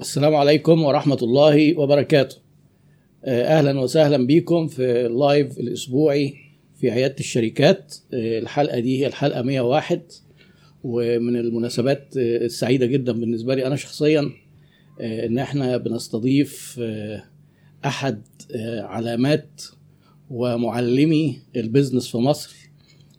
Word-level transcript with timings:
السلام 0.00 0.34
عليكم 0.34 0.82
ورحمة 0.82 1.18
الله 1.22 1.78
وبركاته. 1.78 2.36
آه، 3.24 3.58
أهلا 3.58 3.80
وسهلا 3.80 4.26
بكم 4.26 4.66
في 4.66 5.06
ال 5.06 5.16
live 5.16 5.58
الأسبوعي 5.58 6.34
في 6.80 6.90
عيادة 6.90 7.14
الشركات. 7.20 7.94
آه، 8.14 8.38
الحلقة 8.38 8.78
دي 8.78 9.00
هي 9.00 9.06
الحلقة 9.06 9.42
101 9.42 10.02
ومن 10.84 11.36
المناسبات 11.36 12.16
آه، 12.16 12.36
السعيدة 12.44 12.86
جدا 12.86 13.12
بالنسبة 13.12 13.54
لي 13.54 13.66
أنا 13.66 13.76
شخصيا 13.76 14.30
إن 15.00 15.38
إحنا 15.38 15.76
بنستضيف 15.76 16.80
أحد 17.84 18.22
علامات 18.78 19.62
ومعلمي 20.30 21.38
ال 21.56 21.62
business 21.62 22.08
في 22.08 22.18
مصر 22.18 22.56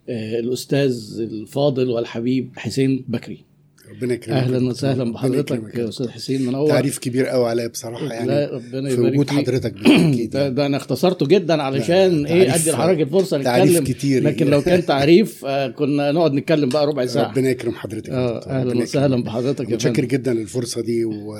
الأستاذ 0.09 1.17
الفاضل 1.19 1.89
والحبيب 1.89 2.51
حسين 2.57 3.05
بكري. 3.07 3.45
ربنا 3.95 4.13
يكرمك 4.13 4.37
أهلا 4.37 4.67
وسهلا 4.69 5.13
بحضرتك. 5.13 5.75
يا 5.77 5.89
أستاذ 5.89 6.09
حسين 6.09 6.45
منور 6.45 6.69
تعريف 6.69 6.97
كبير 6.97 7.25
قوي 7.25 7.49
عليا 7.49 7.67
بصراحة 7.67 8.13
يعني 8.13 8.27
لا 8.27 8.49
ربنا 8.53 8.89
في 8.89 8.93
يبارك 8.95 9.13
وجود 9.13 9.29
فيك. 9.29 9.37
حضرتك 9.39 9.73
بالتاكيد 9.73 10.29
ده, 10.29 10.39
يعني. 10.43 10.53
ده 10.55 10.65
أنا 10.65 10.77
اختصرته 10.77 11.25
جدا 11.27 11.61
علشان 11.63 12.25
إيه 12.25 12.47
تعريف- 12.49 12.61
أدي 12.61 12.71
لحضرتك 12.71 13.01
الفرصه 13.01 13.43
تعريف 13.43 13.71
نتكلم 13.71 13.83
كتير. 13.83 14.23
لكن 14.23 14.47
لو 14.47 14.61
كان 14.61 14.85
تعريف 14.95 15.45
آه 15.45 15.67
كنا 15.67 16.11
نقعد 16.11 16.33
نتكلم 16.33 16.69
بقى 16.69 16.87
ربع 16.87 17.05
ساعة 17.05 17.31
ربنا 17.31 17.49
يكرم 17.49 17.71
حضرتك 17.71 18.09
آه. 18.09 18.45
أهلا 18.45 18.77
وسهلا. 18.77 19.23
بحضرتك 19.23 19.69
يا 19.69 19.73
متشكر 19.75 20.05
جدا 20.05 20.33
للفرصة 20.33 20.81
دي 20.81 21.05
و... 21.05 21.37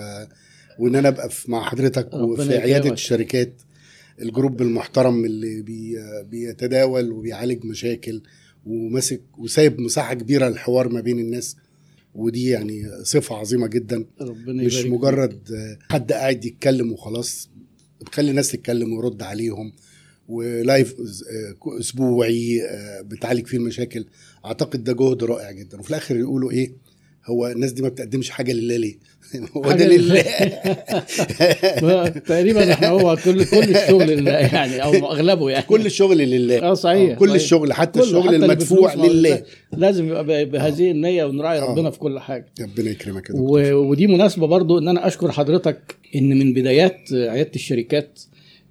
وإن 0.79 0.95
أنا 0.95 1.07
أبقى 1.07 1.29
في- 1.29 1.51
مع 1.51 1.63
حضرتك 1.63 2.13
وفي. 2.13 2.57
عيادة 2.57 2.91
الشركات 2.91 3.53
الجروب 4.21 4.61
المحترم 4.61 5.25
اللي 5.25 5.61
بي... 5.61 5.95
بيتداول 6.31 7.11
وبيعالج 7.11 7.65
مشاكل 7.65 8.21
وماسك 8.65 9.21
وسايب 9.37 9.79
مساحة 9.81 10.13
كبيرة 10.13 10.49
للحوار 10.49 10.89
ما 10.89 11.01
بين 11.01 11.19
الناس 11.19 11.55
ودي 12.15 12.49
يعني 12.49 12.83
صفة 13.03 13.35
عظيمة 13.35 13.67
جدا. 13.67 14.05
ربنا 14.21 14.63
مش 14.63 14.85
مجرد 14.85 15.39
حد 15.89 16.11
قاعد 16.11 16.45
يتكلم 16.45 16.91
وخلاص 16.91 17.49
بتخلي 18.01 18.29
الناس 18.29 18.51
تتكلم 18.51 18.93
ويرد 18.93 19.21
عليهم. 19.21 19.73
ولايف 20.27 20.95
اسبوعي 21.79 22.61
آه، 22.63 23.01
بتعالج 23.01 23.47
فيه 23.47 23.57
المشاكل. 23.57 24.05
أعتقد 24.45 24.83
ده 24.83 24.93
جهد 24.93 25.23
رائع 25.23 25.51
جدا. 25.51 25.79
وفي 25.79 25.89
الآخر 25.89 26.17
يقولوا 26.17 26.51
إيه؟ 26.51 26.71
هو 27.25 27.47
الناس 27.47 27.71
دي 27.71 27.81
ما 27.81 27.89
بتقدمش 27.89 28.29
حاجة 28.29 28.51
لله 28.53 28.77
ليه؟ 28.77 28.95
هو 29.57 29.71
ده 29.71 29.87
لله. 29.87 30.21
تقريبا 32.09 32.73
إحنا 32.73 32.87
هو 32.87 33.15
كل 33.15 33.45
كل 33.45 33.57
الشغل 33.75 34.07
لله 34.07 34.31
يعني 34.31 34.83
أو 34.83 34.93
أغلبه 34.93 35.49
يعني. 35.49 35.65
كل 35.65 35.85
الشغل 35.85 36.17
لله. 36.17 36.59
آه 36.63 36.73
صحيح 36.73 37.17
كل 37.19 37.27
صحيح. 37.29 37.41
الشغل 37.41 37.73
حتى 37.73 37.99
كله، 37.99 38.07
الشغل 38.09 38.27
حتى 38.27 38.35
المدفوع 38.35 38.93
لله. 38.93 39.43
لازم 39.73 40.05
يبقى 40.07 40.45
بهذه 40.45 40.91
النية 40.91 41.25
ونراعي 41.25 41.59
آه. 41.59 41.71
ربنا 41.71 41.89
في 41.91 41.99
كل 41.99 42.19
حاجة. 42.19 42.45
ربنا 42.61 42.89
يكرمك 42.91 43.29
يا 43.29 43.35
دكتور. 43.35 43.51
و- 43.51 43.89
ودي 43.89 44.07
مناسبة 44.07 44.47
برضو 44.47 44.77
إن 44.77 44.87
أنا 44.87 45.07
أشكر 45.07 45.31
حضرتك 45.31 45.95
إن 46.15 46.39
من 46.39 46.53
بدايات 46.53 46.99
عيادة 47.13 47.51
الشركات 47.55 48.19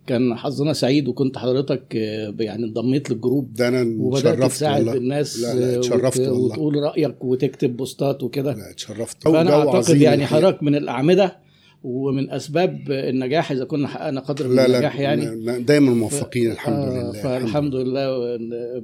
كان 0.06 0.34
حظنا 0.34 0.72
سعيد 0.72 1.08
وكنت 1.08 1.38
حضرتك 1.38 1.96
آه، 1.96 2.34
يعني 2.40 2.64
انضميت 2.64 3.10
لل 3.10 3.23
group 3.23 3.54
ده 3.54 3.68
أنا 3.68 3.96
وبدأت 3.98 4.26
اتشرفت 4.26 4.50
تساعد 4.56 4.78
والله. 4.80 4.94
الناس 4.96 5.40
لا 5.40 5.54
لا 5.54 5.76
اتشرفت 5.78 6.20
وت- 6.20 6.28
والله. 6.28 6.44
وتقول 6.46 6.76
رأيك 6.76 7.24
وتكتب 7.24 7.76
post 7.76 8.13
ات 8.13 8.22
وكده. 8.22 8.52
لا 8.52 8.70
اتشرفت. 8.70 9.22
فأنا 9.22 9.54
أعتقد 9.54 9.74
عظيم 9.76 10.02
يعني. 10.02 10.26
حضرتك 10.26 10.62
من 10.62 10.74
الأعمدة 10.74 11.36
ومن 11.84 12.30
أسباب 12.30 12.80
النجاح 12.90 13.50
إذا 13.52 13.64
كنا 13.64 13.88
حققنا 13.88 14.20
قدر 14.20 14.48
من 14.48 14.56
لا 14.56 14.66
النجاح 14.66 14.96
لا 14.96 15.02
يعني 15.02 15.24
لا، 15.44 15.58
دايما 15.58 15.94
موفقين 15.94 16.50
الحمد 16.50 16.74
آه، 16.78 16.88
لله 17.02 17.12
فالحمد 17.12 17.74
لله 17.74 18.38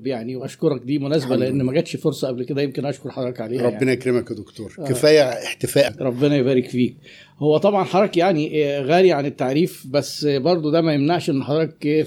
يعني 0.05 0.37
وأشكرك 0.37 0.83
دي 0.83 0.99
مناسبة 0.99 1.35
الحمد 1.35 1.43
لأن. 1.49 1.63
ما 1.63 1.73
جاتش 1.73 1.97
فرصة 1.97 2.29
قبل 2.29 2.45
كده 2.45 2.63
يمكن 2.63 2.87
أشكر 2.87 3.11
حضرتك 3.11 3.41
عليها 3.41 3.63
يعني. 3.63 3.77
ربنا 3.77 3.93
يكرمك 3.93 4.31
يا 4.31 4.37
دكتور 4.37 4.75
آه. 4.79 4.85
كفاية 4.89 5.23
احتفاء 5.29 5.95
ربنا 6.03 6.37
يبارك 6.37 6.69
فيك 6.69 6.95
هو 7.39 7.57
طبعا 7.57 7.85
حضرتك 7.85 8.17
يعني 8.17 8.65
آه، 8.67 8.81
غالي 8.83 9.13
عن 9.13 9.27
التعريف 9.27 9.87
بس 9.91 10.25
برضو 10.27 10.71
ده 10.71 10.81
ما 10.81 10.95
يمنعش 10.95 11.31
إن 11.31 11.43
حضرتك 11.43 12.07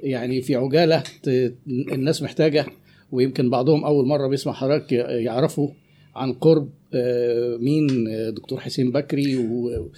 يعني 0.00 0.42
في 0.42 0.54
عجالة 0.56 1.02
الناس 1.68 2.22
محتاجة 2.22 2.66
ويمكن 3.12 3.50
بعضهم 3.50 3.84
أول 3.84 4.06
مرة 4.06 4.28
بيسمع 4.28 4.52
حضرتك 4.52 4.92
يعرفوا 4.92 5.68
عن 6.16 6.32
قرب 6.32 6.68
آه، 6.94 7.56
مين 7.56 7.86
دكتور 8.34 8.60
حسين 8.60 8.92
بكري 8.92 9.36
و- 9.36 9.88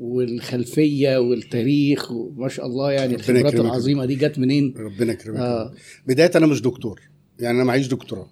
والخلفية 0.00 1.16
والتاريخ 1.18 2.12
وما 2.12 2.48
شاء 2.48 2.66
الله 2.66 2.92
يعني 2.92 3.14
الخبرات. 3.14 3.54
العظيمة 3.54 4.04
دي 4.04 4.14
جت 4.14 4.38
منين؟ 4.38 4.74
ربنا 4.76 5.12
يكرمك 5.12 5.38
آه. 5.40 5.74
بداية 6.06 6.30
أنا 6.36 6.46
مش 6.46 6.60
دكتور. 6.62 7.00
يعني 7.40 7.56
أنا 7.56 7.64
معيش 7.64 7.86
دكتوراه. 7.88 8.30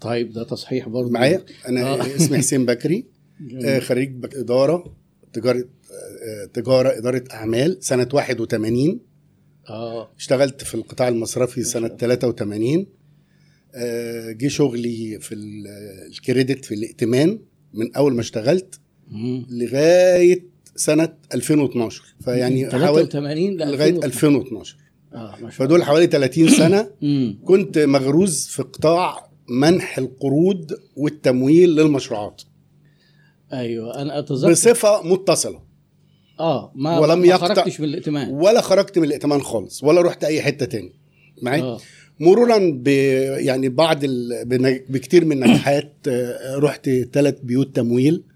طيب 0.00 0.32
ده 0.32 0.44
تصحيح 0.44 0.88
برضو 0.88 1.10
معايا؟ 1.10 1.44
أنا 1.68 1.82
آه. 1.82 2.06
اسمي 2.16 2.38
حسين 2.38 2.66
بكري. 2.66 3.06
آه، 3.64 3.78
خريج 3.78 4.24
إدارة 4.34 4.96
تجارة 5.32 5.58
آه، 5.58 6.44
تجارة 6.54 6.98
إدارة 6.98 7.24
أعمال 7.32 7.76
سنة 7.80 8.08
81 8.12 9.00
آه. 9.68 10.10
اشتغلت 10.18 10.64
في 10.64 10.74
القطاع 10.74 11.08
المصرفي 11.08 11.62
سنة 11.62 11.88
83 11.88 12.86
آه، 13.74 14.32
جه 14.32 14.48
شغلي 14.48 15.18
في 15.20 15.34
ال- 15.34 15.66
الكريدت 16.12 16.64
في 16.64 16.74
الائتمان 16.74 17.38
من 17.74 17.94
أول 17.96 18.14
ما 18.14 18.20
اشتغلت. 18.20 18.80
لغاية 19.50 20.53
سنة 20.76 21.08
2012 21.34 22.02
فيعني 22.24 22.70
حوالي 22.70 23.06
83 23.06 23.36
ل 23.56 23.72
لغاية 23.72 23.90
2012 24.04 24.76
آه 25.14 25.34
ما 25.42 25.50
شاء 25.50 25.66
فدول 25.66 25.84
حوالي 25.84 26.06
30 26.06 26.48
سنة 26.62 26.90
كنت 27.44 27.78
مغروز 27.78 28.46
في 28.46 28.62
قطاع 28.62 29.30
منح 29.48 29.98
القروض 29.98 30.72
والتمويل 30.96 31.70
للمشروعات. 31.76 32.42
أيوه 33.52 34.02
أنا 34.02 34.18
أتذكر. 34.18 34.50
بصفة 34.50 35.02
متصلة. 35.02 35.62
آه 36.40 36.72
ما 36.74 36.98
ولم 36.98 37.18
ما 37.18 37.26
يقطع- 37.26 37.54
خرجتش 37.54 37.80
من 37.80 37.88
الائتمان. 37.88 38.30
ولا 38.30 38.60
خرجت 38.60 38.98
من 38.98 39.04
الائتمان 39.04 39.40
خالص 39.42 39.84
ولا 39.84 40.00
رحت 40.02 40.24
أي 40.24 40.42
حتة 40.42 40.66
تاني. 40.66 40.92
معايا 41.42 41.62
آه. 41.62 41.80
مرورا 42.20 42.58
ب 42.74 42.88
يعني 43.38 43.68
بعض 43.68 44.00
ال... 44.04 44.44
بكتير 44.88 45.24
من 45.24 45.32
النجاحات 45.44 45.92
آه، 46.08 46.56
رحت 46.56 46.90
ثلاث 47.12 47.40
بيوت 47.42 47.76
تمويل. 47.76 48.14
آه، 48.14 48.18
آه، 48.18 48.33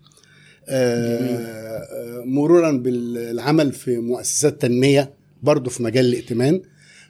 مرورا 2.25 2.71
بالعمل 2.73 3.73
في 3.73 3.97
مؤسسات 3.99 4.63
تنمية 4.63 5.13
برضه 5.43 5.71
في 5.71 5.83
مجال 5.83 6.05
الائتمان 6.07 6.61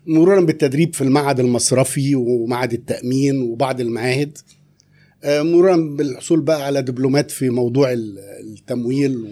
مرورا 0.06 0.40
بالتدريب 0.40 0.94
في 0.94 1.00
المعهد 1.04 1.40
المصرفي 1.40 2.14
ومعهد 2.14 2.72
التأمين 2.72 3.40
وبعض 3.42 3.80
المعاهد 3.80 4.38
آه، 5.24 5.42
مرورا 5.42 5.76
بالحصول 5.76 6.40
بقى 6.40 6.66
على 6.66 6.82
دبلومات 6.82 7.30
في 7.30 7.50
موضوع 7.50 7.92
ال- 7.92 8.18
التمويل 8.40 9.24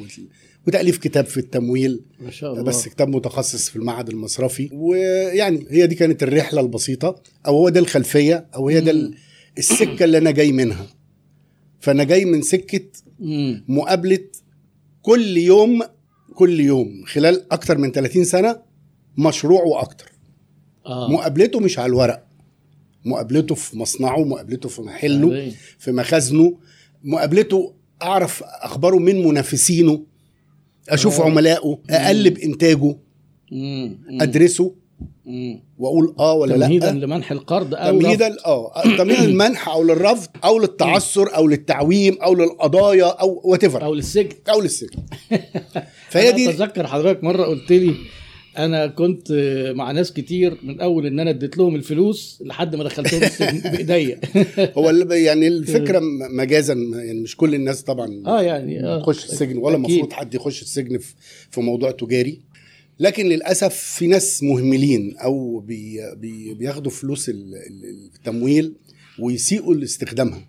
وتأليف 0.67 0.99
كتاب 0.99 1.25
في 1.25 1.37
التمويل. 1.37 2.01
ما 2.21 2.31
شاء 2.31 2.53
الله. 2.53 2.63
بس 2.63 2.89
كتاب 2.89 3.09
متخصص 3.09 3.69
في 3.69 3.77
المعهد 3.77 4.09
المصرفي. 4.09 4.69
ويعني 4.73 5.67
هي 5.71 5.87
دي 5.87 5.95
كانت 5.95 6.23
الرحلة 6.23 6.61
البسيطة 6.61 7.23
أو 7.47 7.57
هو 7.57 7.69
ده 7.69 7.81
الخلفية 7.81 8.47
أو 8.55 8.69
هي 8.69 8.81
ده 8.81 8.91
ال- 8.91 9.15
السكة 9.59 10.05
اللي 10.05 10.19
أنا 10.19 10.31
جاي 10.31 10.53
منها. 10.53 10.87
فأنا 11.81 12.05
جاي 12.05 12.25
من 12.25 12.43
سكة. 12.43 12.81
مقابلة 13.69 14.25
كل 15.03 15.37
يوم 15.37 15.83
كل 16.35 16.61
يوم 16.61 17.05
خلال 17.07 17.53
أكتر 17.53 17.79
من 17.79 17.93
30 17.93 18.25
سنة 18.25 18.61
مشروع 19.19 19.63
وأكتر 19.63 20.13
آه 20.87 21.11
مقابلته 21.13 21.61
مش 21.61 21.79
على 21.79 21.87
الورق 21.87 22.27
مقابلته 23.05 23.55
في 23.55 23.79
مصنعه 23.79 24.25
مقابلته 24.25 24.69
في 24.69 24.83
محله 24.83 25.35
يعني. 25.37 25.53
في 25.79 25.93
مخازنه 25.93 26.59
مقابلته 27.05 27.75
أعرف 28.03 28.43
أخباره 28.45 28.97
من 28.99 29.25
منافسينه 29.27 30.03
أشوف 30.89 31.21
آه. 31.21 31.25
عملائه 31.25 31.79
اقلب 31.91 32.39
انتاجه 32.39 32.97
مم. 33.53 33.99
مم. 34.09 34.23
أدرسه. 34.23 34.75
وأقول 35.79 36.15
آه 36.19 36.35
ولا 36.35 36.57
تمهيدا 36.57 36.93
لا 36.93 37.05
لمنح 37.07 37.33
القرض 37.33 37.75
أو 37.75 38.01
تمهيدا 38.01 38.37
آه. 38.47 38.83
تمهيدا 38.99 39.25
للمنح 39.27 39.69
أو 39.69 39.83
للرفض 39.83 40.29
أو 40.45 40.59
للتعثر 40.59 41.37
أو 41.37 41.47
للتعويم 41.49 42.19
أو 42.23 42.35
للقضايا 42.35 43.05
أو 43.05 43.41
what 43.45 43.65
أو 43.65 43.95
للسجن. 43.95 44.29
أو 44.51 44.61
للسجن. 44.61 44.99
فهي 46.11 46.33
دي 46.33 46.51
أتذكر 46.51 46.87
حضرتك 46.87 47.25
مرة 47.25 47.45
قلت 47.45 47.73
لي 47.73 47.95
أنا 48.59 48.87
كنت 48.87 49.33
مع 49.77 49.91
ناس 49.93 50.13
كتير 50.13 50.59
من 50.63 50.81
أول 50.81 51.07
إن 51.07 51.21
أنا 51.21 51.31
اديت 51.31 51.59
لهم 51.59 51.75
الفلوس 51.75 52.43
لحد 52.45 52.77
ما 52.77 52.85
دخلتهم 52.85 53.23
السجن 53.23 53.61
بإيديا. 53.71 54.21
هو 54.59 54.91
اللي 54.91 55.23
يعني 55.25 55.49
الفكرة 55.59 56.01
مجازا 56.31 56.75
يعني 56.75 57.21
مش 57.21 57.37
كل 57.37 57.55
الناس 57.55 57.83
طبعا 57.83 58.23
آه 58.27 58.43
يعني 58.43 58.85
آه. 58.85 59.01
تخش 59.01 59.25
السجن 59.25 59.59
ولا. 59.59 59.77
المفروض 59.77 60.13
حد 60.13 60.35
يخش 60.35 60.63
السجن 60.63 60.99
في 61.51 61.61
موضوع 61.61 61.91
تجاري. 61.91 62.41
لكن 63.01 63.27
للأسف 63.27 63.75
في 63.75 64.07
ناس 64.07 64.43
مهملين 64.43 65.17
أو 65.17 65.59
بي 65.61 66.01
بي 66.17 66.55
بياخدوا 66.55 66.91
فلوس 66.93 67.29
ال- 67.29 67.55
ال- 67.55 68.11
التمويل 68.15 68.75
ويسيئوا 69.19 69.75
لاستخدامها. 69.75 70.49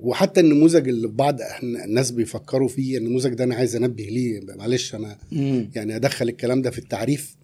وحتى 0.00 0.40
النموذج 0.40 0.88
اللي 0.88 1.08
بعض 1.08 1.38
الناس 1.62 2.10
بيفكروا 2.10 2.68
فيه 2.68 2.98
النموذج 2.98 3.34
ده 3.34 3.44
أنا 3.44 3.54
عايز 3.54 3.76
أنبه 3.76 4.04
ليه 4.04 4.40
معلش 4.58 4.94
أنا 4.94 5.18
مم. 5.32 5.70
يعني 5.74 5.96
أدخل 5.96 6.28
الكلام 6.28 6.62
ده 6.62 6.70
في 6.70 6.78
التعريف 6.78 7.36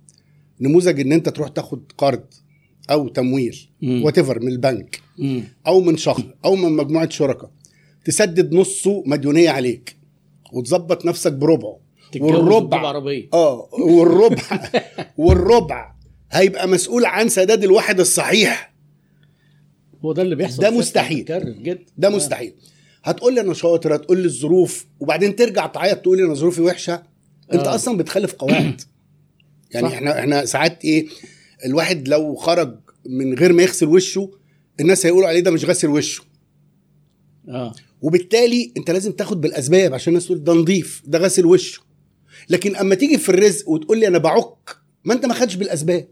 نموذج 0.61 1.01
إن 1.01 1.13
أنت 1.13 1.29
تروح 1.29 1.49
تاخد 1.49 1.93
قرض 1.99 2.25
أو 2.91 3.09
تمويل. 3.09 3.69
وات 3.83 4.19
من 4.19 4.49
البنك 4.49 5.01
مم. 5.19 5.43
أو 5.67 5.81
من 5.81 5.97
شخص 5.97 6.23
أو 6.45 6.57
من 6.57 6.73
مجموعة 6.73 7.09
شركاء 7.09 7.51
تسدد 8.05 8.53
نصه 8.55 9.03
مديونية 9.07 9.51
عليك 9.51 9.97
وتظبط 10.53 11.07
نفسك 11.07 11.33
بربعه 11.33 11.79
والربع. 12.21 13.01
آه 13.35 13.69
والربع. 13.73 14.71
والربع. 15.19 15.93
هيبقى 16.31 16.69
مسؤول 16.69 17.05
عن 17.05 17.29
سداد 17.29 17.65
الواحد 17.65 18.01
الصحيح. 18.01 18.75
هو 20.05 20.13
ده 20.13 20.23
اللي 20.23 20.35
بيحصل 20.35 20.63
ده 20.63 20.71
مستحيل. 20.71 21.25
جدا 21.63 21.85
ده 21.99 22.09
مستحيل. 22.09 22.55
هتقول 23.05 23.35
لي 23.35 23.41
أنا 23.41 23.55
شاطر 23.55 23.95
هتقول 23.97 24.19
لي 24.19 24.25
الظروف 24.25 24.87
وبعدين 25.01 25.37
ترجع 25.37 25.67
تعيط 25.67 25.99
تقول 25.99 26.19
لي 26.19 26.25
أنا 26.25 26.35
ظروفي 26.35 26.61
وحشة؟ 26.63 27.03
أنت 27.53 27.67
آه. 27.67 27.75
أصلا 27.75 27.97
بتخالف 27.97 28.33
قواعد. 28.35 28.81
يعني 29.75 29.89
صح. 29.89 29.95
إحنا 29.95 30.19
إحنا 30.19 30.45
ساعات 30.45 30.85
إيه 30.85 31.07
الواحد 31.65 32.09
لو 32.09 32.35
خرج 32.35 32.79
من 33.07 33.35
غير 33.35 33.53
ما 33.53 33.63
يغسل 33.63 33.87
وشه 33.87 34.31
الناس 34.81 35.07
هيقولوا 35.07 35.29
عليه 35.29 35.41
ده 35.41 35.51
مش 35.51 35.65
غاسل 35.65 35.89
وشه. 35.89 36.23
آه. 37.49 37.75
وبالتالي 38.03 38.73
أنت 38.77 38.91
لازم 38.91 39.13
تاخد 39.13 39.41
بالأسباب 39.41 39.95
عشان 39.95 40.11
الناس 40.11 40.27
تقول 40.27 40.45
ده 40.45 40.53
نظيف 40.53 41.03
ده 41.07 41.19
غاسل 41.19 41.47
وشه. 41.47 41.81
لكن 42.49 42.77
أما 42.77 42.95
تيجي 42.95 43.19
في 43.19 43.29
الرزق 43.29 43.69
وتقول 43.69 43.99
لي 44.01 44.07
أنا 44.09 44.19
بعك 44.19 44.77
ما 45.05 45.15
أنت 45.15 45.27
ما 45.27 45.35
خدش 45.35 45.55
بالأسباب. 45.55 46.09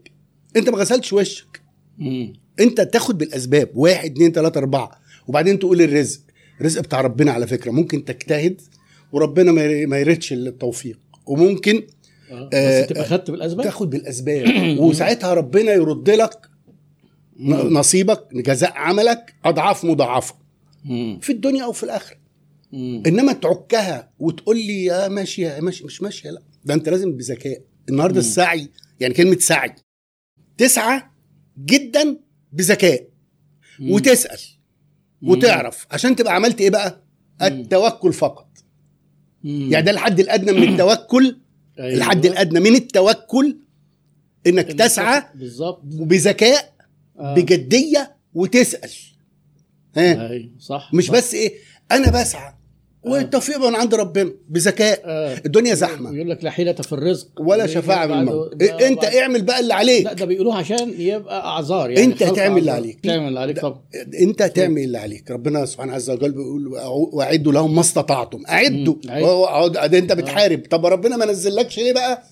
أنت 0.55 0.69
ما 0.69 0.77
غسلتش 0.77 1.13
وشك. 1.13 1.61
مم. 1.97 2.33
أنت 2.59 2.81
تاخد 2.81 3.17
بالأسباب. 3.17 3.69
واحد 3.75 4.11
اتنين 4.11 4.31
تلاتة 4.33 4.57
أربعة. 4.57 4.91
وبعدين 5.27 5.59
تقول 5.59 5.81
الرزق. 5.81 6.19
الرزق 6.61 6.81
بتاع 6.81 7.01
ربنا 7.01 7.31
على 7.31 7.47
فكرة. 7.47 7.71
ممكن 7.71 8.05
تجتهد 8.05 8.61
وربنا 9.11 9.51
ما 9.51 9.61
ير- 9.63 9.87
ما 9.87 9.99
يردش 9.99 10.33
التوفيق. 10.33 10.99
وممكن 11.25 11.83
آه. 12.31 12.49
آه، 12.53 12.81
بس 12.81 12.87
تبقى 12.89 13.03
خدت 13.05 13.31
بالأسباب؟ 13.31 13.65
تاخد 13.65 13.89
بالأسباب. 13.89 14.45
وساعتها 14.79 15.33
ربنا 15.33 15.71
يرد 15.73 16.09
لك 16.09 16.49
ن- 17.39 17.53
نصيبك 17.73 18.27
جزاء 18.33 18.73
عملك 18.75 19.33
أضعاف 19.45 19.85
مضاعفة. 19.85 20.35
مم. 20.85 21.19
في 21.21 21.31
الدنيا 21.31 21.63
أو 21.63 21.71
في 21.71 21.83
الآخرة. 21.83 22.17
مم. 22.71 23.03
إنما 23.07 23.33
تعكها 23.33 24.11
وتقول 24.19 24.57
لي 24.57 24.85
يا 24.85 25.07
ماشيه 25.07 25.47
يا 25.47 25.61
ماشي 25.61 25.85
مش 25.85 26.01
ماشيه 26.01 26.29
لا 26.29 26.41
ده 26.65 26.73
أنت 26.73 26.89
لازم 26.89 27.11
بذكاء 27.17 27.61
النهارده 27.89 28.13
مم. 28.13 28.19
السعي 28.27 28.69
يعني 28.99 29.13
كلمة 29.13 29.37
سعي 29.39 29.75
تسعى 30.57 31.01
جدا 31.65 32.17
بذكاء 32.51 33.07
مم. 33.79 33.91
وتسأل 33.91 34.39
مم. 35.21 35.29
وتعرف 35.29 35.87
عشان 35.91 36.15
تبقى 36.15 36.35
عملت 36.35 36.61
إيه 36.61 36.69
بقى 36.69 37.03
التوكل 37.41 38.13
فقط 38.13 38.49
مم. 39.43 39.71
يعني 39.71 39.85
ده 39.85 39.91
الحد 39.91 40.19
الأدنى 40.19 40.51
من 40.51 40.69
التوكل 40.73 41.39
أيوة. 41.79 41.93
الحد 41.97 42.25
الأدنى 42.25 42.59
من 42.59 42.75
التوكل 42.75 43.57
إنك 44.47 44.69
إنك 44.69 44.79
تسعى 44.79 45.23
بالظبط 45.35 45.81
بذكاء 45.83 46.75
آه. 47.19 47.35
بجدية 47.35 48.15
وتسأل 48.33 48.91
ها 49.95 50.29
أيوه 50.29 50.51
صح 50.59 50.91
مش 50.93 51.05
صح. 51.07 51.13
بس 51.13 51.33
إيه 51.33 51.53
أنا 51.91 52.21
بسعى. 52.21 52.53
والتوفيق 53.03 53.57
من 53.67 53.75
عند 53.75 53.95
ربنا 53.95 54.31
بذكاء. 54.49 55.01
آه. 55.05 55.37
الدنيا 55.45 55.73
زحمة. 55.73 56.15
يقول 56.15 56.29
لك 56.29 56.43
لا 56.43 56.49
حيلة 56.51 56.73
في 56.73 56.93
الرزق. 56.93 57.27
ولا 57.39 57.67
شفاعة 57.67 58.07
بالموت 58.07 58.55
ده 58.55 58.79
إيه 58.79 58.87
أنت 58.87 59.01
بعد- 59.01 59.15
اعمل 59.15 59.41
بقى 59.41 59.59
اللي 59.59 59.73
عليك. 59.73 60.05
لا 60.05 60.13
ده 60.13 60.25
بيقولوها 60.25 60.57
عشان 60.57 60.93
يبقى 60.97 61.45
أعذار 61.45 61.89
يعني 61.91 62.05
أنت 62.05 62.23
تعمل 62.23 62.57
اللي. 62.59 62.71
عليك. 62.71 62.99
تعمل 63.03 63.27
اللي 63.27 63.39
عليك 63.39 63.59
طبعا. 63.59 63.81
أنت 64.21 64.43
تعمل 64.43 64.83
اللي 64.83 64.97
عليك. 64.97 65.31
ربنا 65.31 65.65
سبحانه 65.65 65.93
عز 65.93 66.09
وجل 66.09 66.31
بيقول 66.31 66.67
وأعدوا 67.13 67.51
لهم 67.53 67.75
ما 67.75 67.81
استطعتم. 67.81 68.43
أعدوا. 68.49 68.95
أنت 69.85 70.13
بتحارب. 70.13 70.61
طب 70.69 70.85
ربنا 70.85 71.17
ما 71.17 71.25
نزلكش 71.25 71.77
ليه 71.79 71.93
بقى؟ 71.93 72.23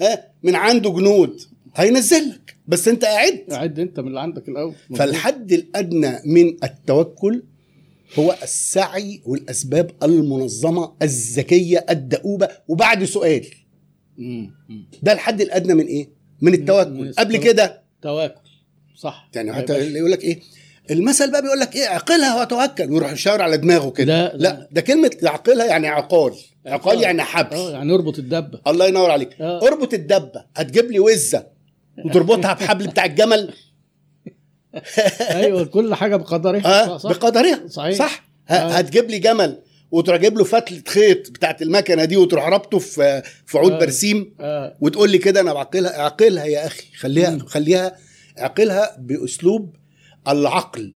ها؟ 0.00 0.24
من 0.42 0.54
عنده 0.54 0.90
جنود. 0.90 1.40
هينزل 1.76 2.28
لك. 2.30 2.56
بس 2.66 2.88
أنت 2.88 3.04
قاعد 3.04 3.44
عد 3.50 3.78
أنت 3.78 4.00
من 4.00 4.08
اللي 4.08 4.20
عندك 4.20 4.48
الأول. 4.48 4.74
فالحد 4.96 5.52
الأدنى 5.52 6.12
من 6.26 6.56
التوكل 6.64 7.42
هو 8.18 8.36
السعي 8.42 9.22
والأسباب 9.26 9.90
المنظمة 10.02 10.92
الذكية 11.02 11.86
الدؤوبة. 11.90 12.48
وبعد 12.68 13.04
سؤال. 13.04 13.46
ده 15.02 15.12
الحد 15.12 15.40
الأدنى 15.40 15.74
من 15.74 15.86
إيه؟ 15.86 16.08
من 16.40 16.54
التوكل. 16.54 16.90
من 16.90 17.12
قبل. 17.12 17.36
كده 17.36 17.82
تواكل 18.02 18.40
صح. 18.96 19.30
يعني 19.34 19.52
حتى 19.52 19.76
اللي 19.76 19.98
يقول 19.98 20.10
لك 20.10 20.24
إيه؟ 20.24 20.40
المثل 20.90 21.30
بقى 21.30 21.42
بيقول 21.42 21.60
لك 21.60 21.76
إيه؟ 21.76 21.86
عقلها 21.88 22.40
وتوكل. 22.40 22.90
ويروح 22.92 23.12
يشاور 23.12 23.42
على 23.42 23.56
دماغه 23.56 23.90
كده. 23.90 24.26
لا، 24.26 24.36
لا. 24.36 24.68
ده 24.72 24.80
كلمة 24.80 25.10
عقلها 25.22 25.66
يعني 25.66 25.88
عقال. 25.88 26.34
عقال. 26.66 27.02
يعني 27.02 27.22
حبل 27.22 27.56
آه 27.56 27.72
يعني 27.72 27.94
أربط 27.94 28.18
الدبة. 28.18 28.60
الله 28.66 28.86
ينور 28.88 29.10
عليك. 29.10 29.40
آه. 29.40 29.62
أربط 29.62 29.94
الدبة. 29.94 30.44
هتجيب 30.56 30.90
لي 30.90 31.00
وزة. 31.00 31.46
وتربطها 32.06 32.52
بحبل 32.52 32.86
بتاع 32.86 33.04
الجمل. 33.04 33.54
أيوه 35.20 35.64
كل 35.64 35.94
حاجة 35.94 36.16
بقدرها 36.16 36.84
آه 36.94 36.98
صح. 36.98 37.10
بقدرها 37.10 37.68
صحيح. 37.68 37.94
صح 37.98 38.24
آه. 38.50 38.52
هتجيب 38.54 39.10
لي 39.10 39.18
جمل 39.18 39.62
وتروح 39.90 40.16
جايب 40.18 40.38
له 40.38 40.44
فتلة 40.44 40.82
خيط 40.88 41.30
بتاعت 41.30 41.62
المكنة 41.62 42.04
دي 42.04 42.16
وتروح 42.16 42.46
رابطه 42.48 42.78
في 42.78 43.22
في 43.46 43.58
عود 43.58 43.72
آه. 43.72 43.78
برسيم 43.78 44.34
آه. 44.40 44.76
وتقول 44.80 45.10
لي 45.10 45.18
كده 45.18 45.40
أنا 45.40 45.52
بعقلها 45.52 45.98
اعقلها 46.00 46.44
يا 46.44 46.66
أخي 46.66 46.92
خليها 46.96 47.30
مم. 47.30 47.38
خليها 47.46 47.96
اعقلها 48.38 48.96
بأسلوب 48.98 49.76
العقل 50.28 50.92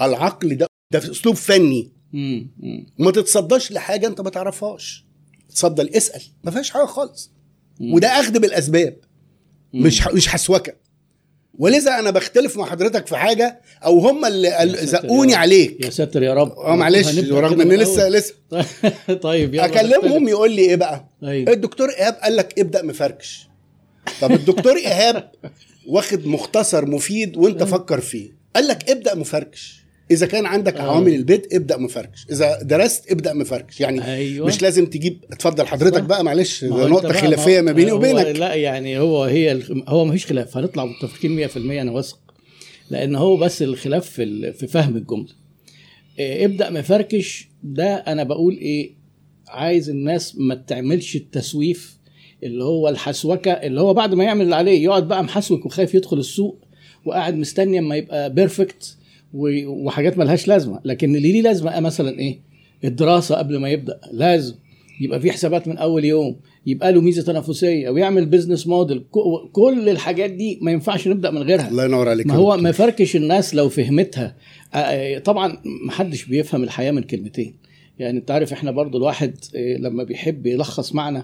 العقل 0.00 0.56
ده 0.56 0.66
ده 0.92 0.98
أسلوب 0.98 1.34
فني 1.34 1.92
مم. 2.12 2.50
مم. 2.58 2.86
ما 2.98 3.10
تتصداش 3.10 3.72
لحاجة 3.72 4.06
أنت 4.06 4.20
ما 4.20 4.30
تعرفهاش 4.30 5.06
تصدى 5.54 5.96
اسأل 5.96 6.22
ما 6.44 6.50
فيهاش 6.50 6.70
حاجة 6.70 6.84
خالص. 6.84 7.32
وده 7.80 8.08
أخذ 8.08 8.38
بالأسباب. 8.38 8.96
مش 9.74 10.06
مش 10.06 10.28
حسوكه 10.28 10.72
ولذا 11.58 11.98
أنا 11.98 12.10
بختلف 12.10 12.56
مع 12.56 12.66
حضرتك 12.66 13.06
في 13.06 13.16
حاجة 13.16 13.60
أو 13.84 13.98
هم 13.98 14.24
اللي 14.24 14.76
زقوني. 14.82 15.34
عليك. 15.34 15.84
يا 15.84 15.90
ساتر 15.90 16.22
يا 16.22 16.34
رب. 16.34 16.52
آه 16.58 16.76
معلش 16.76 17.18
رغم 17.18 17.60
إن 17.60 17.68
لسه. 17.72 18.08
لسه. 18.08 18.34
طيب 19.22 19.54
يلا 19.54 19.64
أكلمهم 19.64 20.28
يقول 20.28 20.50
لي 20.52 20.62
إيه 20.62 20.76
بقى؟ 20.76 21.08
أيوه 21.24 21.52
الدكتور 21.52 21.90
إيهاب 21.90 22.14
قال 22.14 22.36
لك 22.36 22.58
ابدأ 22.58 22.82
مفركش. 22.82 23.48
طب 24.20 24.32
الدكتور 24.32 24.76
إيهاب 24.76 25.30
واخد 25.88 26.26
مختصر 26.26 26.86
مفيد 26.86 27.36
وأنت 27.36 27.62
فكر 27.74 28.00
فيه. 28.00 28.30
قال 28.56 28.68
لك 28.68 28.90
ابدأ 28.90 29.14
مفركش. 29.14 29.81
إذا 30.12 30.26
كان 30.26 30.46
عندك 30.46 30.76
آه. 30.76 30.82
عوامل 30.82 31.14
البيت 31.14 31.54
ابدأ 31.54 31.76
مفركش. 31.76 32.26
إذا 32.30 32.62
درست 32.62 33.10
ابدأ 33.12 33.32
مفركش. 33.32 33.80
يعني 33.80 34.14
أيوه. 34.14 34.46
مش 34.46 34.62
لازم 34.62 34.86
تجيب 34.86 35.24
اتفضل 35.32 35.66
حضرتك. 35.66 36.02
بقى 36.02 36.24
معلش 36.24 36.64
ده 36.64 36.86
نقطة 36.88 37.12
خلافية 37.12 37.60
ما 37.60 37.72
بيني 37.72 37.92
وبينك. 37.92 38.26
لا 38.26 38.54
يعني 38.54 38.98
هو 38.98 39.24
هي 39.24 39.60
هو 39.88 40.04
ما 40.04 40.12
فيش 40.12 40.26
خلاف. 40.26 40.56
هنطلع 40.56 40.84
متفقين 40.84 41.48
100% 41.48 41.56
أنا 41.56 41.92
واثق. 41.92 42.18
لأن 42.90 43.14
هو 43.16 43.36
بس 43.36 43.62
الخلاف 43.62 44.10
في 44.10 44.22
ال- 44.22 44.54
في 44.54 44.66
فهم 44.66 44.96
الجملة. 44.96 45.28
إيه، 46.18 46.44
ابدأ 46.46 46.70
مفركش. 46.70 47.48
ده 47.62 47.94
أنا 47.94 48.22
بقول 48.24 48.54
إيه؟ 48.56 48.94
عايز 49.48 49.90
الناس 49.90 50.36
ما 50.38 50.54
تعملش 50.54 51.16
التسويف 51.16 51.96
اللي 52.42 52.64
هو 52.64 52.88
الحسوكة 52.88 53.50
اللي 53.52 53.80
هو 53.80 53.94
بعد 53.94 54.14
ما 54.14 54.24
يعمل 54.24 54.44
اللي 54.44 54.54
عليه 54.56 54.84
يقعد 54.84 55.08
بقى 55.08 55.24
محسوك 55.24 55.66
وخايف 55.66 55.94
يدخل 55.94 56.18
السوق 56.18 56.64
وقاعد 57.04 57.34
مستني 57.36 57.78
أما 57.78 57.96
يبقى 57.96 58.32
بيرفكت 58.34 58.96
وحاجات 59.34 60.18
ملهاش 60.18 60.48
لازمة. 60.48 60.80
لكن 60.84 61.16
اللي 61.16 61.32
ليه 61.32 61.42
لازمة؟ 61.42 61.80
مثلا 61.80 62.18
إيه؟ 62.18 62.40
الدراسة 62.84 63.34
قبل 63.34 63.58
ما 63.58 63.68
يبدأ. 63.68 64.00
لازم 64.12 64.54
يبقى 65.00 65.20
في 65.20 65.32
حسابات 65.32 65.68
من 65.68 65.78
أول 65.78 66.04
يوم. 66.04 66.36
يبقى 66.66 66.92
له 66.92 67.00
ميزة 67.00 67.22
تنافسية. 67.22 67.90
ويعمل 67.90 68.26
بيزنس 68.26 68.66
موديل 68.66 69.04
كل 69.52 69.88
الحاجات 69.88 70.30
دي 70.30 70.58
ما 70.62 70.70
ينفعش 70.70 71.08
نبدأ 71.08 71.30
من 71.30 71.42
غيرها. 71.42 71.68
الله 71.68 71.84
ينور 71.84 72.08
عليك 72.08 72.26
ما 72.26 72.34
هو. 72.34 72.56
ما 72.56 72.72
فركش 72.72 73.16
الناس 73.16 73.54
لو 73.54 73.68
فهمتها. 73.68 74.36
آه، 74.74 75.18
طبعا 75.18 75.58
ما 75.86 75.92
حدش 75.92 76.24
بيفهم 76.24 76.62
الحياة 76.62 76.90
من 76.90 77.02
كلمتين. 77.02 77.54
يعني 77.98 78.18
أنت 78.18 78.30
عارف 78.30 78.52
إحنا 78.52 78.70
برضو 78.70 78.98
الواحد 78.98 79.34
آه، 79.56 79.76
لما 79.76 80.04
بيحب 80.04 80.46
يلخص 80.46 80.94
معنى 80.94 81.22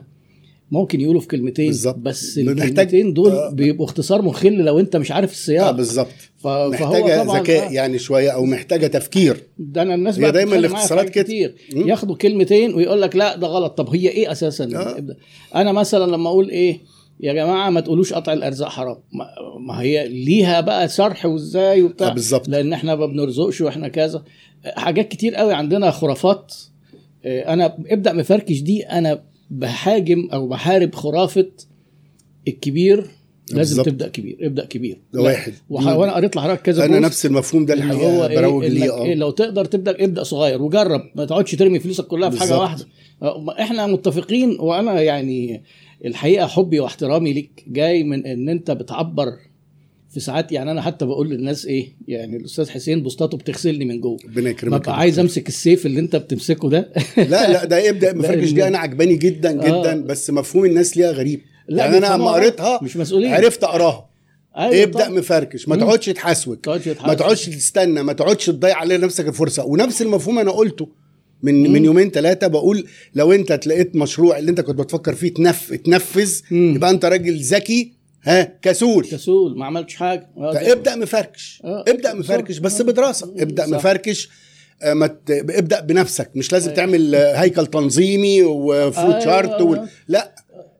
ممكن 0.71 1.01
يقوله 1.01 1.21
في 1.21 1.27
كلمتين 1.29 1.67
بالظبط. 1.67 1.97
بس 1.99 2.39
الكلمتين 2.39 3.13
دول 3.15 3.31
آه. 3.33 3.51
بيبقوا 3.51 3.87
اختصار 3.87 4.23
مخل 4.23 4.53
لو 4.65 4.79
انت 4.79 4.97
مش 4.97 5.13
عارف 5.13 5.31
آه 5.31 5.33
السياق 5.33 5.71
بالظبط. 5.71 6.09
ف- 6.39 6.47
محتاجة 6.47 7.23
ذكاء 7.23 7.69
آه، 7.69 7.73
يعني 7.73 7.99
شوية 7.99 8.31
أو 8.31 8.45
محتاجة 8.45 8.87
تفكير. 8.87 9.43
ده 9.59 9.83
أنا 9.83 9.95
الناس 9.95 10.17
هي 10.17 10.23
بقى 10.23 10.33
دايماً 10.33 10.57
الاختصارات 10.57 11.09
كده. 11.11 11.25
كتير. 11.25 11.55
ياخدوا 11.73 12.17
كلمتين 12.17 12.75
ويقول 12.75 13.03
لك 13.03 13.17
لا 13.17 13.37
ده 13.37 13.47
غلط. 13.47 13.73
طب 13.79 13.89
هي 13.95 14.09
إيه 14.09 14.33
أساسا؟ 14.33 14.65
آه. 14.75 15.07
أنا 15.55 15.73
مثلا 15.73 16.11
لما 16.11 16.29
أقول 16.29 16.51
إيه 16.51 16.81
يا 17.21 17.33
جماعة 17.33 17.71
ما 17.71 17.81
تقولوش 17.81 18.13
قطع 18.13 18.33
الأرزاق 18.33 18.69
حرام. 18.69 18.97
ما- 19.67 19.81
هي 19.81 20.09
ليها 20.09 20.61
بقى 20.61 20.89
شرح 20.89 21.27
وإزاي 21.27 21.81
آه 21.81 21.85
وبتاع 21.85 22.09
بالظبط. 22.09 22.49
لأن 22.49 22.73
إحنا 22.73 22.95
ما 22.95 23.07
بنرزقش 23.07 23.61
وإحنا 23.61 23.89
كذا. 23.89 24.25
حاجات 24.65 25.09
كتير 25.09 25.35
قوي 25.35 25.55
عندنا 25.55 25.91
خرافات. 25.91 26.55
آه، 27.25 27.53
أنا 27.53 27.77
ابدأ 27.91 28.13
مفركش 28.13 28.61
دي 28.61 28.83
أنا 28.83 29.21
بهاجم 29.50 30.28
أو 30.33 30.49
بحارب 30.49 30.95
خرافة 30.95 31.47
الكبير 32.49 32.97
لازم 33.50 33.76
بالظبط. 33.76 33.87
تبدأ 33.87 34.09
كبير 34.09 34.37
ابدأ 34.40 34.64
كبير 34.64 34.99
ده. 35.12 35.23
واحد 35.23 35.52
وح- 35.71 35.87
وأنا 35.97 36.12
قريت 36.14 36.37
لحضرتك 36.37 36.62
كذا 36.62 36.85
أنا 36.85 36.99
نفس 36.99 37.26
المفهوم 37.26 37.67
ده 37.67 37.75
اللي 37.75 37.85
الحقيقة 37.85 38.17
هو 38.19 38.26
إيه 38.26 38.40
بروج 38.40 38.64
ليه 38.64 38.93
آه 38.93 39.05
إيه 39.05 39.14
لو 39.14 39.31
تقدر 39.31 39.64
تبدأ 39.64 40.05
ابدأ 40.05 40.23
صغير 40.23 40.62
وجرب 40.62 41.00
ما 41.14 41.25
تقعدش 41.25 41.55
ترمي 41.55 41.78
فلوسك 41.81 42.07
كلها 42.07 42.31
في 42.31 42.40
حاجة. 42.40 42.59
واحدة 42.59 42.87
إحنا 43.61 43.87
متفقين 43.87 44.57
وأنا 44.61 45.00
يعني 45.02 45.62
الحقيقة 46.05 46.47
حبي 46.47 46.81
واحترامي 46.81 47.33
ليك 47.33 47.64
جاي 47.69 48.02
من 48.05 48.26
إن 48.26 48.49
أنت 48.49 48.71
بتعبر 48.71 49.26
في 50.11 50.21
ساعات 50.21 50.53
يعني 50.53 50.71
أنا 50.71 50.83
حتى 50.83 51.05
بقول 51.07 51.31
للناس 51.31 51.67
إيه 51.67 51.93
يعني 52.09 52.37
الأستاذ 52.37 52.71
حسين 52.71 53.03
بوسطاته 53.03 53.38
بتغسلني 53.38 53.85
من 53.85 54.00
جوه 54.00 54.19
ربنا 54.25 54.50
يكرمك 54.50 54.81
ببقى 54.81 54.99
عايز 54.99 55.19
أمسك 55.19 55.49
السيف 55.49 55.87
اللي 55.87 56.00
أنت 56.00 56.17
بتمسكه 56.17 56.71
ده 56.71 56.93
لا 57.17 57.53
لا 57.53 57.65
ده 57.65 57.88
ابدا 57.88 58.15
مفركش 58.19 58.50
دي 58.50 58.67
أنا 58.67 58.79
عجباني 58.79 59.17
جدا 59.17 59.53
جدا 59.53 59.93
آه. 59.93 59.95
بس 59.95 60.31
مفهوم 60.31 60.65
الناس 60.65 60.97
ليها 60.97 61.11
غريب 61.11 61.41
لا، 61.69 61.85
يعني 61.85 61.99
أنا 61.99 62.15
لما 62.15 62.31
قريتها 62.31 62.81
مش 62.83 62.97
مسؤولين 62.97 63.33
عرفت 63.33 63.65
أقراها 63.65 64.09
أيوة 64.59 64.83
ابدا 64.83 64.99
طبعاً. 64.99 65.19
مفركش 65.19 65.69
ما. 65.69 65.77
تقعدش 65.77 66.07
تحسوك 66.07 66.69
ما. 66.69 67.15
تقعدش 67.15 67.47
تستنى 67.47 68.03
ما 68.03 68.12
تقعدش 68.12 68.47
تضيع 68.47 68.77
على 68.77 68.97
نفسك 68.99 69.29
الفرصة 69.29 69.65
ونفس 69.65 70.03
المفهوم 70.03 70.38
أنا 70.38 70.50
قلته 70.50 70.88
من 71.43 71.67
مم. 71.67 71.73
من 71.73 71.85
يومين 71.85 72.11
ثلاثة 72.11 72.47
بقول 72.47 72.85
لو 73.15 73.33
أنت 73.33 73.53
تلاقيت 73.53 73.97
مشروع 73.97 74.38
اللي 74.38 74.50
أنت 74.50 74.61
كنت 74.61 74.79
بتفكر 74.79 75.15
فيه 75.15 75.35
تنف 75.35 75.73
تنفذ 75.75 76.41
مم. 76.50 76.75
يبقى 76.75 76.91
أنت 76.91 77.05
راجل 77.05 77.37
ذكي 77.41 77.98
ها 78.28 78.58
كسول 78.62 79.04
كسول 79.04 79.58
ما 79.58 79.66
عملتش 79.66 79.94
حاجة 79.94 80.30
آه، 80.38 80.52
فابدا 80.52 80.97
مفركش 80.97 81.62
آه. 81.64 81.85
ابدأ 81.88 82.14
مفركش 82.14 82.58
بس 82.58 82.82
بدراسة 82.82 83.32
ابدأ 83.38 83.66
صح. 83.66 83.73
مفركش 83.73 84.28
آه، 84.82 84.94
ما 84.94 85.06
ت- 85.06 85.30
ابدأ 85.30 85.80
بنفسك 85.80 86.30
مش 86.35 86.52
لازم 86.52 86.66
أيوة. 86.70 86.76
تعمل 86.76 87.14
آه، 87.14 87.35
هيكل 87.35 87.66
تنظيمي 87.66 88.42
وفلو 88.42 89.04
أيوة. 89.04 89.18
تشارت 89.18 89.61
وال... 89.61 89.88
لا 90.08 90.35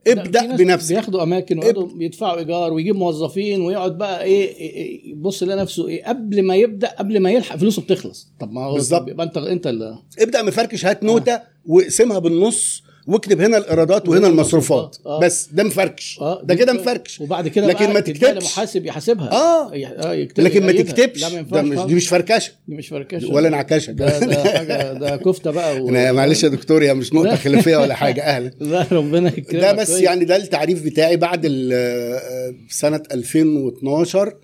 ابدأ 0.09 0.57
بنفسك 0.57 0.93
بياخدوا 0.93 1.23
أماكن 1.23 1.59
ويقعدوا 1.59 1.89
يدفعوا 2.01 2.39
إيجار 2.39 2.73
ويجيب 2.73 2.97
موظفين 2.97 3.61
ويقعد 3.61 3.99
بقى 3.99 4.23
إيه 4.25 4.53
إيه- 4.55 4.61
إيه، 4.61 5.11
يبص 5.11 5.43
لنفسه 5.43 5.89
إيه 5.89 6.05
قبل 6.05 6.43
ما 6.43 6.57
يبدأ 6.57 6.89
قبل 6.89 7.21
ما 7.21 7.31
يلحق 7.31 7.57
فلوسه 7.57 7.83
بتخلص 7.83 8.33
طب 8.41 8.53
ما 8.53 8.65
هو 8.65 8.75
بالظبط. 8.75 9.09
يبقى 9.09 9.27
أنت 9.27 9.37
أنت 9.37 9.67
اللي 9.67 9.99
ابدأ 10.21 10.43
مفركش 10.43 10.87
هات 10.87 11.05
نوتة 11.05 11.41
واقسمها 11.67 12.19
بالنص 12.19 12.83
واكتب 13.09 13.41
هنا 13.41 13.59
الإيرادات 13.59 14.09
وهنا 14.09 14.21
وهنا 14.21 14.33
المصروفات. 14.33 14.97
آه. 15.07 15.21
بس 15.21 15.49
ده 15.53 15.65
مفركش. 15.65 16.19
آه. 16.21 16.43
ده 16.45 16.55
كده 16.55 16.73
مفركش. 16.73 17.21
وبعد 17.21 17.49
كده 17.49 17.67
لكن 17.67 17.93
ما 17.93 18.01
تديها 18.01 18.15
تكتبش. 18.15 18.43
لمحاسب 18.43 18.87
يحاسبها. 18.87 19.33
آه. 19.33 19.73
آه 19.73 20.15
يكتب 20.15 20.45
لكن 20.45 20.67
ما. 20.67 20.73
تكتبش. 20.73 21.23
لا 21.23 21.29
ما 21.29 21.41
ده 21.43 21.63
مش. 21.63 21.79
دي 21.79 21.95
مش 21.95 22.09
فركشة. 22.09 22.53
دي 22.69 22.75
مش 22.75 22.89
فركشة. 22.89 23.33
ولا 23.33 23.49
انعكاشه 23.49 23.91
ده 23.91 24.19
ده 24.19 24.45
حاجة 24.45 24.93
ده 24.93 25.17
كفتة 25.17 25.51
بقى 25.51 25.81
و... 25.81 25.89
أنا 25.89 26.13
معلش 26.13 26.43
يا 26.45 26.49
دكتور 26.49 26.83
يا 26.83 26.93
مش 26.93 27.13
نقطة 27.13 27.37
خلافية 27.37 27.77
ولا 27.77 27.95
حاجة. 27.95 28.23
أهلا. 28.23 28.51
لا 28.61 28.87
ربنا 28.93 29.29
يكرمك. 29.29 29.63
ده 29.63 29.73
بس 29.73 29.91
كويس. 29.91 30.03
يعني 30.03 30.25
ده 30.25 30.37
التعريف 30.37 30.85
بتاعي. 30.85 31.17
بعد 31.17 31.69
آه، 31.73 32.55
سنة 32.69 33.03
2012 33.13 34.35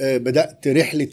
آه، 0.00 0.16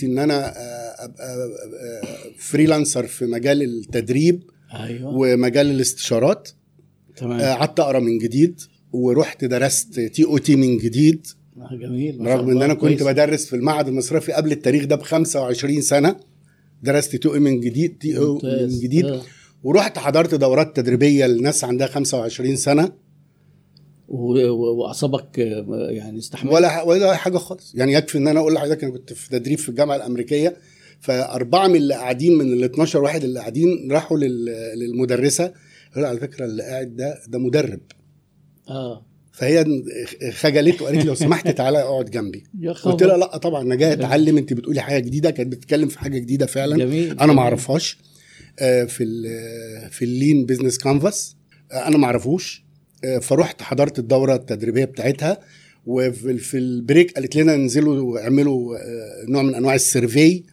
إن 0.03 0.19
أنا 0.19 0.47
آه، 0.47 1.05
أبقى 1.05 1.27
آه، 1.27 2.01
freelancer 2.37 3.07
في 3.07 3.25
مجال 3.25 3.61
التدريب 3.61 4.43
أيوه. 4.73 5.17
ومجال 5.17 5.71
الاستشارات. 5.71 6.49
آه، 6.49 6.62
قعدت 7.21 7.79
أقرأ 7.79 7.99
من 7.99 8.17
جديد 8.17 8.61
ورحت 8.91 9.45
درست 9.45 9.99
TOT 9.99 10.55
من 10.55 10.77
جديد 10.77 11.27
آه، 11.57 11.75
جميل 11.75 12.17
رغم 12.27 12.49
إن. 12.49 12.61
أنا 12.61 12.73
كنت 12.73 12.99
كويس. 12.99 13.03
بدرس 13.03 13.45
في 13.45 13.55
المعهد 13.55 13.87
المصرفي 13.87 14.31
قبل 14.31 14.51
التاريخ 14.51 14.85
ده 14.85 14.95
ب 14.95 15.01
25 15.01 15.81
سنة 15.81 16.15
درست 16.83 17.15
TOT 17.15 17.33
من 17.33 17.59
جديد 17.59 17.97
TOT 17.97 18.39
من. 18.43 18.79
جديد 18.79 19.05
آه. 19.05 19.21
ورحت 19.63 19.97
حضرت 19.97 20.35
دورات 20.35 20.75
تدريبية 20.75 21.25
لناس 21.27 21.63
عندها 21.63 21.87
25 21.87 22.55
سنة 22.55 22.91
وأعصابك 24.07 25.39
آه، 25.39 25.65
يعني 25.89 26.17
استحمل 26.19 26.51
ولا 26.51 26.81
ولا 26.81 27.15
حاجة 27.15 27.37
خالص 27.37 27.75
يعني 27.75 27.93
يكفي 27.93 28.17
إن 28.17 28.27
أنا 28.27 28.39
أقول 28.39 28.53
لحضرتك 28.53 28.83
أنا 28.83 28.93
كنت 28.93 29.13
في 29.13 29.29
تدريب 29.29 29.57
في 29.57 29.69
الجامعة 29.69 29.95
الأمريكية 29.95 30.55
فأربعة 30.99 31.67
من 31.67 31.75
اللي 31.75 31.93
قاعدين 31.93 32.37
من 32.37 32.53
ال 32.53 32.63
12 32.63 33.01
واحد 33.03 33.23
اللي 33.23 33.39
قاعدين 33.39 33.91
راحوا 33.91 34.17
لل- 34.17 34.79
للمدرسة 34.79 35.53
قالوا 35.95 36.09
على 36.09 36.19
فكرة 36.19 36.45
اللي 36.45 36.63
قاعد 36.63 36.95
ده 36.95 37.19
ده 37.27 37.39
مدرب. 37.39 37.81
آه. 38.69 39.05
فهي 39.33 39.65
خجلت 40.31 40.81
وقالت 40.81 40.97
لي 40.97 41.03
لو 41.03 41.15
سمحت 41.15 41.47
تعالى 41.47 41.79
اقعد 41.81 42.05
جنبي. 42.05 42.43
قلت 42.83 43.03
لها 43.03 43.17
لا 43.17 43.37
طبعا 43.37 43.61
أنا 43.61 43.75
جاي 43.75 43.93
أتعلم 43.93 44.37
أنت 44.37 44.53
بتقولي 44.53 44.81
حاجة 44.81 44.99
جديدة 45.03 45.29
كانت 45.31 45.51
بتتكلم 45.51 45.87
في 45.87 45.99
حاجة 45.99 46.17
جديدة 46.19 46.45
فعلا. 46.45 46.77
جميل 46.77 47.19
أنا. 47.19 47.33
ما 47.33 47.41
أعرفهاش. 47.41 47.97
آه، 48.59 48.83
في 48.83 49.05
في 49.91 50.05
ال 50.05 50.13
lean 50.13 50.45
business 50.45 50.77
canvas. 50.77 51.35
أنا 51.73 51.97
ما 51.97 52.05
أعرفوش. 52.05 52.63
آه، 53.03 53.17
فرحت 53.19 53.61
حضرت 53.61 53.99
الدورة 53.99 54.35
التدريبية 54.35 54.85
بتاعتها 54.85 55.39
وفي 55.85 56.37
في 56.37 56.57
ال 56.57 56.66
break 56.66 57.11
قالت 57.11 57.35
لنا 57.35 57.55
انزلوا 57.55 57.99
واعملوا 58.13 58.77
آه، 58.77 59.25
نوع 59.29 59.41
من 59.41 59.55
أنواع 59.55 59.75
ال 59.75 59.84
survey. 59.84 60.43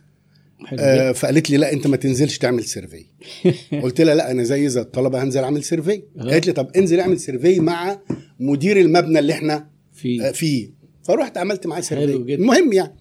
آه، 0.79 1.13
فقالت 1.13 1.51
لي 1.51 1.57
لا 1.57 1.73
انت 1.73 1.87
ما 1.87 1.97
تنزلش 1.97 2.39
تعمل 2.39 2.65
survey 2.65 3.07
قلت 3.83 4.01
لها 4.01 4.15
لا 4.15 4.31
أنا 4.31 4.43
زي 4.43 4.69
زي 4.69 4.81
الطلبة 4.81 5.23
هنزل 5.23 5.43
اعمل 5.43 5.65
survey 5.65 6.03
آه. 6.19 6.23
قالت 6.23 6.47
لي 6.47 6.53
طب 6.53 6.71
انزل 6.77 7.01
اعمل 7.01 7.21
survey 7.21 7.61
مع 7.61 7.99
مدير 8.41 8.81
المبنى 8.81 9.19
اللي 9.19 9.33
إحنا 9.33 9.71
في 9.93 10.29
آه، 10.29 10.31
فيه. 10.31 10.71
فرحت 11.05 11.39
عملت 11.39 11.67
معاه 11.67 11.81
survey. 11.81 12.35
المهم 12.35 12.73
يعني 12.73 12.97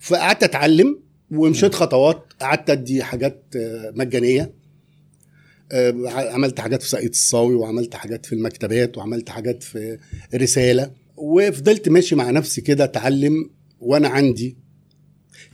فقعدت 0.00 0.42
اتعلم 0.42 1.00
ومشيت 1.30 1.74
خطوات. 1.74 2.32
قعدت 2.40 2.70
ادي 2.70 3.02
حاجات 3.02 3.44
آه، 3.56 3.92
مجانية. 3.96 4.54
آه، 5.72 5.94
عملت 6.08 6.60
حاجات 6.60 6.82
في 6.82 6.88
ساقية 6.88 7.08
الصاوي 7.08 7.54
وعملت 7.54 7.94
حاجات 7.94 8.26
في 8.26 8.32
المكتبات 8.34 8.98
وعملت 8.98 9.28
حاجات 9.28 9.62
في 9.62 9.98
رسالة. 10.34 10.90
وفضلت 11.16 11.88
ماشي 11.88 12.14
مع 12.16 12.30
نفسي 12.30 12.60
كده 12.60 12.84
اتعلم 12.84 13.50
وأنا 13.80 14.08
عندي 14.08 14.63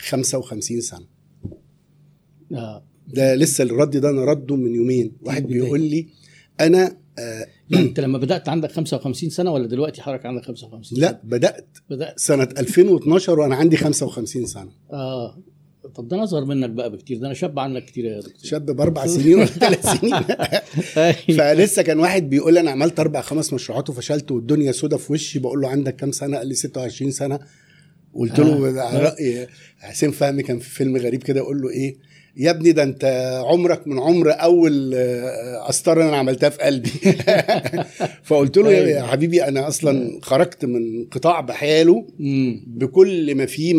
55 0.00 0.80
سنة. 0.80 1.06
آه. 2.52 2.84
ده 3.08 3.34
لسه 3.34 3.64
الرد 3.64 3.96
ده 3.96 4.10
أنا 4.10 4.24
رده 4.24 4.56
من 4.56 4.74
يومين. 4.74 5.12
واحد. 5.22 5.46
بيقول 5.46 5.80
لي 5.80 6.06
أنا 6.60 6.96
آه 7.18 7.46
يعني 7.70 7.84
أنت 7.88 8.00
لما 8.00 8.18
بدأت 8.18 8.48
عندك 8.48 8.72
55 8.72 9.30
سنة 9.30 9.50
ولا 9.52 9.66
دلوقتي 9.66 10.02
حضرتك 10.02 10.26
عندك 10.26 10.44
55 10.44 10.82
سنه؟ 10.82 10.98
لا 10.98 11.20
بدأت. 11.24 11.78
بدأت. 11.90 12.18
سنة 12.18 12.48
2012 12.58 13.40
وأنا 13.40 13.54
عندي 13.56 13.76
55 13.76 14.46
سنة. 14.46 14.70
آه. 14.92 15.38
طب 15.94 16.08
ده 16.08 16.16
أنا 16.16 16.24
أصغر 16.24 16.44
منك 16.44 16.70
بقى 16.70 16.90
بكتير. 16.90 17.18
ده 17.18 17.26
أنا 17.26 17.34
شاب 17.34 17.58
عنك 17.58 17.84
كتير 17.84 18.04
يا 18.04 18.20
دكتور. 18.20 18.34
شاب 18.44 18.66
بأربع 18.66 19.06
سنين 19.06 19.34
ولا 19.34 19.46
ثلاث 19.46 19.86
سنين. 20.00 20.14
أيوة. 20.96 21.14
فلسه 21.54 21.82
كان 21.82 21.98
واحد 22.00 22.30
بيقول 22.30 22.58
أنا 22.58 22.70
عملت 22.70 23.00
أربع 23.00 23.20
خمس 23.20 23.52
مشروعات 23.52 23.90
وفشلت 23.90 24.30
والدنيا 24.30 24.72
سودة 24.72 24.96
في 24.96 25.12
وشي. 25.12 25.38
بقول 25.38 25.60
له 25.60 25.68
عندك 25.68 25.96
كام 25.96 26.12
سنة؟ 26.12 26.36
قال 26.36 26.46
لي 26.46 26.54
26 26.54 27.10
سنة. 27.10 27.38
قلت 28.14 28.38
له 28.38 28.68
آه. 28.68 28.80
على 28.80 28.98
رأي 28.98 29.46
حسين 29.78 30.10
فهمي 30.10 30.42
كان 30.42 30.58
في 30.58 30.70
فيلم 30.70 30.96
غريب 30.96 31.22
كده 31.22 31.40
أقول 31.40 31.62
له 31.62 31.70
إيه 31.70 31.96
يا 32.36 32.50
ابني 32.50 32.72
ده 32.72 32.82
أنت 32.82 33.04
عمرك 33.46 33.86
من 33.88 33.98
عمر 33.98 34.30
أول 34.32 34.92
آه، 34.94 35.66
قسطره 35.68 36.08
أنا 36.08 36.16
عملتها 36.16 36.48
في 36.48 36.58
قلبي 36.58 36.90
فقلت 38.28 38.56
له 38.58 38.70
يا 38.72 38.84
أيوة. 38.96 39.06
حبيبي 39.06 39.44
أنا 39.44 39.68
أصلا 39.68 40.18
خرجت 40.22 40.64
من 40.64 41.04
قطاع 41.10 41.40
بحاله. 41.40 42.06
بكل 42.66 43.34
ما 43.34 43.46
فيه 43.46 43.74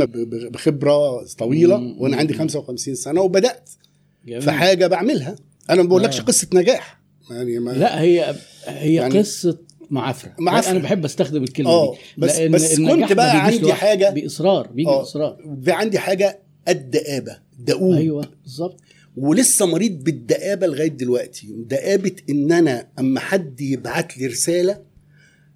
بخبرة 0.52 1.26
طويلة. 1.38 1.96
وأنا 1.98 2.18
عندي 2.18 2.34
55 2.34 2.96
سنة 2.96 3.22
وبدأت 3.22 3.70
جميل. 4.28 4.42
في 4.42 4.52
حاجة 4.52 4.88
بعملها 4.88 5.36
أنا 5.70 5.82
ما 5.84 5.90
بقولكش 5.90 6.20
آه. 6.20 6.24
قصة 6.24 6.48
نجاح 6.54 7.02
يعني 7.32 7.60
ما 7.60 7.72
لا 7.72 8.02
هي 8.02 8.36
هي 8.66 8.94
يعني 8.94 9.20
قصة 9.20 9.58
معافره 9.92 10.36
معافرة. 10.40 10.72
أنا 10.72 10.80
بحب 10.80 11.06
أستخدم 11.06 11.44
الكلمة 11.44 11.70
آه 11.70 11.92
دي. 11.92 11.98
بس 12.18 12.38
لأن 12.38 12.52
بس 12.52 12.80
كنت 12.80 13.14
بقى 13.14 13.46
عندي 13.46 13.74
حاجة 13.74 14.10
بإصرار 14.10 14.68
بيجي 14.68 14.90
آه. 14.90 15.00
بإصرار. 15.00 15.38
في 15.64 15.72
عندي 15.72 16.00
حاجة 16.00 16.40
الدآبة 16.68 17.38
دؤوب. 17.60 17.94
أيوه 17.96 18.26
بالظبط. 18.44 18.80
ولسه 19.18 19.66
مريض 19.66 20.04
بالدآبة 20.04 20.68
لغاية 20.68 20.88
دلوقتي. 20.88 21.48
دآبة 21.58 22.12
إن 22.30 22.52
أنا 22.52 22.88
أما 23.00 23.20
حد 23.20 23.62
يبعت 23.62 24.18
لي 24.18 24.28
رسالة 24.28 24.82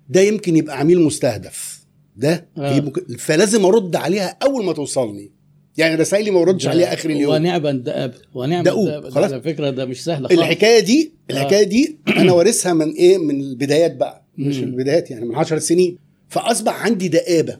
ده 0.09 0.21
يمكن 0.21 0.55
يبقى 0.55 0.79
عميل 0.79 1.01
مستهدف. 1.01 1.85
ده 2.17 2.47
آه. 2.57 2.91
فلازم 3.17 3.65
أرد 3.65 3.95
عليها 3.95 4.37
أول 4.43 4.65
ما 4.65 4.73
توصلني. 4.73 5.31
يعني 5.77 5.95
رسائلي 5.95 6.31
ما 6.31 6.41
أردش 6.41 6.67
عليها 6.67 6.93
آخر 6.93 7.09
اليوم. 7.09 7.33
ونعم 7.33 7.67
الدأب 7.67 8.13
ونعم 8.33 8.63
دؤوب. 8.63 8.87
الدأب 8.87 9.09
خلاص. 9.09 9.31
على 9.31 9.41
فكرة 9.41 9.69
ده 9.69 9.85
مش 9.85 10.03
سهل 10.03 10.27
خالص. 10.27 10.39
الحكاية 10.39 10.79
دي 10.79 11.13
الحكاية 11.29 11.63
دي 11.63 11.97
أنا 12.07 12.31
وارثها 12.31 12.73
من 12.73 12.91
إيه؟ 12.91 13.17
من 13.17 13.41
البدايات 13.41 13.95
بقى. 13.95 14.24
مش. 14.37 14.57
البدايات 14.57 15.11
يعني 15.11 15.25
من 15.25 15.35
10 15.35 15.59
سنين 15.59 15.97
فأصبح 16.29 16.85
عندي 16.85 17.07
دآبة 17.07 17.59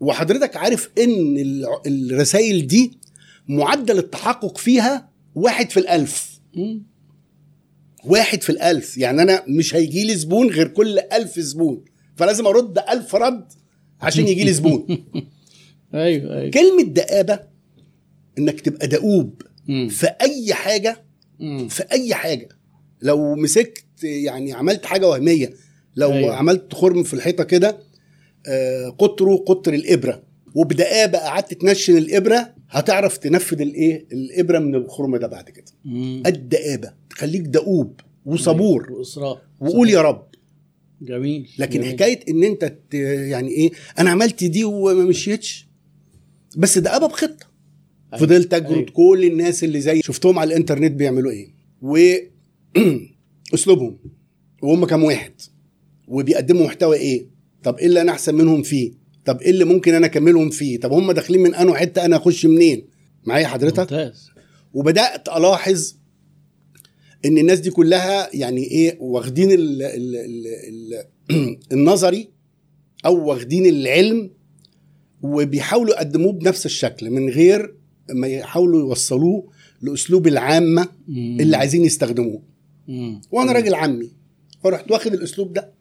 وحضرتك 0.00 0.56
عارف 0.56 0.90
إن 0.98 1.36
الرسائل 1.86 2.66
دي 2.66 2.98
معدل 3.48 3.98
التحقق 3.98 4.58
فيها 4.58 5.08
واحد 5.34 5.70
في 5.70 5.80
الألف. 5.80 6.40
واحد 8.04 8.42
في 8.42 8.50
الألف 8.50 8.98
يعني 8.98 9.22
أنا 9.22 9.44
مش 9.48 9.74
هيجي 9.74 10.04
لي 10.04 10.14
زبون 10.16 10.50
غير 10.50 10.68
كل 10.68 10.98
ألف 10.98 11.40
زبون 11.40 11.84
فلازم 12.16 12.46
أرد 12.46 12.78
ألف 12.78 13.14
رد 13.14 13.52
عشان 14.00 14.28
يجي 14.28 14.44
لي 14.44 14.52
زبون 14.52 14.86
أيوه 15.94 16.38
أيوه 16.38 16.50
كلمة 16.50 16.82
دآبة 16.82 17.40
إنك 18.38 18.60
تبقى 18.60 18.86
دؤوب. 18.86 19.42
في 19.88 20.06
أي 20.20 20.54
حاجة. 20.54 21.04
في 21.68 21.84
أي 21.92 22.14
حاجة 22.14 22.48
لو 23.02 23.34
مسكت 23.34 23.84
يعني 24.02 24.52
عملت 24.52 24.86
حاجة 24.86 25.08
وهمية 25.08 25.52
لو 25.96 26.12
أيوة. 26.12 26.34
عملت 26.34 26.74
خرم 26.74 27.02
في 27.02 27.14
الحيطة 27.14 27.44
كده 27.44 27.78
آه، 28.48 28.88
قطره 28.88 29.36
قطر 29.36 29.74
الإبرة. 29.74 30.22
وبدقابه 30.54 31.18
قعدت 31.18 31.54
تنشن 31.54 31.96
الإبرة 31.96 32.54
هتعرف 32.70 33.16
تنفذ 33.16 33.60
الإيه؟ 33.60 34.06
الإبرة 34.12 34.58
من 34.58 34.74
الخرم 34.74 35.16
ده 35.16 35.26
بعد 35.26 35.50
كده. 35.50 35.64
الدقابه 36.26 36.92
تخليك 37.10 37.42
دؤوب 37.42 38.00
وصبور. 38.26 38.92
واصرار 38.92 39.40
وقول 39.60 39.90
يا 39.90 40.02
رب. 40.02 40.26
جميل. 41.02 41.50
لكن 41.58 41.80
جميل. 41.80 41.92
حكاية 41.92 42.20
إن 42.28 42.44
أنت 42.44 42.76
يعني 42.92 43.48
إيه؟ 43.48 43.70
أنا 43.98 44.10
عملت 44.10 44.44
دي 44.44 44.64
وما 44.64 45.04
مشيتش. 45.04 45.66
بس 46.56 46.78
ده 46.78 46.96
ابى 46.96 47.06
بخطه 47.06 47.46
أيوة. 48.12 48.26
فضلت 48.26 48.54
اجرد 48.54 48.72
أيوة. 48.72 48.90
كل 48.90 49.24
الناس 49.24 49.64
اللي 49.64 49.80
زي 49.80 50.02
شفتهم 50.02 50.38
على 50.38 50.48
الإنترنت 50.48 50.92
بيعملوا 50.92 51.30
إيه؟ 51.32 51.50
واسلوبهم 53.52 53.98
وهم 54.62 54.84
كام 54.84 55.04
واحد. 55.04 55.32
وبيقدموا 56.08 56.66
محتوى 56.66 56.96
إيه؟ 56.96 57.26
طب 57.62 57.78
إيه 57.78 57.86
اللي 57.86 58.00
أنا 58.00 58.12
أحسن 58.12 58.34
منهم 58.34 58.62
فيه؟ 58.62 58.92
طب 59.24 59.40
إيه 59.40 59.50
اللي 59.50 59.64
ممكن 59.64 59.94
أنا 59.94 60.06
أكملهم 60.06 60.50
فيه؟ 60.50 60.80
طب 60.80 60.92
هم 60.92 61.12
داخلين 61.12 61.40
من 61.40 61.54
انه 61.54 61.74
حتة؟ 61.74 62.04
أنا 62.04 62.16
أخش 62.16 62.46
منين؟ 62.46 62.86
معايا 63.24 63.46
حضرتك؟ 63.46 63.78
ممتاز. 63.78 64.30
وبدأت 64.74 65.28
ألاحظ 65.28 65.94
إن 67.24 67.38
الناس 67.38 67.60
دي 67.60 67.70
كلها 67.70 68.36
يعني 68.36 68.62
إيه؟ 68.62 68.96
واخدين 69.00 69.50
ال 69.50 69.82
ال 69.82 70.16
ال 70.16 70.46
ال 71.30 71.58
النظري 71.72 72.28
أو 73.06 73.28
واخدين 73.28 73.66
العلم 73.66 74.30
وبيحاولوا 75.22 75.94
يقدموه 75.94 76.32
بنفس 76.32 76.66
الشكل 76.66 77.10
من 77.10 77.28
غير 77.28 77.74
ما 78.10 78.26
يحاولوا 78.26 78.80
يوصلوه 78.80 79.48
لأسلوب 79.82 80.26
العامة. 80.26 80.88
اللي 81.40 81.56
عايزين 81.56 81.84
يستخدموه. 81.84 82.42
مم. 82.88 83.20
وأنا 83.30 83.52
راجل 83.52 83.74
عمي 83.74 84.10
فرحت 84.62 84.90
واخد 84.90 85.14
الأسلوب 85.14 85.52
ده. 85.52 85.75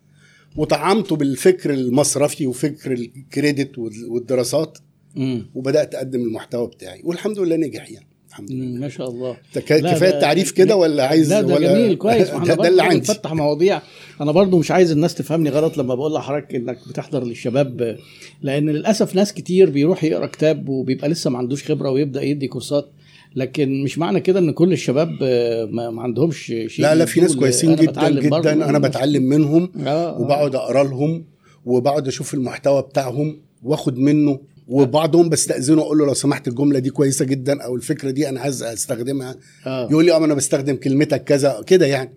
وطعمته 0.58 1.16
بالفكر 1.16 1.74
المصرفي 1.74 2.48
وفكر 2.48 2.92
الكريدت 2.92 3.78
وال- 3.78 4.10
والدراسات. 4.10 4.78
مم. 5.16 5.46
وبدأت 5.56 5.96
اقدم 5.96 6.22
المحتوى 6.22 6.68
بتاعي 6.68 7.02
والحمد 7.04 7.40
لله 7.40 7.56
نجح 7.56 7.92
يعني 7.92 8.08
الحمد 8.30 8.52
لله. 8.52 8.80
ما 8.80 8.90
شاء 8.90 9.10
الله. 9.10 9.38
كفاية 9.56 10.10
التعريف 10.10 10.52
كده 10.52 10.76
ولا 10.76 11.06
عايز 11.08 11.34
لا 11.34 11.42
ده 11.42 11.56
ولا 11.56 11.74
جميل 11.74 11.96
كويس. 11.96 12.30
ده, 12.48 12.54
ده 12.56 12.68
اللي 12.68 12.84
عندي. 12.84 12.96
بنفتح 12.98 13.34
مواضيع. 13.34 13.82
أنا 14.22 14.32
برضو 14.32 14.58
مش 14.60 14.72
عايز 14.72 14.92
الناس 14.92 15.16
تفهمني 15.16 15.50
غلط 15.50 15.78
لما 15.78 15.96
بقول 15.96 16.14
لحضرتك 16.14 16.56
إنك 16.56 16.78
بتحضر 16.90 17.24
للشباب 17.24 17.98
لأن 18.42 18.70
للأسف 18.70 19.16
ناس 19.16 19.34
كتير 19.34 19.70
بيروح 19.70 20.04
يقرأ 20.04 20.26
كتاب 20.26 20.70
وبيبقى 20.70 21.10
لسه 21.10 21.30
ما 21.30 21.38
عندوش 21.38 21.64
خبرة 21.72 21.90
ويبدأ 21.90 22.22
يدي 22.22 22.48
كورسات. 22.48 22.90
لكن 23.36 23.84
مش 23.84 23.98
معنى 23.98 24.20
كده 24.20 24.40
إن 24.40 24.52
كل 24.52 24.74
الشباب 24.74 25.10
آه، 25.22 25.66
ما 25.66 26.02
عندهمش 26.02 26.46
شيء 26.46 26.72
لا 26.80 26.96
لا 26.96 27.06
في 27.06 27.22
ناس. 27.22 27.36
كويسين 27.36 27.70
أنا 27.70 27.82
جدا 27.82 28.10
جدا 28.10 28.70
أنا 28.70 28.80
بتعلم 28.80 29.24
منهم 29.24 29.72
آه، 29.78 29.90
آه. 29.90 30.22
وبقعد 30.22 30.56
أقرأ 30.56 30.84
لهم 30.84 31.26
وبقعد 31.66 32.08
أشوف 32.08 32.34
المحتوى 32.34 32.82
بتاعهم 32.82 33.42
وآخد 33.64 33.98
منه 33.98 34.40
وبعضهم 34.68 35.30
بستأذنه 35.30 35.82
أقول 35.82 35.98
له 35.98 36.06
لو 36.06 36.14
سمحت 36.14 36.48
الجملة 36.48 36.80
دي 36.80 36.90
كويسة 36.90 37.26
جدا 37.26 37.64
أو 37.64 37.76
الفكرة 37.76 38.12
دي 38.12 38.30
أنا 38.30 38.40
عايز 38.40 38.64
أستخدمها 38.64 39.36
آه. 39.66 39.88
يقول 39.92 40.06
لي 40.06 40.12
آه 40.12 40.26
أنا 40.26 40.34
بستخدم 40.34 40.76
كلمتك 40.76 41.24
كذا 41.24 41.62
كده 41.68 41.86
يعني 41.86 42.14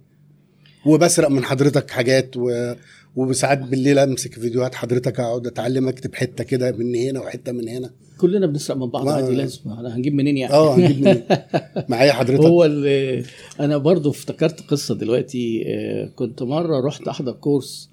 وبسرق 0.87 1.29
من 1.29 1.45
حضرتك 1.45 1.91
حاجات 1.91 2.37
و... 2.37 2.75
وساعات 3.17 3.59
بالليل 3.59 3.99
أمسك 3.99 4.35
فيديوهات 4.35 4.75
حضرتك 4.75 5.21
أقعد 5.21 5.47
أتعلم 5.47 5.89
أكتب 5.89 6.15
حتة 6.15 6.45
كده 6.45 6.73
من 6.73 6.95
هنا 6.95 7.21
وحتة 7.21 7.53
من 7.53 7.69
هنا 7.69 7.91
كلنا 8.21 8.47
بنسرق 8.47 8.77
من 8.77 8.87
بعض 8.87 9.09
عادي 9.09 9.35
لازم. 9.35 9.71
أنا 9.71 9.97
هنجيب 9.97 10.15
منين 10.15 10.37
يعني؟ 10.37 10.53
آه 10.55 10.77
هنجيب 10.77 11.01
منين؟ 11.01 11.23
معايا 11.89 12.13
حضرتك. 12.13 12.45
هو 12.45 12.65
اللي 12.65 13.23
أنا 13.61 13.77
برضو 13.77 14.11
افتكرت 14.11 14.61
قصة 14.61 14.95
دلوقتي 14.95 15.65
آه، 15.67 16.07
كنت 16.17 16.43
مرة 16.43 16.87
رحت 16.87 17.09
أحضر 17.09 17.33
كورس. 17.33 17.91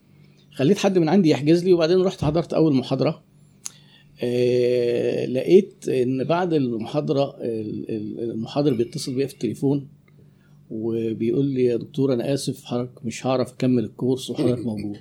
خليت 0.52 0.78
حد 0.78 0.98
من 0.98 1.10
عندي 1.10 1.30
يحجز 1.30 1.64
لي 1.66 1.74
وبعدين 1.74 2.02
رحت 2.02 2.24
حضرت 2.26 2.54
أول 2.54 2.76
محاضرة. 2.76 3.24
آه، 4.24 5.26
لقيت 5.26 5.90
إن 5.90 6.24
بعد 6.24 6.54
المحاضرة 6.54 7.38
ال- 7.42 7.86
ال- 7.90 8.32
المحاضر 8.32 8.74
بيتصل 8.74 9.16
بيا 9.16 9.28
في 9.28 9.34
التليفون 9.34 9.88
وبيقول 10.70 11.46
لي 11.46 11.64
يا 11.64 11.76
دكتور 11.78 12.14
أنا 12.14 12.34
آسف 12.34 12.64
حضرتك 12.64 13.06
مش 13.06 13.26
هعرف 13.28 13.54
أكمل 13.54 13.84
الكورس 13.84 14.30
وحضرتك 14.30 14.66
موجود. 14.66 14.98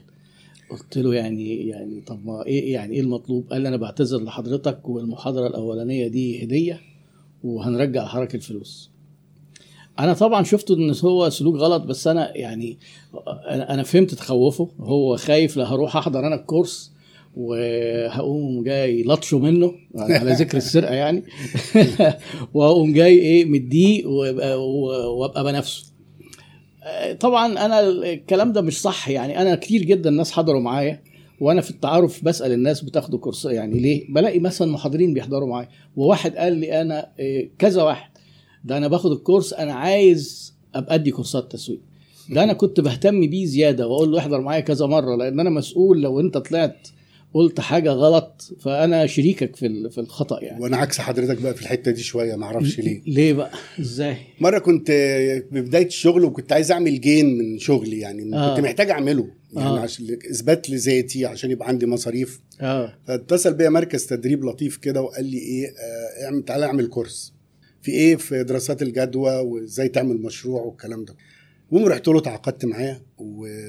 قلت 0.70 0.98
له 0.98 1.14
يعني 1.14 1.68
يعني 1.68 2.00
طب 2.00 2.26
ما 2.26 2.46
إيه 2.46 2.72
يعني 2.72 2.94
إيه 2.94 3.00
المطلوب؟ 3.00 3.50
قال 3.50 3.62
لي 3.62 3.68
أنا 3.68 3.76
بعتذر 3.76 4.22
لحضرتك 4.22 4.88
والمحاضرة 4.88 5.46
الأولانية 5.46 6.08
دي 6.08 6.44
هدية 6.44 6.80
وهنرجع 7.44 8.04
لحضرتك 8.04 8.34
الفلوس. 8.34 8.90
أنا 9.98 10.12
طبعا 10.14 10.42
شفت 10.42 10.70
إن 10.70 10.94
هو 11.04 11.30
سلوك 11.30 11.56
غلط 11.56 11.82
بس 11.82 12.06
أنا 12.06 12.36
يعني 12.36 12.78
أنا 13.48 13.82
فهمت 13.82 14.14
تخوفه. 14.14 14.70
هو 14.80 15.16
خايف 15.16 15.56
لا 15.56 15.72
هروح 15.74 15.96
أحضر 15.96 16.26
أنا 16.26 16.34
الكورس 16.34 16.92
وهقوم 17.36 18.64
جاي 18.64 19.02
لطشه 19.02 19.38
منه 19.38 19.74
على 19.96 20.32
ذكر 20.32 20.56
السرقة 20.56 20.94
يعني. 20.94 21.22
وهقوم 22.54 22.92
جاي 22.92 23.18
إيه 23.18 23.44
مديه 23.44 24.06
وأبقى 24.06 25.44
بنفسه. 25.44 25.93
طبعا 27.20 27.46
أنا 27.66 27.80
الكلام 27.80 28.52
ده 28.52 28.60
مش 28.60 28.80
صح. 28.80 29.08
يعني 29.08 29.42
أنا 29.42 29.54
كتير 29.54 29.82
جدا 29.82 30.10
ناس 30.10 30.32
حضروا 30.32 30.60
معايا 30.60 31.02
وأنا 31.40 31.60
في 31.60 31.70
التعارف 31.70 32.24
بسأل 32.24 32.52
الناس 32.52 32.80
بتاخدوا 32.80 33.18
كورس 33.18 33.44
يعني 33.44 33.80
ليه؟ 33.80 34.04
بلاقي 34.14 34.38
مثلا 34.38 34.72
محاضرين 34.72 35.14
بيحضروا 35.14 35.48
معايا 35.48 35.68
وواحد 35.96 36.36
قال 36.36 36.52
لي 36.52 36.80
أنا 36.80 37.08
إيه، 37.18 37.50
كذا 37.58 37.82
واحد 37.82 38.10
ده 38.64 38.76
أنا 38.76 38.88
باخد 38.88 39.12
الكورس 39.12 39.52
أنا 39.52 39.72
عايز 39.74 40.54
ابقى 40.74 40.94
أدي 40.94 41.10
كورسات 41.10 41.52
تسويق. 41.52 41.80
ده 42.30 42.44
أنا 42.44 42.52
كنت 42.52 42.80
بهتم 42.80 43.20
بيه 43.20 43.46
زيادة 43.46 43.86
وأقول 43.88 44.12
له 44.12 44.18
احضر 44.18 44.40
معايا 44.40 44.60
كذا 44.60 44.86
مرة 44.86 45.16
لأن 45.16 45.40
أنا 45.40 45.50
مسؤول 45.50 46.02
لو 46.02 46.20
أنت 46.20 46.38
طلعت 46.38 46.88
قلت 47.34 47.60
حاجة 47.60 47.90
غلط 47.90 48.54
فأنا 48.60 49.06
شريكك 49.06 49.56
في 49.56 49.90
في 49.90 49.98
الخطأ 49.98 50.38
يعني. 50.42 50.62
وأنا 50.62 50.76
عكس 50.76 50.98
حضرتك 50.98 51.42
بقى 51.42 51.54
في 51.54 51.62
الحتة 51.62 51.90
دي 51.90 52.02
شوية 52.02 52.36
ما 52.36 52.44
أعرفش 52.46 52.78
ليه. 52.80 53.02
ليه 53.06 53.32
بقى؟ 53.32 53.50
إزاي؟ 53.80 54.16
مرة 54.40 54.58
كنت 54.58 54.90
ببدايه 55.52 55.86
الشغل 55.86 56.24
وكنت 56.24 56.52
عايز 56.52 56.72
أعمل 56.72 57.00
جين 57.00 57.38
من 57.38 57.58
شغلي 57.58 57.98
يعني 57.98 58.34
آه. 58.36 58.54
كنت 58.54 58.64
محتاج 58.64 58.90
أعمله 58.90 59.28
يعني 59.52 59.68
آه. 59.68 59.80
عشان 59.80 60.06
إثبات 60.30 60.70
لذاتي 60.70 61.26
عشان 61.26 61.50
يبقى 61.50 61.68
عندي 61.68 61.86
مصاريف. 61.86 62.40
آه. 62.60 62.94
فاتصل 63.06 63.54
بيا 63.54 63.68
مركز 63.68 64.06
تدريب 64.06 64.44
لطيف 64.44 64.76
كده 64.76 65.02
وقال 65.02 65.24
لي 65.24 65.38
إيه 65.38 65.66
آه 66.28 66.40
تعالى 66.46 66.66
أعمل 66.66 66.86
كورس 66.86 67.32
في 67.82 67.90
إيه؟ 67.92 68.16
في 68.16 68.44
دراسات 68.44 68.82
الجدوى 68.82 69.36
وإزاي 69.36 69.88
تعمل 69.88 70.16
مشروع 70.22 70.62
والكلام 70.62 71.04
ده. 71.04 71.14
المهم 71.72 71.86
رحت 71.88 72.08
له 72.08 72.20
تعاقدت 72.20 72.64
معاه 72.64 73.00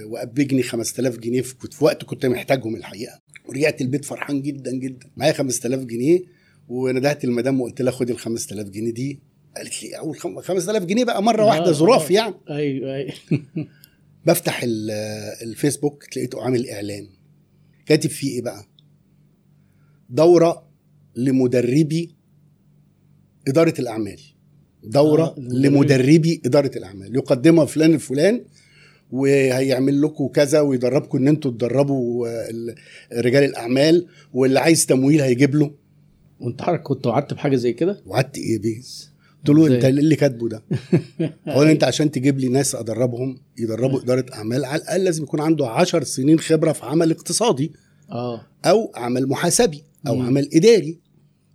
وقبجني 0.06 0.64
5000 0.64 1.18
جنيه 1.18 1.42
في 1.42 1.56
كنت 1.56 1.74
في 1.74 1.84
وقت 1.86 2.04
كنت 2.04 2.26
محتاجهم 2.26 2.76
الحقيقة. 2.76 3.20
ورجعت 3.46 3.82
البيت 3.82 4.06
فرحان 4.06 4.42
جدا 4.42 4.72
جدا. 4.72 5.10
معايا 5.18 5.34
5000 5.34 5.80
جنيه 5.84 6.20
وندهت 6.68 7.24
المدام 7.24 7.62
وقلت 7.62 7.82
لها 7.82 7.92
خدي 7.92 8.14
ال 8.14 8.20
5000 8.20 8.70
جنيه 8.70 8.92
دي. 8.94 9.20
قالت 9.58 9.84
لي 9.84 9.98
اول 9.98 10.16
خم- 10.20 10.42
5000 10.42 10.84
جنيه 10.86 11.04
بقى 11.04 11.24
مرة 11.24 11.46
واحدة 11.46 11.70
آه، 11.70 11.72
ظراف 11.72 12.12
آه. 12.12 12.14
يعني. 12.16 12.36
أيوه 12.50 12.96
أيوه. 12.96 13.14
بفتح 14.26 14.64
ال- 14.64 14.92
الفيسبوك 15.50 16.04
لقيته 16.18 16.44
عامل 16.44 16.70
إعلان. 16.70 17.08
كاتب 17.86 18.10
فيه 18.10 18.30
إيه 18.36 18.42
بقى؟ 18.42 18.66
دورة 20.10 20.70
لمدربي 21.16 22.16
إدارة 23.48 23.74
الأعمال. 23.80 24.20
دورة 24.90 25.24
آه، 25.24 25.36
لمدربي. 25.38 26.42
إدارة 26.46 26.72
الأعمال. 26.76 27.16
يقدمها 27.16 27.66
فلان 27.66 27.94
الفلان 27.94 28.42
وهيعمل 29.12 30.02
لكم 30.02 30.28
كذا 30.28 30.60
ويدربكم 30.62 31.18
إن 31.18 31.28
أنتوا 31.28 31.52
تدربوا 31.52 32.28
آه، 32.28 32.50
ال- 32.50 32.76
رجال 33.26 33.44
الأعمال 33.44 34.08
واللي 34.34 34.60
عايز 34.60 34.86
تمويل 34.86 35.22
هيجيب 35.22 35.56
له. 35.56 35.72
وانت 36.40 36.62
حضرتك 36.62 36.84
كنت 36.84 37.08
وعدت 37.08 37.34
بحاجة 37.34 37.56
زي 37.56 37.74
كده؟ 37.74 38.02
وقعدت 38.06 38.38
إيه 38.38 38.60
بيه 38.60 38.78
قلت 39.48 39.50
له؟ 39.58 39.68
أنت 39.76 39.84
إيه 39.84 39.90
اللي 39.92 40.16
كاتبه 40.16 40.50
ده؟ 40.50 40.64
هو 41.48 41.64
أنت 41.64 41.84
عشان 41.84 42.12
تجيب 42.12 42.40
لي 42.40 42.48
ناس 42.48 42.76
أدربهم 42.76 43.38
يدربوا 43.58 44.02
إدارة 44.02 44.26
أعمال 44.34 44.66
على 44.66 44.82
الأقل 44.82 45.04
لازم 45.04 45.24
يكون 45.24 45.40
عنده 45.42 45.68
10 45.70 46.04
سنين 46.04 46.40
خبرة 46.40 46.72
في 46.72 46.86
عمل 46.86 47.12
اقتصادي. 47.12 47.72
آه. 48.12 48.42
أو 48.66 48.92
عمل 48.96 49.28
محاسبي 49.28 49.84
أو 50.08 50.16
مم. 50.16 50.26
عمل 50.26 50.50
إداري 50.54 51.00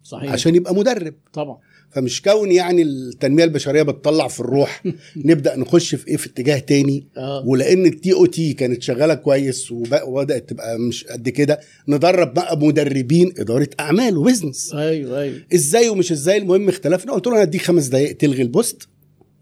صحيح. 0.02 0.32
عشان 0.32 0.54
يبقى 0.54 0.74
مدرب. 0.74 1.14
طبعا. 1.32 1.58
فمش 1.90 2.22
كون 2.22 2.52
يعني 2.52 2.82
التنمية 2.82 3.44
البشرية 3.44 3.82
بتطلع 3.82 4.28
في 4.28 4.40
الروح. 4.40 4.82
نبدأ 5.16 5.56
نخش 5.56 5.94
في 5.94 6.08
إيه 6.08 6.16
في 6.16 6.26
اتجاه 6.26 6.58
تاني. 6.58 7.06
آه. 7.16 7.44
ولأن 7.46 7.86
التي 7.86 8.12
أو 8.12 8.26
تي 8.26 8.52
كانت 8.52 8.82
شغالة 8.82 9.14
كويس 9.14 9.72
وبدأت 9.72 10.48
تبقى 10.50 10.78
مش 10.78 11.04
قد 11.04 11.28
كده. 11.28 11.60
ندرب 11.88 12.34
بقى 12.34 12.58
مدربين 12.58 13.32
إدارة 13.38 13.68
أعمال 13.80 14.16
و 14.16 14.23
business 14.23 14.74
أيوه 14.74 15.20
أيوه. 15.20 15.40
إزاي 15.54 15.88
ومش 15.88 16.12
إزاي 16.12 16.36
المهم 16.36 16.68
اختلفنا. 16.68 17.12
قلت 17.12 17.26
له 17.26 17.32
أنا 17.32 17.42
هديك 17.42 17.62
خمس 17.62 17.86
دقائق 17.86 18.16
تلغي 18.16 18.42
ال 18.42 18.51
post 18.51 18.88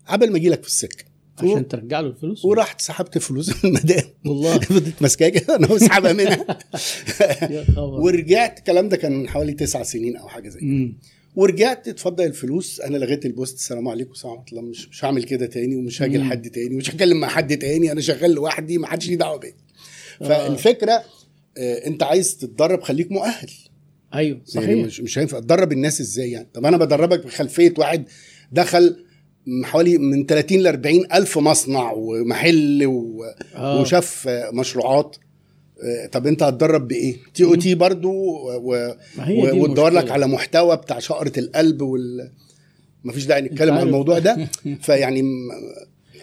عبل 0.07 0.31
ما 0.31 0.37
أجي 0.37 0.49
لك 0.49 0.63
في 0.63 0.69
السكة. 0.69 1.05
عشان 1.39 1.69
ترجع 1.69 2.01
له 2.01 2.09
الفلوس. 2.09 2.45
ورحت 2.45 2.81
سحبت 2.81 3.19
فلوس 3.19 3.49
من 3.49 3.55
المدام. 3.65 4.03
والله. 4.27 4.59
فضلت 4.69 4.95
ماسكاها 5.03 5.57
أنا 5.57 5.73
واسحبها 5.73 6.13
منها. 6.13 6.59
ورجعت. 7.79 8.59
الكلام 8.59 8.89
ده 8.89 8.97
كان 8.97 9.13
من 9.13 9.29
حوالي 9.29 9.53
تسع 9.53 9.83
سنين 9.83 10.17
أو 10.17 10.29
حاجة 10.29 10.49
زي 10.49 10.61
كده. 10.61 10.93
ورجعت 11.39 11.89
اتفضل 11.89 12.25
الفلوس. 12.25 12.81
أنا 12.81 12.97
لغيت 12.97 13.27
ال 13.27 13.33
post 13.33 13.57
السلام 13.57 13.89
عليكم 13.89 14.11
ورحمه 14.25 14.45
الله 14.53 14.63
مش 14.63 14.89
مش 14.89 15.05
هعمل 15.05 15.25
كده 15.25 15.47
تاني 15.47 15.77
ومش 15.77 16.03
هاجي. 16.03 16.19
لحد 16.19 16.51
تاني 16.51 16.75
ومش 16.75 16.91
هتكلم 16.91 17.21
مع 17.21 17.29
حد 17.29 17.59
تاني. 17.59 17.93
أنا 17.93 18.01
شغال 18.01 18.31
لوحدي 18.31 18.79
ما 18.79 18.87
حدش 18.87 19.09
ليه 19.09 19.17
دعوة 19.17 19.39
بيا. 19.39 19.53
آه. 20.23 20.29
فالفكرة 20.29 21.03
آه، 21.59 21.87
أنت 21.87 22.03
عايز 22.03 22.37
تتدرب 22.37 22.83
خليك 22.83 23.13
مؤهل. 23.13 23.51
أيوه 24.15 24.37
يعني 24.55 24.67
صحيح. 24.67 24.87
مش 24.87 25.01
مش 25.01 25.19
هينفع. 25.19 25.41
تدرب 25.41 25.73
الناس 25.73 26.01
إزاي 26.01 26.31
يعني؟ 26.31 26.49
طب 26.55 26.67
أنا 26.67 26.77
بدربك 26.77 27.25
بخلفية 27.27 27.75
واحد 27.79 28.05
دخل 28.53 29.05
حوالي 29.65 29.99
من 29.99 30.27
30 30.27 30.59
ل 30.59 30.67
40 30.67 31.13
ألف 31.13 31.39
مصنع 31.39 31.93
ومحل 31.93 32.87
و... 32.87 33.25
آه. 33.55 33.81
وشاف 33.81 34.29
مشروعات. 34.53 35.17
طب 36.13 36.27
انت 36.27 36.43
هتدرب 36.43 36.89
بإيه؟ 36.89 37.17
تي 37.35 37.45
أو 37.45 37.55
تي 37.55 37.75
برضو 37.75 38.11
و... 38.11 38.97
و... 39.29 39.63
وتدور 39.63 39.91
لك. 39.91 40.11
على 40.11 40.27
محتوى 40.27 40.77
بتاع 40.77 40.99
شقرة 40.99 41.33
القلب 41.39 41.83
وال 41.83 42.31
مفيش 43.05 43.27
داعي 43.27 43.41
نتكلم 43.41 43.75
عن. 43.75 43.87
الموضوع 43.87 44.19
ده. 44.19 44.49
فيعني 44.83 45.23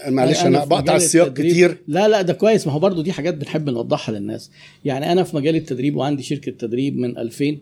معلش 0.08 0.46
أنا 0.46 0.60
في 0.60 0.70
بقطع 0.70 0.96
السياق 0.96 1.34
كتير. 1.34 1.78
لا 1.88 2.08
لا 2.08 2.22
ده 2.22 2.34
كويس. 2.34 2.68
ما 2.68 2.74
هو 2.74 2.80
برضو 2.80 3.02
دي 3.02 3.12
حاجات 3.12 3.34
بنحب 3.34 3.70
نوضحها 3.70 4.16
للناس. 4.16 4.52
يعني 4.86 5.12
أنا 5.12 5.24
في 5.24 5.36
مجال 5.36 5.56
التدريب 5.56 5.96
وعندي 5.96 6.24
شركة 6.24 6.52
تدريب 6.52 6.98
من 6.98 7.18
2000 7.18 7.58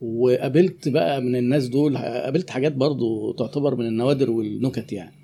وقابلت 0.00 0.88
بقى 0.88 1.20
من 1.22 1.36
الناس 1.36 1.68
دول 1.68 1.96
قابلت 1.96 2.50
حاجات 2.50 2.72
برضو 2.72 3.32
تعتبر 3.32 3.74
من 3.74 3.86
النوادر 3.86 4.30
والنكت 4.30 4.92
يعني. 4.92 5.14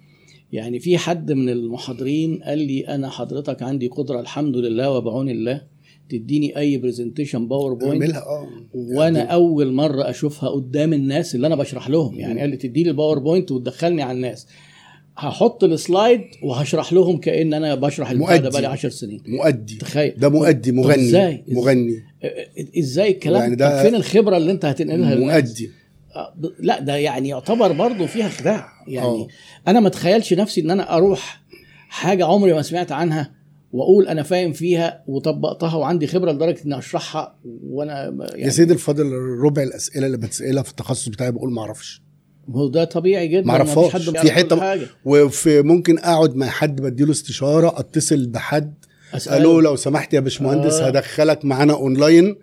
يعني 0.53 0.81
في 0.81 0.99
حد 0.99 1.33
من 1.33 1.49
المحاضرين 1.49 2.43
قال 2.43 2.59
لي 2.59 2.89
أنا 2.89 3.11
حضرتك 3.11 3.63
عندي 3.63 3.89
قدرة 3.89 4.21
الحمد 4.21 4.57
لله 4.57 4.91
وبعون 4.91 5.29
الله. 5.29 5.76
تديني 6.09 6.59
أي 6.59 6.77
presentation 6.77 7.49
PowerPoint 7.49 8.03
اعملها 8.03 8.21
آه. 8.27 8.49
وأنا 8.75 9.23
أول 9.23 9.73
مرة 9.73 10.11
أشوفها 10.11 10.49
قدام 10.49 10.93
الناس 10.93 11.35
اللي 11.35 11.47
أنا 11.47 11.55
بشرح 11.57 11.89
لهم. 11.91 12.15
يعني 12.21 12.41
قال 12.41 12.51
لي 12.51 12.57
تديني 12.57 12.89
ال 12.89 12.94
PowerPoint 12.94 13.53
وتدخلني 13.53 14.03
على 14.03 14.17
الناس. 14.17 14.47
هحط 15.17 15.65
السلايد 15.65 16.21
وهشرح 16.43 16.93
لهم 16.93 17.17
كأن 17.19 17.55
أنا 17.55 17.75
بشرح 17.75 18.11
البتاع 18.11 18.37
ده. 18.37 18.49
بقالي 18.51 18.67
10 18.67 18.89
سنين. 18.89 19.23
مؤدي. 19.27 19.77
تخيل. 19.77 20.15
ده 20.19 20.29
مؤدي 20.29 20.73
مغني. 20.73 20.95
إزاي؟ 21.09 21.45
مغني. 21.49 22.03
إزاي 22.79 23.11
الكلام؟ 23.11 23.43
يعني 23.43 23.45
يعني 23.45 23.57
ده- 23.57 23.83
فين 23.83 23.95
الخبرة 23.95 24.37
اللي 24.37 24.53
أنت 24.53 24.65
هتنقلها 24.65 25.15
مؤدي. 25.15 25.71
آه، 26.17 26.35
لا 26.61 26.81
ده 26.81 26.97
يعني 26.97 27.29
يعتبر 27.29 27.73
برضه 27.73 28.07
فيها 28.07 28.29
خداع. 28.29 28.69
يعني 28.89 29.07
آه. 29.07 29.27
أنا 29.69 29.81
ما 29.81 29.89
اتخيلش 29.89 30.33
نفسي 30.33 30.61
إن 30.61 30.71
أنا 30.71 30.97
أروح 30.97 31.43
حاجة 31.89 32.25
عمري 32.27 32.53
ما 32.53 32.63
سمعت 32.63 32.93
عنها 32.93 33.33
واقول 33.73 34.09
أنا 34.09 34.23
فاهم 34.23 34.53
فيها 34.53 35.03
وطبقتها 35.07 35.75
وعندي 35.75 36.07
خبرة 36.07 36.33
لدرجة 36.33 36.59
إني 36.67 36.79
أشرحها 36.79 37.37
وأنا 37.45 38.05
يا 38.05 38.37
يعني 38.37 38.51
سيدي 38.51 38.73
الفاضل 38.73 39.13
ربع 39.45 39.63
الأسئلة 39.63 40.07
اللي 40.07 40.17
بتسألها 40.17 40.63
في 40.63 40.71
التخصص 40.71 41.09
بتاعي 41.09 41.31
بقول 41.31 41.53
ما 41.53 41.63
أعرفش 41.63 42.03
هو 42.51 42.69
ده 42.69 42.85
طبيعي 42.85 43.29
جدا 43.29 43.47
ما 43.47 43.53
حد 43.91 44.01
في 44.01 44.33
حتة 44.33 44.61
حاجة 44.61 44.87
وفي 45.05 45.63
ممكن 45.63 45.99
أقعد 45.99 46.37
مع 46.37 46.47
حد 46.47 46.81
بديله 46.81 47.11
استشارة 47.11 47.81
أتصل 47.81 48.27
بحد. 48.27 48.75
ألو 49.33 49.61
لو 49.61 49.77
سمحت 49.77 50.15
يا 50.15 50.21
باشمهندس 50.21 50.75
آه. 50.75 50.87
هدخلك 50.87 51.45
معانا 51.45 51.73
أونلاين. 51.73 52.37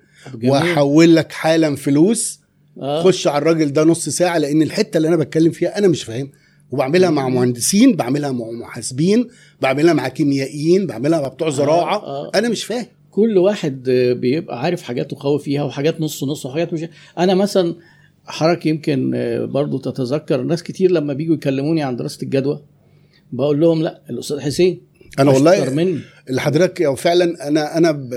وأحول 0.43 1.15
لك 1.15 1.31
حالا 1.31 1.75
فلوس 1.75 2.39
آه. 2.81 3.03
خش 3.03 3.27
على 3.27 3.38
الراجل 3.38 3.73
ده 3.73 3.83
نص 3.83 4.09
ساعة 4.09 4.38
لأن 4.38 4.62
الحتة 4.62 4.97
اللي 4.97 5.07
أنا 5.07 5.15
بتكلم 5.15 5.51
فيها 5.51 5.77
أنا 5.77 5.88
مش 5.88 6.03
فاهم 6.03 6.31
وبعملها 6.73 7.09
مع 7.09 7.29
مهندسين 7.29 7.95
بعملها 7.95 8.31
مع 8.31 8.45
محاسبين 8.51 9.27
بعملها 9.62 9.93
مع 9.93 10.07
كيميائيين 10.07 10.88
بعملها 10.88 11.21
مع 11.21 11.27
بتوع 11.27 11.49
زراعة. 11.49 11.95
آه. 11.95 12.31
أنا 12.36 12.49
مش 12.49 12.63
فاهم. 12.63 12.86
كل 13.12 13.38
واحد 13.38 13.89
آه، 13.89 14.13
بيبقى 14.13 14.62
عارف 14.62 14.81
حاجاته 14.81 15.17
قوي 15.19 15.39
فيها 15.39 15.63
وحاجات 15.63 16.01
نص 16.01 16.23
نص 16.23 16.45
وحاجات 16.45 16.73
مش 16.73 16.86
أنا 17.17 17.33
مثلا 17.33 17.75
حضرتك 18.25 18.65
يمكن 18.65 19.12
آه، 19.15 19.45
برضو 19.45 19.77
تتذكر 19.77 20.41
ناس 20.41 20.63
كتير 20.63 20.91
لما 20.91 21.13
بيجوا 21.13 21.36
يكلموني 21.36 21.83
عن 21.83 21.95
دراسة 21.95 22.23
الجدوى 22.23 22.62
بقول 23.31 23.59
لهم 23.59 23.81
لأ 23.81 24.01
الأستاذ 24.09 24.39
حسين 24.39 24.81
أنا 25.19 25.31
والله 25.31 25.69
مني. 25.69 25.99
اللي 26.29 26.41
حضرتك 26.41 26.93
فعلا 26.93 27.47
أنا 27.47 27.77
أنا 27.77 28.07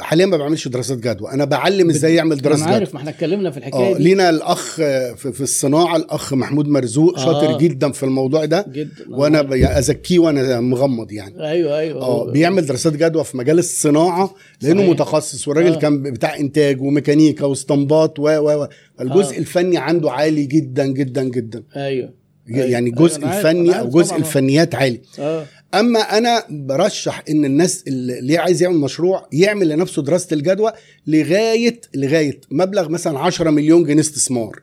حاليا 0.00 0.26
ما 0.26 0.36
بعملش 0.36 0.68
دراسات 0.68 0.98
جدوى 0.98 1.30
أنا 1.32 1.44
بعلم 1.44 1.90
إزاي 1.90 2.14
يعمل 2.14 2.36
دراسة 2.36 2.56
أنا 2.58 2.64
جدوى 2.66 2.74
عارف 2.74 2.94
ما 2.94 3.00
إحنا 3.00 3.10
اتكلمنا 3.10 3.50
في 3.50 3.56
الحكاية 3.56 3.94
آه 3.94 3.96
دي 3.96 4.02
لينا 4.04 4.30
الأخ 4.30 4.74
في, 4.76 5.32
في 5.32 5.40
الصناعة 5.40 5.96
الأخ 5.96 6.34
محمود 6.34 6.68
مرزوق 6.68 7.18
آه. 7.18 7.24
شاطر 7.24 7.58
جدا 7.58 7.92
في 7.92 8.02
الموضوع 8.02 8.44
ده 8.44 8.66
جدا 8.72 8.90
وأنا 9.10 9.42
ب- 9.42 9.52
يعني 9.52 9.78
أزكيه 9.78 10.18
وأنا 10.18 10.60
مغمض 10.60 11.12
يعني 11.12 11.48
أيوه 11.50 11.78
أيوه 11.78 12.02
آه 12.02 12.30
بيعمل 12.30 12.66
دراسات 12.66 12.92
جدوى 12.92 13.24
في 13.24 13.36
مجال 13.36 13.58
الصناعة 13.58 14.34
لأنه 14.62 14.78
صحيح. 14.80 14.90
متخصص 14.90 15.48
والراجل 15.48 15.72
آه. 15.72 15.78
كان 15.78 16.02
بتاع 16.02 16.36
إنتاج 16.36 16.80
وميكانيكا 16.82 17.44
واستنباط 17.46 18.18
و 18.18 18.22
و 18.22 18.62
و 18.62 18.68
الجزء 19.00 19.34
آه. 19.34 19.38
الفني 19.38 19.78
عنده 19.78 20.10
عالي 20.10 20.46
جدا 20.46 20.86
جدا 20.86 21.22
جدا 21.22 21.62
أيوه. 21.76 22.25
يعني 22.48 22.76
أيوة، 22.76 22.78
الجزء 22.78 23.18
أنا 23.18 23.26
عارف، 23.26 23.46
الفني 23.46 23.78
أو 23.80 23.88
جزء. 23.88 24.16
الفنيات 24.16 24.74
عالي. 24.74 25.00
آه. 25.18 25.46
أما 25.74 26.00
أنا 26.00 26.42
برشح 26.50 27.22
إن 27.30 27.44
الناس 27.44 27.84
اللي 27.88 28.38
عايز 28.38 28.62
يعمل 28.62 28.76
مشروع 28.76 29.28
يعمل 29.32 29.68
لنفسه 29.68 30.02
دراسة 30.02 30.34
الجدوى 30.34 30.72
لغاية 31.06 31.80
لغاية 31.94 32.40
مبلغ 32.50 32.88
مثلا 32.88 33.18
10 33.18 33.50
مليون 33.50 33.84
جنيه 33.84 34.00
استثمار. 34.00 34.62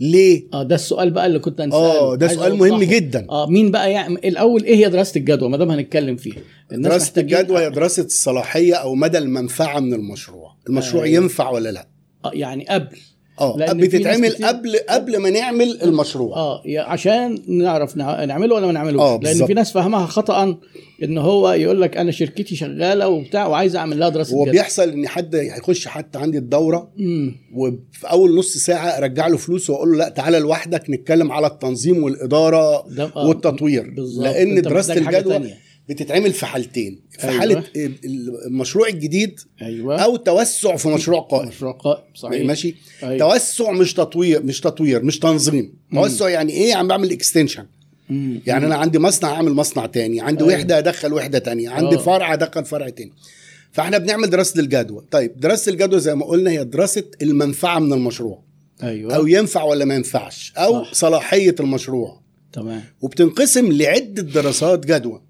ليه؟ 0.00 0.44
آه 0.54 0.62
ده 0.62 0.74
السؤال 0.74 1.10
بقى 1.10 1.26
اللي 1.26 1.38
كنت 1.38 1.60
هنسأله. 1.60 1.82
آه 1.82 2.14
ده 2.16 2.28
سؤال 2.28 2.54
مهم 2.54 2.72
أوضحه. 2.72 2.90
جدا. 2.90 3.26
آه 3.30 3.46
مين 3.46 3.70
بقى 3.70 3.92
يعمل 3.92 4.16
الأول 4.24 4.64
إيه 4.64 4.76
هي 4.76 4.90
دراسة 4.90 5.18
الجدوى؟ 5.18 5.48
ما 5.48 5.56
دام 5.56 5.70
هنتكلم 5.70 6.16
فيها. 6.16 6.36
دراسة 6.72 7.12
الجدوى 7.20 7.58
هي 7.64 7.70
دراسة 7.70 8.02
الصلاحية 8.02 8.74
أو 8.74 8.94
مدى 8.94 9.18
المنفعة 9.18 9.80
من 9.80 9.94
المشروع. 9.94 10.56
المشروع 10.68 11.04
أيوة. 11.04 11.22
ينفع 11.22 11.50
ولا 11.50 11.68
لا؟ 11.72 11.88
آه 12.24 12.30
يعني 12.34 12.66
قبل. 12.68 12.96
آه 13.40 13.72
بتتعمل 13.72 14.30
قبل 14.44 14.76
قبل 14.88 15.16
ما 15.16 15.30
نعمل 15.30 15.78
المشروع 15.82 16.36
آه 16.36 16.62
عشان 16.78 17.38
نعرف 17.48 17.96
نع- 17.96 18.24
نعمله 18.24 18.54
ولا 18.54 18.66
ما 18.66 18.72
نعملوش 18.72 19.00
آه، 19.02 19.20
لأن. 19.22 19.46
في 19.46 19.54
ناس 19.54 19.72
فهمها 19.72 20.06
خطأ 20.06 20.56
إن 21.02 21.18
هو 21.18 21.52
يقول 21.52 21.80
لك 21.80 21.96
أنا 21.96 22.10
شركتي 22.10 22.56
شغالة 22.56 23.08
وبتاع 23.08 23.46
وعايز 23.46 23.76
أعمل 23.76 23.98
لها 23.98 24.08
دراسة 24.08 24.36
هو 24.36 24.42
جدوى. 24.42 24.52
بيحصل 24.52 24.88
إن 24.90 25.08
حد 25.08 25.34
هيخش 25.36 25.88
حتى 25.88 26.18
عندي 26.18 26.38
الدورة 26.38 26.92
مم. 26.96 27.36
وفي 27.54 28.06
أول 28.10 28.36
نص 28.36 28.56
ساعة 28.56 28.88
أرجع 28.88 29.26
له 29.26 29.36
فلوس 29.36 29.70
وأقول 29.70 29.92
له 29.92 29.98
لا 29.98 30.08
تعالى 30.08 30.38
لوحدك 30.38 30.90
نتكلم 30.90 31.32
على 31.32 31.46
التنظيم 31.46 32.02
والإدارة 32.04 32.84
آه، 33.16 33.26
والتطوير 33.28 33.90
بالظبط. 33.96 34.24
لأن 34.24 34.62
دراسة 34.62 34.94
الجدوى. 34.94 35.40
بتتعمل 35.88 36.32
في 36.32 36.46
حالتين 36.46 37.03
في 37.18 37.28
أيوة. 37.28 37.38
حالة 37.38 37.64
المشروع 38.46 38.88
الجديد 38.88 39.40
أيوه. 39.62 39.96
أو 40.04 40.16
توسع 40.16 40.76
في 40.76 40.88
مشروع 40.88 41.20
قائم. 41.20 41.48
مشروع 41.48 41.72
قائم 41.72 42.02
صحيح. 42.14 42.46
ماشي؟ 42.46 42.74
أيوة. 43.02 43.18
توسع 43.18 43.70
مش 43.70 43.94
تطوير 43.94 44.42
مش 44.42 44.60
تطوير 44.60 45.02
مش 45.04 45.18
تنظيم. 45.18 45.74
توسع 45.92 46.28
يعني 46.28 46.52
إيه؟ 46.52 46.74
عم 46.74 46.88
بعمل 46.88 47.10
اكستنشن 47.12 47.66
مم. 48.10 48.40
يعني 48.46 48.66
أنا 48.66 48.74
عندي 48.76 48.98
مصنع 48.98 49.30
أعمل 49.30 49.52
مصنع 49.52 49.86
تاني. 49.86 50.20
عندي 50.20 50.44
أيوة. 50.44 50.54
وحدة 50.54 50.78
أدخل 50.78 51.12
وحدة 51.12 51.38
تانية. 51.38 51.70
عندي 51.70 51.96
آه. 51.96 51.98
فرع 51.98 52.32
أدخل 52.34 52.64
فرع 52.64 52.88
تاني. 52.88 53.12
فإحنا 53.72 53.98
بنعمل 53.98 54.30
دراسة 54.30 54.60
الجدوى. 54.60 55.04
طيب 55.10 55.40
دراسة 55.40 55.72
الجدوى 55.72 56.00
زي 56.00 56.14
ما 56.14 56.26
قلنا 56.26 56.50
هي 56.50 56.64
دراسة 56.64 57.04
المنفعة 57.22 57.78
من 57.78 57.92
المشروع. 57.92 58.42
أيوه. 58.82 59.16
أو 59.16 59.26
ينفع 59.26 59.62
ولا 59.62 59.84
ما 59.84 59.94
ينفعش. 59.94 60.52
أو 60.56 60.84
صح. 60.84 60.92
صلاحية 60.94 61.54
المشروع. 61.60 62.20
تمام. 62.52 62.82
وبتنقسم 63.00 63.72
لعدة 63.72 64.22
دراسات 64.22 64.86
جدوى. 64.86 65.20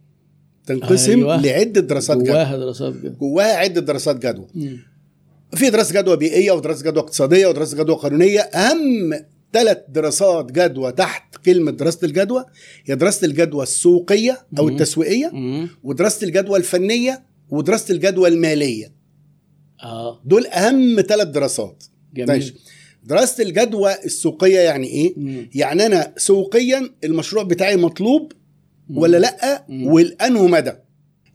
تنقسم 0.67 1.11
أيوة. 1.19 1.41
لعدة 1.43 1.81
دراسات 1.81 2.17
جدوى 2.17 2.29
جواها 2.29 2.57
دراسات 2.57 2.95
جدوى 2.95 3.11
جواها 3.21 3.57
عدة 3.57 3.81
دراسات 3.81 4.17
جدوى. 4.27 4.47
في 5.55 5.71
دراسة 5.71 6.01
جدوى 6.01 6.17
بيئية 6.17 6.53
ودراسة 6.53 6.83
جدوى 6.91 7.03
اقتصادية 7.03 7.47
ودراسة 7.47 7.77
جدوى 7.77 7.97
قانونية 7.97 8.41
أهم 8.41 9.13
ثلاث 9.53 9.79
دراسات 9.89 10.53
جدوى 10.53 10.93
تحت 10.93 11.37
كلمة 11.45 11.71
دراسة 11.71 11.99
الجدوى 12.05 12.45
هي 12.85 12.95
دراسة 12.95 13.25
الجدوى 13.25 13.63
السوقية 13.63 14.47
أو 14.59 14.65
مم. 14.67 14.71
التسويقية 14.73 15.31
مم. 15.33 15.69
ودراسة 15.83 16.27
الجدوى 16.27 16.59
الفنية 16.59 17.23
ودراسة 17.51 17.95
الجدوى 17.95 18.29
المالية 18.29 18.93
آه 19.83 20.21
دول 20.25 20.47
أهم 20.47 21.01
ثلاث 21.01 21.29
دراسات 21.29 21.85
جميل 22.15 22.29
ماشي 22.29 22.55
دراسة 23.05 23.45
الجدوى 23.45 23.95
السوقية 24.05 24.61
يعني 24.61 24.87
إيه 24.87 25.15
مم. 25.17 25.51
يعني 25.55 25.87
أنا 25.87 26.13
سوقيا 26.17 26.91
المشروع 27.05 27.45
بتاعي 27.45 27.77
مطلوب 27.77 28.33
ولا 28.91 29.17
لأ. 29.17 29.65
والانه 29.71 30.47
مدى؟ 30.47 30.73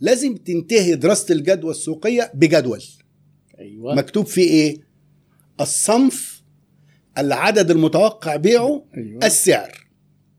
لازم 0.02 0.36
تنتهي 0.36 0.96
دراسة 0.96 1.34
الجدوى 1.34 1.72
السوقية 1.72 2.32
بجدول. 2.34 2.84
أيوه. 3.60 3.96
مكتوب 3.96 4.26
فيه 4.26 4.50
إيه؟ 4.50 4.78
الصنف 5.62 6.42
العدد 7.18 7.72
المتوقع 7.72 8.36
بيعه 8.36 8.86
أيوه. 8.98 9.26
السعر. 9.26 9.88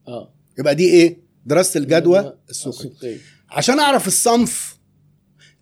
آه. 0.09 0.35
يبقى 0.59 0.75
دي 0.75 0.85
إيه؟ 0.91 1.19
دراسة 1.47 1.79
الجدوى 1.79 2.35
السوقية. 2.51 2.79
السوقية. 2.89 3.17
عشان 3.51 3.79
أعرف 3.79 4.07
الصنف 4.07 4.79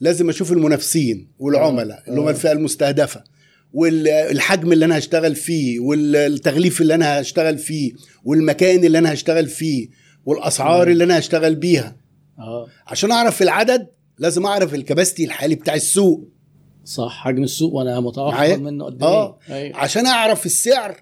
لازم 0.01 0.29
أشوف 0.29 0.53
المنافسين 0.53 1.29
والعملاء 1.39 2.03
اللي 2.09 2.21
هم 2.21 2.27
آه. 2.27 2.31
الفئة 2.31 2.53
المستهدفة 2.53 3.25
والحجم 3.73 4.73
اللي 4.73 4.85
أنا 4.85 4.99
هشتغل 4.99 5.37
فيه 5.37 5.81
والتغليف 5.81 6.81
اللي 6.81 6.95
أنا 6.95 7.21
هشتغل 7.21 7.59
فيه 7.59 7.93
والمكان 8.25 8.85
اللي 8.85 8.99
أنا 8.99 9.13
هشتغل 9.13 9.47
فيه 9.47 9.89
والأسعار. 10.29 10.89
اللي 10.89 11.05
أنا 11.05 11.19
هشتغل 11.19 11.55
بيها. 11.55 11.97
آه. 12.39 12.67
عشان 12.87 13.13
أعرف 13.13 13.43
العدد 13.43 13.87
لازم 14.19 14.47
أعرف 14.47 14.75
الكباستي 14.75 15.25
الحالي 15.25 15.55
بتاع 15.55 15.75
السوق. 15.75 16.29
صح 16.85 17.25
حجم 17.25 17.43
السوق 17.43 17.75
وأنا 17.75 18.01
متوقع؟ 18.01 18.57
منه 18.57 18.85
قد 18.85 19.03
آه. 19.03 19.39
إيه. 19.49 19.55
أيوة. 19.55 19.77
عشان 19.77 20.07
أعرف 20.07 20.47
السعر 20.47 21.01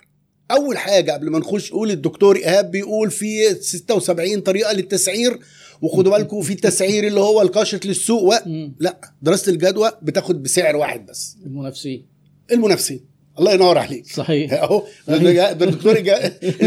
أول 0.50 0.78
حاجة 0.78 1.12
قبل 1.12 1.30
ما 1.30 1.38
نخش 1.38 1.70
قول 1.70 1.90
الدكتور 1.90 2.36
إيهاب 2.36 2.70
بيقول 2.70 3.10
في 3.10 3.54
76 3.54 4.40
طريقة 4.40 4.72
للتسعير 4.72 5.38
وخدوا 5.82 6.18
بالكم 6.18 6.42
في 6.42 6.52
التسعير 6.52 7.06
اللي 7.06 7.20
هو 7.20 7.42
القاشط 7.42 7.86
للسوق 7.86 8.22
و... 8.22 8.34
لا 8.78 9.00
دراسة 9.22 9.52
الجدوى 9.52 9.92
بتاخد 10.02 10.42
بسعر 10.42 10.76
واحد 10.76 11.06
بس. 11.06 11.36
المنافسين. 11.46 12.06
المنافسين. 12.52 13.00
الله 13.38 13.52
ينور 13.52 13.78
عليك. 13.78 14.06
صحيح. 14.06 14.52
أهو 14.62 14.82
الدكتور 15.08 16.00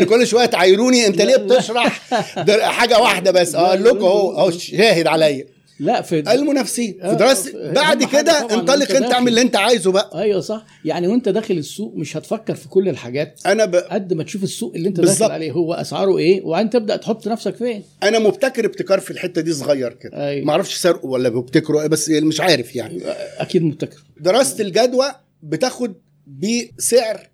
كل 0.03 0.27
شوية 0.27 0.45
تعايروني 0.45 1.07
أنت 1.07 1.21
ليه 1.21 1.35
بتشرح؟ 1.35 2.01
حاجة 2.61 2.99
واحدة 2.99 3.31
بس. 3.31 3.55
أقول 3.55 3.83
لكم 3.83 4.05
أهو 4.05 4.31
أهو 4.39 4.51
شاهد 4.51 5.07
عليا. 5.07 5.45
لا 5.79 6.01
في 6.01 6.19
المنافسين 6.33 6.97
آه، 7.01 7.09
في 7.09 7.15
دراسة. 7.15 7.67
أهم 7.67 7.73
بعد 7.73 8.03
كده 8.03 8.31
انطلق 8.53 8.91
أنت. 8.91 9.13
اعمل 9.13 9.27
اللي 9.27 9.41
أنت 9.41 9.55
عايزه 9.55 9.91
بقى. 9.91 10.21
أيوه 10.21 10.41
صح. 10.41 10.65
يعني 10.85 11.07
وأنت 11.07 11.29
داخل 11.29 11.57
السوق 11.57 11.93
مش 11.95 12.17
هتفكر 12.17 12.55
في 12.55 12.67
كل 12.67 12.89
الحاجات 12.89 13.39
أنا 13.45 13.65
ب... 13.65 13.75
قد 13.75 14.13
ما 14.13 14.23
تشوف 14.23 14.43
السوق 14.43 14.73
اللي 14.75 14.89
أنت 14.89 14.99
بالظبط. 14.99 15.19
داخل 15.19 15.31
عليه 15.31 15.51
هو 15.51 15.73
أسعاره 15.73 16.17
إيه 16.17 16.43
وبعدين 16.43 16.69
تبدأ 16.69 16.95
تحط 16.95 17.27
نفسك 17.27 17.55
فين. 17.55 17.83
أنا 18.03 18.19
مبتكر 18.19 18.65
ابتكار 18.65 18.99
في 18.99 19.11
الحتة 19.11 19.41
دي 19.41 19.53
صغير 19.53 19.93
كده. 19.93 20.27
أيوة. 20.27 20.45
ما 20.45 20.51
أعرفش 20.51 20.75
سرقه 20.75 21.05
ولا 21.05 21.29
بيبتكره 21.29 21.87
بس 21.87 22.09
مش 22.09 22.41
عارف 22.41 22.75
يعني. 22.75 23.01
أكيد 23.37 23.63
مبتكر. 23.63 23.97
دراسة 24.19 24.61
الجدوى 24.61 25.05
بتاخد 25.43 25.93
بسعر 26.29 27.29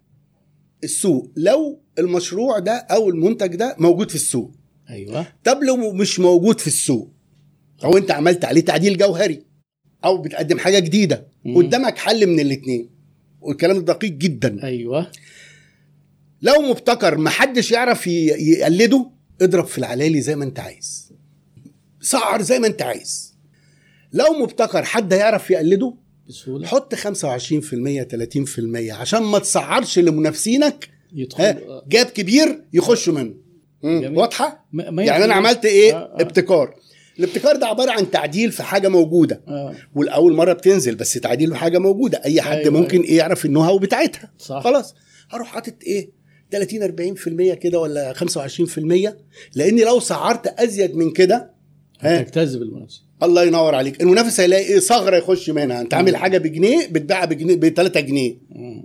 السوق 0.84 1.32
لو 1.36 1.82
المشروع 2.00 2.60
ده 2.60 2.72
أو 2.74 3.10
المنتج 3.10 3.56
ده 3.56 3.76
موجود 3.80 4.10
في 4.10 4.16
السوق. 4.16 4.52
أيوه. 4.90 5.28
طب 5.44 5.64
لو 5.64 5.94
مش 5.94 6.20
موجود 6.20 6.60
في 6.60 6.68
السوق 6.68 7.14
أو 7.84 7.98
أنت 7.98 8.12
عملت 8.12 8.46
عليه 8.46 8.62
تعديل 8.62 8.98
جوهري 8.98 9.44
أو 10.06 10.22
بتقدم 10.22 10.60
حاجة 10.60 10.80
جديدة 10.80 11.28
مم. 11.46 11.58
قدامك 11.58 11.98
حل 11.98 12.28
من 12.28 12.40
الاثنين 12.40 12.90
والكلام 13.42 13.86
دقيق 13.86 14.12
جدا. 14.12 14.64
أيوه. 14.64 15.12
لو 16.42 16.62
مبتكر 16.62 17.18
محدش 17.18 17.72
يعرف 17.72 18.08
يقلده 18.08 19.12
اضرب 19.42 19.66
في 19.66 19.78
العلالي 19.78 20.22
زي 20.22 20.36
ما 20.36 20.46
أنت 20.46 20.60
عايز. 20.60 21.14
سعر 22.02 22.42
زي 22.42 22.60
ما 22.60 22.68
أنت 22.68 22.82
عايز. 22.82 23.36
لو 24.14 24.34
مبتكر 24.34 24.84
حد 24.84 25.12
يعرف 25.14 25.52
يقلده 25.52 25.94
بسهولة. 26.28 26.68
حط 26.68 26.96
25% 26.96 28.04
30% 28.04 28.92
عشان 28.92 29.24
ما 29.24 29.40
تسعرش 29.40 30.00
لمنافسينك 30.00 30.90
يدخل. 31.14 31.56
جاب 31.88 32.06
كبير 32.06 32.62
يخشوا 32.74 33.14
منه. 33.14 33.34
واضحة؟ 34.18 34.68
يعني 34.74 35.26
أنا 35.26 35.34
عملت 35.34 35.66
إيه؟ 35.66 35.94
آه، 35.94 35.98
آه. 35.98 36.22
ابتكار. 36.22 36.76
الابتكار 37.20 37.56
ده 37.56 37.68
عبارة 37.68 37.92
عن 37.92 38.12
تعديل 38.12 38.52
في 38.52 38.64
حاجة 38.64 38.88
موجودة. 38.88 39.42
آه. 39.48 39.76
والأول 39.96 40.34
مرة 40.36 40.54
بتنزل 40.54 40.96
بس 40.96 41.14
تعديل 41.14 41.50
في 41.50 41.56
حاجة 41.56 41.78
موجودة. 41.78 42.22
أي 42.26 42.42
حد 42.42 42.58
أيوة، 42.58 42.74
ممكن 42.74 43.02
إيه 43.02 43.18
يعرف 43.18 43.46
النو 43.46 43.62
هاو 43.62 43.78
بتاعتها. 43.80 44.32
صح. 44.38 44.64
خلاص. 44.64 44.96
هروح 45.30 45.48
حاطط 45.48 45.74
إيه؟ 45.84 46.10
30 46.52 46.84
40% 46.84 47.54
كده 47.54 47.80
ولا 47.80 48.14
25% 48.14 49.18
لأني 49.56 49.84
لو 49.84 50.00
سعرت 50.00 50.48
أزيد 50.48 50.96
من 50.96 51.12
كده 51.12 51.52
ها 52.00 52.22
تجتذب 52.22 52.62
المنافسة. 52.62 53.02
الله 53.23 53.43
ينور 53.43 53.75
عليك. 53.75 54.01
المنافس 54.01 54.39
هيلاقي 54.39 54.63
إيه؟ 54.63 54.80
ثغره 54.80 55.17
يخش 55.17 55.49
منها. 55.49 55.82
أنت 55.82 55.93
عامل 55.93 56.15
حاجة 56.15 56.38
بجنيه 56.38 56.88
بتباعها 56.88 57.25
بجنيه 57.25 57.56
ب 57.56 57.69
3 57.69 57.99
جنيه. 57.99 58.38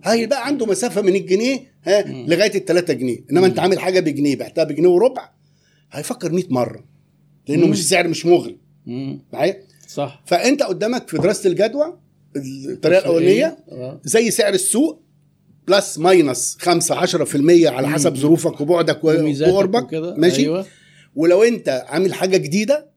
هيبقى 0.04 0.46
عنده 0.46 0.66
مسافة 0.66 1.02
من 1.02 1.14
الجنيه 1.16 1.58
ها 1.84 2.02
لغاية 2.02 2.54
ال 2.56 2.64
3 2.64 2.92
جنيه. 2.92 3.18
إنما 3.30 3.46
أنت 3.46 3.58
عامل 3.58 3.78
حاجة 3.78 4.00
بجنيه 4.00 4.36
بعتها 4.36 4.64
بجنيه 4.64 4.88
وربع 4.88 5.30
هيفكر 5.92 6.32
100 6.32 6.44
مرة. 6.50 6.84
لأنه. 7.48 7.66
مش 7.66 7.88
سعر 7.88 8.08
مش 8.08 8.26
مغري. 8.26 8.58
معايا؟ 9.32 9.62
صح. 9.88 10.22
فأنت 10.26 10.62
قدامك 10.62 11.08
في 11.08 11.18
دراسة 11.18 11.50
الجدوى 11.50 11.98
الطريقة 12.36 13.00
الأولانية 13.00 13.58
آه. 13.72 14.00
زي 14.04 14.30
سعر 14.30 14.54
السوق 14.54 15.02
plus 15.68 15.98
minus 15.98 16.56
5 16.60 16.94
10% 16.94 17.66
على 17.66 17.88
حسب 17.88 18.16
ظروفك 18.16 18.60
وبعدك 18.60 19.04
وقربك. 19.04 19.94
ماشي؟ 19.94 20.42
أيوه. 20.42 20.66
ولو 21.16 21.42
أنت 21.42 21.84
عامل 21.88 22.14
حاجة 22.14 22.36
جديدة 22.36 22.89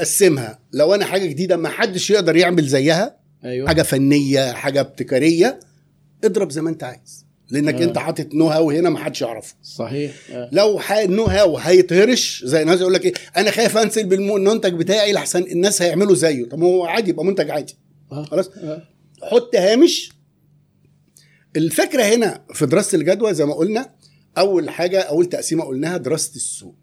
قسمها 0.00 0.58
لو 0.72 0.94
أنا 0.94 1.04
حاجة 1.04 1.26
جديدة 1.26 1.56
ما 1.56 1.68
حدش 1.68 2.10
يقدر 2.10 2.36
يعمل 2.36 2.66
زيها 2.66 3.16
أيوه. 3.44 3.68
حاجة 3.68 3.82
فنية 3.82 4.52
حاجة 4.52 4.80
ابتكارية 4.80 5.60
اضرب 6.24 6.50
زي 6.50 6.62
ما 6.62 6.70
أنت 6.70 6.84
عايز. 6.84 7.26
لأنك 7.50 7.74
آه. 7.74 7.84
أنت 7.84 7.98
حاطط 7.98 8.34
know 8.34 8.46
how 8.46 8.70
هنا 8.70 8.90
ما 8.90 8.98
حدش 8.98 9.22
يعرفه. 9.22 9.54
صحيح. 9.62 10.12
آه. 10.30 10.48
لو 10.52 10.78
ح- 10.78 10.92
ال 10.92 10.98
know 10.98 11.24
how 11.24 11.56
هيتهرش 11.58 12.44
زي 12.44 12.62
الناس 12.62 12.80
يقول 12.80 12.94
لك 12.94 13.04
إيه 13.04 13.12
أنا 13.36 13.50
خايف 13.50 13.76
أنزل 13.76 14.06
بالمنتج 14.06 14.74
بتاعي 14.74 15.12
لحسن 15.12 15.42
الناس 15.42 15.82
هيعملوا 15.82 16.14
زيه. 16.14 16.44
طب 16.48 16.62
هو 16.62 16.84
عادي 16.86 17.10
يبقى 17.10 17.24
منتج 17.24 17.50
عادي. 17.50 17.76
آه. 18.12 18.24
خلاص؟ 18.24 18.48
آه. 18.48 18.82
حط 19.22 19.56
هامش. 19.56 20.12
الفكرة 21.56 22.02
هنا 22.02 22.44
في 22.54 22.66
دراسة 22.66 22.96
الجدوى 22.98 23.34
زي 23.34 23.44
ما 23.44 23.54
قلنا 23.54 23.94
أول 24.38 24.70
حاجة 24.70 25.00
أول 25.00 25.26
تقسيمة 25.26 25.64
قلناها 25.64 25.96
دراسة 25.96 26.34
السوق. 26.36 26.74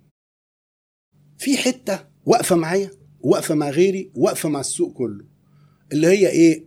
في 1.37 1.57
حتة 1.57 1.99
واقفة 2.25 2.55
معايا 2.55 2.91
واقفة 3.21 3.55
مع 3.55 3.69
غيري 3.69 4.11
واقفة 4.15 4.49
مع 4.49 4.59
السوق 4.59 4.93
كله 4.93 5.25
اللي 5.91 6.07
هي 6.07 6.29
إيه؟ 6.29 6.65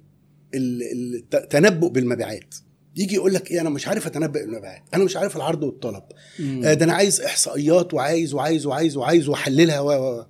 ال- 0.55 1.25
التنبؤ 1.35 1.89
بالمبيعات. 1.89 2.55
يجي 2.97 3.15
يقول 3.15 3.35
لك 3.35 3.51
إيه؟ 3.51 3.61
أنا 3.61 3.71
مش 3.71 3.89
عارف 3.89 4.07
أتنبأ 4.07 4.41
بالمبيعات. 4.41 4.83
أنا 4.95 5.05
مش 5.05 5.17
عارف 5.17 5.37
العرض 5.37 5.63
والطلب. 5.63 6.03
مم. 6.39 6.65
آه، 6.65 6.75
ده 6.75 6.85
أنا 6.85 6.93
عايز 6.93 7.21
إحصائيات 7.21 7.95
وعايز 7.95 8.35
وعايز 8.35 8.67
وعايز 8.67 8.97
وعايز 8.97 9.29
وأحللها 9.29 9.81
و. 9.81 10.27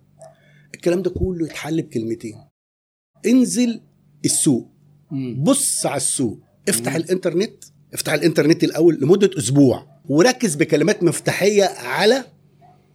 الكلام 0.74 1.02
ده 1.02 1.10
كله 1.10 1.46
يتحل 1.46 1.82
بكلمتين. 1.82 2.36
انزل 3.26 3.80
السوق. 4.24 4.70
مم. 5.10 5.42
بص 5.42 5.86
على 5.86 5.96
السوق. 5.96 6.40
افتح 6.68 6.94
الإنترنت. 6.94 7.64
افتح 7.94 8.12
الإنترنت 8.12 8.64
الأول 8.64 8.98
لمدة 9.02 9.30
أسبوع. 9.38 9.86
وركز 10.08 10.54
بكلمات 10.54 11.02
مفتاحية 11.02 11.64
على 11.64 12.24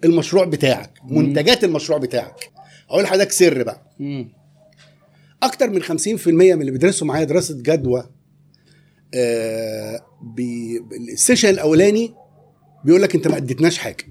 المشروع 0.04 0.46
بتاعك 0.46 1.00
منتجات 1.04 1.64
المشروع 1.64 2.00
بتاعك. 2.00 2.52
أقول 2.90 3.04
لحضرتك 3.04 3.32
سر 3.32 3.64
بقى. 3.64 3.92
مم. 4.00 4.32
أكتر 5.44 5.70
من 5.70 5.82
50% 5.84 6.28
من 6.28 6.52
اللي 6.62 6.72
بيدرسوا 6.72 7.08
معايا 7.08 7.24
دراسة 7.24 7.56
جدوى 7.62 8.10
آه 9.14 10.02
بي- 10.36 10.82
ال 11.14 11.18
session 11.18 11.50
الأولاني 11.50 12.14
بيقول 12.86 13.02
لك 13.02 13.16
أنت 13.16 13.28
ما 13.28 13.38
أديتناش 13.38 13.78
حاجة. 13.78 14.06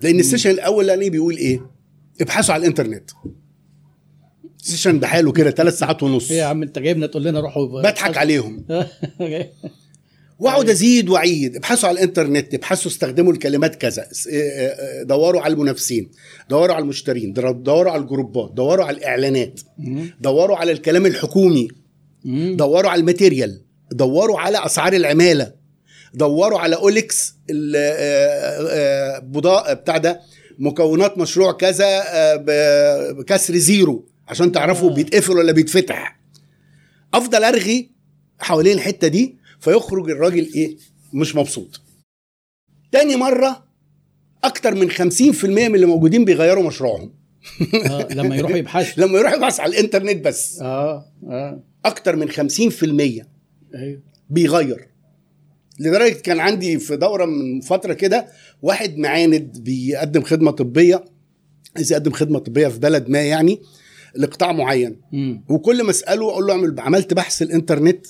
لأن 0.00 0.18
ال 0.20 0.24
session 0.24 0.50
الأولاني 0.50 1.10
بيقول 1.10 1.36
إيه؟ 1.36 1.60
ابحثوا 2.20 2.54
على 2.54 2.60
الإنترنت. 2.60 3.10
ال 4.62 4.66
session 4.66 4.98
بحاله 5.00 5.32
كده 5.32 5.50
ثلاث 5.50 5.78
ساعات 5.78 6.02
ونص. 6.02 6.30
إيه 6.30 6.38
يا 6.38 6.44
عم 6.44 6.62
أنت 6.62 6.78
جايبنا 6.78 7.06
تقول 7.06 7.24
لنا 7.24 7.40
روحوا 7.40 7.66
بضحك 7.66 8.16
عليهم. 8.16 8.64
وأقعد 10.38 10.70
أزيد 10.70 11.08
وأعيد 11.08 11.56
ابحثوا 11.56 11.88
على 11.88 11.98
الإنترنت 11.98 12.54
ابحثوا 12.54 12.90
استخدموا 12.90 13.32
الكلمات 13.32 13.74
كذا 13.74 14.06
اس- 14.12 14.28
اه- 14.28 14.32
اه- 14.32 15.02
دوروا 15.02 15.40
على 15.40 15.54
المنافسين 15.54 16.10
دوروا 16.50 16.74
على 16.74 16.82
المشترين 16.82 17.32
دوروا 17.62 17.92
على 17.92 18.02
ال 18.02 18.09
group 18.09 18.45
ات 18.45 18.52
دوروا 18.52 18.84
على 18.84 18.96
الإعلانات. 18.96 19.60
دوروا 20.20 20.56
على 20.56 20.72
الكلام 20.72 21.06
الحكومي. 21.06 21.68
دوروا 22.54 22.90
على 22.90 23.00
ال 23.00 23.07
material 23.07 23.62
دوروا 23.92 24.38
على 24.38 24.66
أسعار 24.66 24.92
العمالة 24.92 25.52
دوروا 26.14 26.58
على 26.58 26.76
أوليكس 26.76 27.34
ال- 27.50 27.72
آه، 27.76 28.68
آه، 28.70 29.18
بضاء 29.18 29.74
بتاع 29.74 29.96
ده 29.96 30.20
مكونات 30.58 31.18
مشروع 31.18 31.52
كذا 31.52 31.86
آه، 31.86 32.36
ب- 32.36 33.16
بكسر 33.16 33.56
زيرو 33.56 34.08
عشان 34.28 34.52
تعرفوا 34.52 34.90
آه. 34.90 34.94
بيتقفل 34.94 35.32
ولا 35.32 35.52
بيتفتح 35.52 36.20
أفضل 37.14 37.44
أرغي 37.44 37.90
حوالين 38.38 38.72
الحتة 38.72 39.08
دي 39.08 39.36
فيخرج 39.62 40.10
الراجل 40.10 40.48
إيه؟ 40.54 40.76
مش 41.12 41.36
مبسوط. 41.36 41.80
تاني 42.92 43.16
مرة 43.16 43.64
أكتر 44.44 44.74
من 44.74 44.90
50% 44.90 45.44
من 45.44 45.74
اللي 45.74 45.86
موجودين 45.86 46.24
بيغيروا 46.24 46.66
مشروعهم. 46.66 47.14
آه. 47.90 48.08
لما 48.10 48.36
يروحوا 48.36 48.56
يبحثوا. 48.56 49.02
لما 49.04 49.18
يروح 49.18 49.32
يبحث 49.32 49.60
على 49.60 49.72
الإنترنت 49.72 50.24
بس. 50.24 50.60
آه 50.62 51.04
آه. 51.28 51.62
أكتر 51.84 52.16
من 52.16 52.30
50% 52.30 52.34
أيوه. 53.74 54.02
بيغير. 54.30 54.88
لدرجة 55.80 56.12
كان 56.12 56.40
عندي 56.40 56.78
في 56.78 56.96
دورة 56.96 57.24
من 57.24 57.60
فترة 57.60 57.92
كده 57.92 58.26
واحد 58.62 58.98
معاند 58.98 59.58
بيقدم 59.58 60.22
خدمة 60.22 60.50
طبية. 60.50 61.04
عايز 61.76 61.92
يقدم 61.92 62.12
خدمة 62.12 62.38
طبية 62.38 62.68
في 62.68 62.78
بلد 62.78 63.08
ما 63.08 63.22
يعني 63.22 63.62
لقطاع 64.16 64.52
معين. 64.52 65.00
مم. 65.12 65.44
وكل 65.48 65.82
ما 65.82 65.90
أسأله 65.90 66.30
أقول 66.30 66.46
له 66.46 66.82
عملت 66.82 67.14
بحث 67.14 67.42
الإنترنت. 67.42 68.06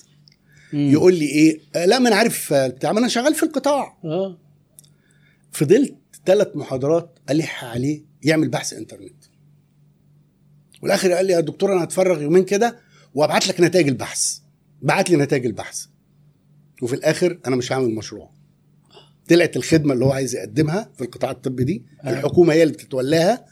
مم. 0.73 0.91
يقول 0.93 1.15
لي 1.15 1.25
إيه؟ 1.27 1.61
آه 1.75 1.85
لا 1.87 1.99
ما 1.99 2.09
أنا 2.09 2.17
عارف 2.17 2.53
آه، 2.53 2.69
بتاع 2.69 2.93
ما 2.93 2.99
أنا 2.99 3.09
شغال 3.09 3.35
في 3.35 3.43
القطاع. 3.43 3.99
آه. 4.05 4.39
فضلت 5.53 5.95
ثلاث 6.27 6.49
محاضرات 6.55 7.19
ألح 7.31 7.65
عليه 7.65 8.03
يعمل 8.23 8.49
بحث 8.49 8.73
إنترنت. 8.73 9.25
والآخر 10.83 11.13
قال 11.13 11.27
لي 11.27 11.33
يا 11.33 11.41
دكتور 11.41 11.73
أنا 11.73 11.85
هتفرغ 11.85 12.23
يومين 12.23 12.45
كده 12.45 12.79
وأبعت 13.15 13.49
لك 13.49 13.61
نتائج 13.61 13.89
البحث. 13.89 14.39
بعت 14.83 15.11
لي 15.11 15.17
نتائج 15.17 15.47
البحث. 15.47 15.87
وفي 16.83 16.95
الآخر 16.95 17.39
أنا 17.47 17.57
مش 17.57 17.73
هعمل 17.73 17.95
مشروع. 17.95 18.31
طلعت 19.29 19.57
الخدمة 19.57 19.95
اللي 19.95 20.05
هو 20.05 20.13
عايز 20.13 20.35
يقدمها 20.35 20.91
في 20.97 21.05
القطاع 21.05 21.31
الطبي 21.31 21.65
دي 21.65 21.83
آه. 22.05 22.11
الحكومة 22.11 22.53
هي 22.53 22.63
اللي 22.63 22.75
بتتولاها. 22.75 23.45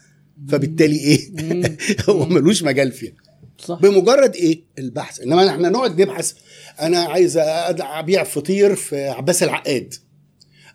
فبالتالي 0.49 0.97
إيه. 0.99 1.31
هو 2.09 2.27
ملوش 2.27 2.63
مجال 2.63 2.93
فيها. 2.93 3.13
صح. 3.61 3.79
بمجرد 3.81 4.37
إيه؟ 4.37 4.65
البحث. 4.79 5.21
إنما 5.21 5.49
إحنا 5.49 5.69
نقعد 5.69 6.01
نبحث. 6.01 6.33
أنا 6.81 6.99
عايز 6.99 7.39
أبيع 7.39 8.25
فطير 8.25 8.77
في 8.77 9.09
عباس 9.09 9.43
العقاد. 9.43 9.95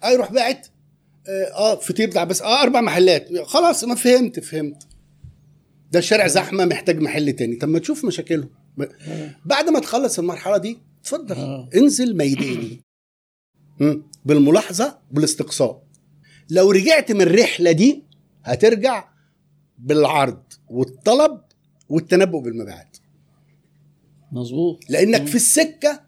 آه 0.04 0.10
يروح 0.10 0.32
باعت 0.32 0.68
آه 1.28 1.54
آه، 1.54 1.76
فطير 1.76 2.10
بتاع 2.10 2.22
عباس. 2.22 2.42
آه 2.42 2.64
أربع 2.64 2.82
محلات. 2.82 3.28
خلاص 3.46 3.84
ما 3.84 3.96
فهمت 3.96 4.40
فهمت. 4.40 4.84
ده 5.92 6.00
الشارع 6.00 6.28
زحمة 6.28 6.66
محتاج 6.66 7.00
محل 7.00 7.34
تاني. 7.34 7.56
طب 7.56 7.70
ما 7.70 7.80
تشوف 7.80 8.06
مشاكلهم. 8.06 8.50
بعد 9.46 9.70
ما 9.70 9.80
تخلص 9.80 10.20
المرحلة 10.20 10.58
دي 10.58 10.78
اتفضل. 11.02 11.36
آه. 11.36 11.70
انزل 11.76 12.18
ميداني. 12.18 12.82
بالملاحظة 14.26 15.00
بالاستقصاء. 15.12 15.84
لو 16.50 16.72
رجعت 16.72 17.12
من 17.12 17.22
الرحلة 17.22 17.72
دي 17.72 18.04
هترجع 18.44 19.10
بالعرض 19.78 20.44
والطلب 20.70 21.42
والتنبؤ 21.90 22.40
بالمبيعات. 22.40 22.98
مظبوط. 24.32 24.84
لأنك 24.90 25.28
في 25.28 25.36
السكة 25.36 26.02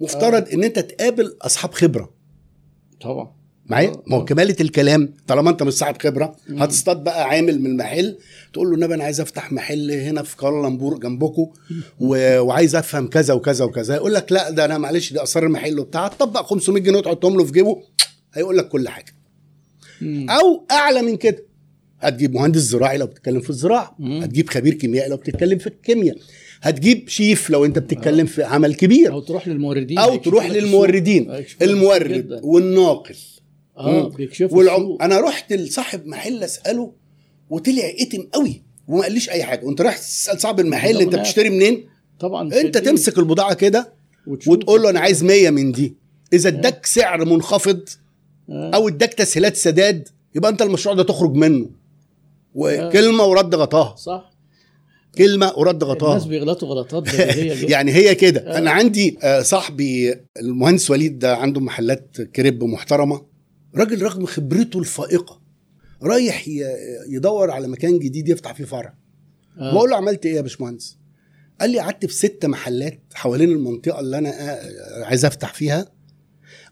مفترض 0.00 0.48
إن 0.48 0.64
أنت 0.64 0.78
تقابل 0.78 1.36
أصحاب 1.42 1.74
خبرة. 1.74 2.14
طبعا. 3.00 3.34
معايا؟ 3.66 3.88
آه، 3.88 4.02
ما 4.06 4.16
هو 4.16 4.20
آه. 4.20 4.24
كماله 4.24 4.56
الكلام 4.60 5.14
طالما 5.26 5.50
أنت 5.50 5.62
مش 5.62 5.72
صاحب 5.72 6.02
خبرة 6.02 6.36
هتصطاد 6.58 7.04
بقى 7.04 7.24
عامل 7.28 7.60
من 7.60 7.66
المحل 7.66 8.18
تقول 8.52 8.68
له 8.68 8.74
النبي 8.74 8.94
أنا 8.94 9.04
عايز 9.04 9.20
أفتح 9.20 9.52
محل 9.52 9.90
هنا 9.90 10.22
في 10.22 10.36
كوالالمبور 10.36 10.98
جنبكم 10.98 11.46
و... 12.00 12.38
وعايز 12.40 12.76
أفهم 12.76 13.08
كذا 13.08 13.34
وكذا 13.34 13.64
وكذا. 13.64 13.94
يقول 13.94 14.14
لك 14.14 14.32
لا 14.32 14.50
ده 14.50 14.64
أنا 14.64 14.78
معلش 14.78 15.12
دي 15.12 15.22
أسرار 15.22 15.46
المحل 15.46 15.78
وبتاع. 15.78 16.08
تطبق 16.08 16.42
500 16.46 16.82
جنيه 16.82 16.98
وتحطهم 16.98 17.36
له 17.36 17.44
في 17.44 17.52
جيبه 17.52 17.82
هيقول 18.34 18.58
لك 18.58 18.68
كل 18.68 18.88
حاجة. 18.88 19.12
مم. 20.00 20.30
أو 20.30 20.66
أعلى 20.70 21.02
من 21.02 21.16
كده. 21.16 21.44
هتجيب 22.04 22.34
مهندس 22.34 22.60
زراعي 22.60 22.98
لو 22.98 23.06
بتتكلم 23.06 23.40
في 23.40 23.50
الزراعة. 23.50 23.96
هتجيب 24.00 24.50
خبير 24.50 24.74
كيميائي 24.74 25.10
لو 25.10 25.16
بتتكلم 25.16 25.58
في 25.58 25.66
الكيمياء 25.66 26.16
هتجيب 26.62 27.08
شيف 27.08 27.50
لو 27.50 27.64
انت 27.64 27.78
بتتكلم 27.78 28.26
في 28.26 28.42
عمل 28.42 28.74
كبير 28.74 29.12
أو 29.12 29.20
تروح 29.20 29.48
للموردين 29.48 29.98
أو 29.98 30.16
تروح. 30.16 30.50
للموردين 30.50 31.30
المورد 31.62 32.12
جداً. 32.12 32.40
والناقل 32.44 33.14
آه. 33.78 34.08
بيكشفوا 34.08 34.58
والعم... 34.58 34.96
أنا 35.02 35.20
رحت 35.20 35.52
لصاحب 35.52 36.06
محل 36.06 36.44
أسأله 36.44 36.92
وطلع 37.50 37.92
إتم 38.00 38.22
قوي 38.32 38.62
وما 38.88 39.02
قاليش 39.02 39.30
أي 39.30 39.42
حاجة 39.44 39.64
وأنت 39.64 39.80
رايح 39.80 39.98
تسأل 39.98 40.40
صاحب 40.40 40.60
المحل 40.60 41.00
أنت. 41.00 41.16
بتشتري 41.16 41.50
منين 41.50 41.84
طبعا 42.20 42.54
أنت. 42.60 42.78
تمسك 42.78 43.18
البضاعة 43.18 43.54
كده 43.54 43.92
وتقول 44.26 44.82
له 44.82 44.90
أنا 44.90 45.00
عايز 45.00 45.24
100 45.24 45.50
من 45.50 45.72
دي 45.72 45.96
إذا 46.32 46.48
اداك 46.48 46.86
سعر 46.86 47.24
منخفض 47.24 47.80
آه. 48.50 48.70
أو 48.74 48.88
اداك 48.88 49.14
تسهيلات 49.14 49.56
سداد 49.56 50.08
يبقى 50.34 50.50
أنت 50.50 50.62
المشروع 50.62 50.94
ده 50.94 51.02
تخرج 51.02 51.34
منه 51.34 51.70
وكلمة 52.54 53.24
ورد 53.24 53.54
غطاها. 53.54 53.96
صح. 53.96 54.30
كلمة 55.18 55.52
ورد 55.56 55.82
الناس 55.82 55.96
غطاها. 55.96 56.28
بيغلطوا 56.28 56.68
غلطات 56.68 57.14
يعني 57.72 57.92
هي 57.92 58.14
كده. 58.14 58.58
أنا 58.58 58.70
عندي 58.70 59.18
آه، 59.22 59.42
صاحبي 59.42 60.14
المهندس 60.40 60.90
وليد 60.90 61.18
ده 61.18 61.36
عنده 61.36 61.60
محلات 61.60 62.20
كريب 62.20 62.64
محترمة. 62.64 63.26
راجل 63.76 64.02
رغم 64.02 64.26
خبرته 64.26 64.78
الفائقة 64.78 65.40
رايح 66.02 66.44
يدور 67.08 67.50
على 67.50 67.68
مكان 67.68 67.98
جديد 67.98 68.28
يفتح 68.28 68.54
فيه 68.54 68.64
فرع. 68.64 68.94
آه. 69.58 69.74
بقول 69.74 69.90
له 69.90 69.96
عملت 69.96 70.26
إيه 70.26 70.34
يا 70.34 70.40
باشمهندس؟ 70.40 70.98
قال 71.60 71.70
لي 71.70 71.78
قعدت 71.78 72.06
في 72.06 72.12
ست 72.14 72.46
محلات 72.46 73.00
حوالين 73.14 73.50
المنطقة 73.50 74.00
اللي 74.00 74.18
أنا 74.18 74.28
آه، 74.52 75.04
عايز 75.04 75.24
أفتح 75.24 75.54
فيها. 75.54 75.86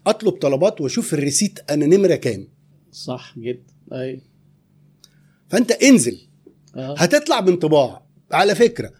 أطلب 0.07 0.31
طلبات 0.33 0.81
وأشوف 0.81 1.13
الريسيت 1.13 1.59
أنا 1.69 1.85
نمره 1.85 2.15
كام 2.15 2.47
صح 2.91 3.35
جدا. 3.39 3.73
اي 3.93 4.21
فانت 5.49 5.71
انزل. 5.71 6.17
آه. 6.75 6.95
هتطلع 6.97 7.39
بانطباع. 7.39 8.03
على 8.31 8.55
فكرة 8.55 8.91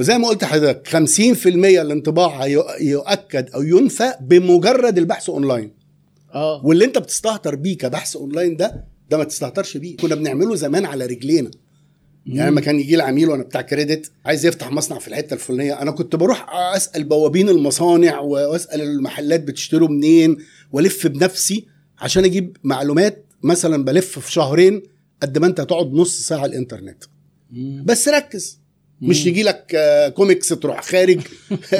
زي 0.00 0.18
ما 0.18 0.28
قلت 0.28 0.42
لحضرتك 0.42 0.88
50% 0.88 1.46
الانطباع 1.80 2.46
يؤكد 2.80 3.50
أو 3.54 3.62
ينفى 3.62 4.12
بمجرد 4.20 4.98
البحث 4.98 5.30
أونلاين. 5.30 5.72
آه. 6.34 6.66
واللي 6.66 6.84
انت 6.84 6.98
بتستهتر 6.98 7.54
بيه 7.54 7.76
كبحث 7.78 8.16
أونلاين 8.16 8.56
ده 8.56 8.84
ده 9.10 9.18
ما 9.18 9.24
تستهترش 9.24 9.76
بيه. 9.76 9.96
كنا 9.96 10.14
بنعمله 10.14 10.54
زمان 10.54 10.84
على 10.84 11.06
رجلينا. 11.06 11.50
يعني 12.26 12.50
لما 12.50 12.60
كان 12.60 12.80
يجي 12.80 12.96
لي 12.96 13.02
عميل 13.02 13.28
وأنا 13.28 13.42
بتاع 13.42 13.60
credit 13.62 14.12
عايز 14.24 14.46
يفتح 14.46 14.72
مصنع 14.72 14.98
في 14.98 15.08
الحتة 15.08 15.34
الفلانية 15.34 15.82
أنا 15.82 15.90
كنت 15.90 16.16
بروح 16.16 16.46
أسأل 16.76 17.04
بوابين 17.04 17.48
المصانع 17.48 18.20
وأسأل 18.20 18.80
المحلات 18.80 19.40
بتشتروا 19.40 19.88
منين 19.88 20.36
وألف 20.72 21.06
بنفسي 21.06 21.66
عشان 21.98 22.24
أجيب 22.24 22.56
معلومات. 22.64 23.26
مثلا 23.42 23.84
بلف 23.84 24.18
في 24.18 24.32
شهرين 24.32 24.82
قد 25.22 25.38
ما 25.38 25.46
انت 25.46 25.60
هتقعد 25.60 25.92
نص 25.92 26.20
ساعة 26.20 26.38
على 26.38 26.50
الانترنت. 26.52 27.04
بس 27.84 28.08
ركز. 28.08 28.60
مش 29.00 29.26
يجي 29.26 29.42
لك 29.42 29.72
آه، 29.74 30.08
كوميكس 30.08 30.48
تروح 30.48 30.82
خارج. 30.82 31.20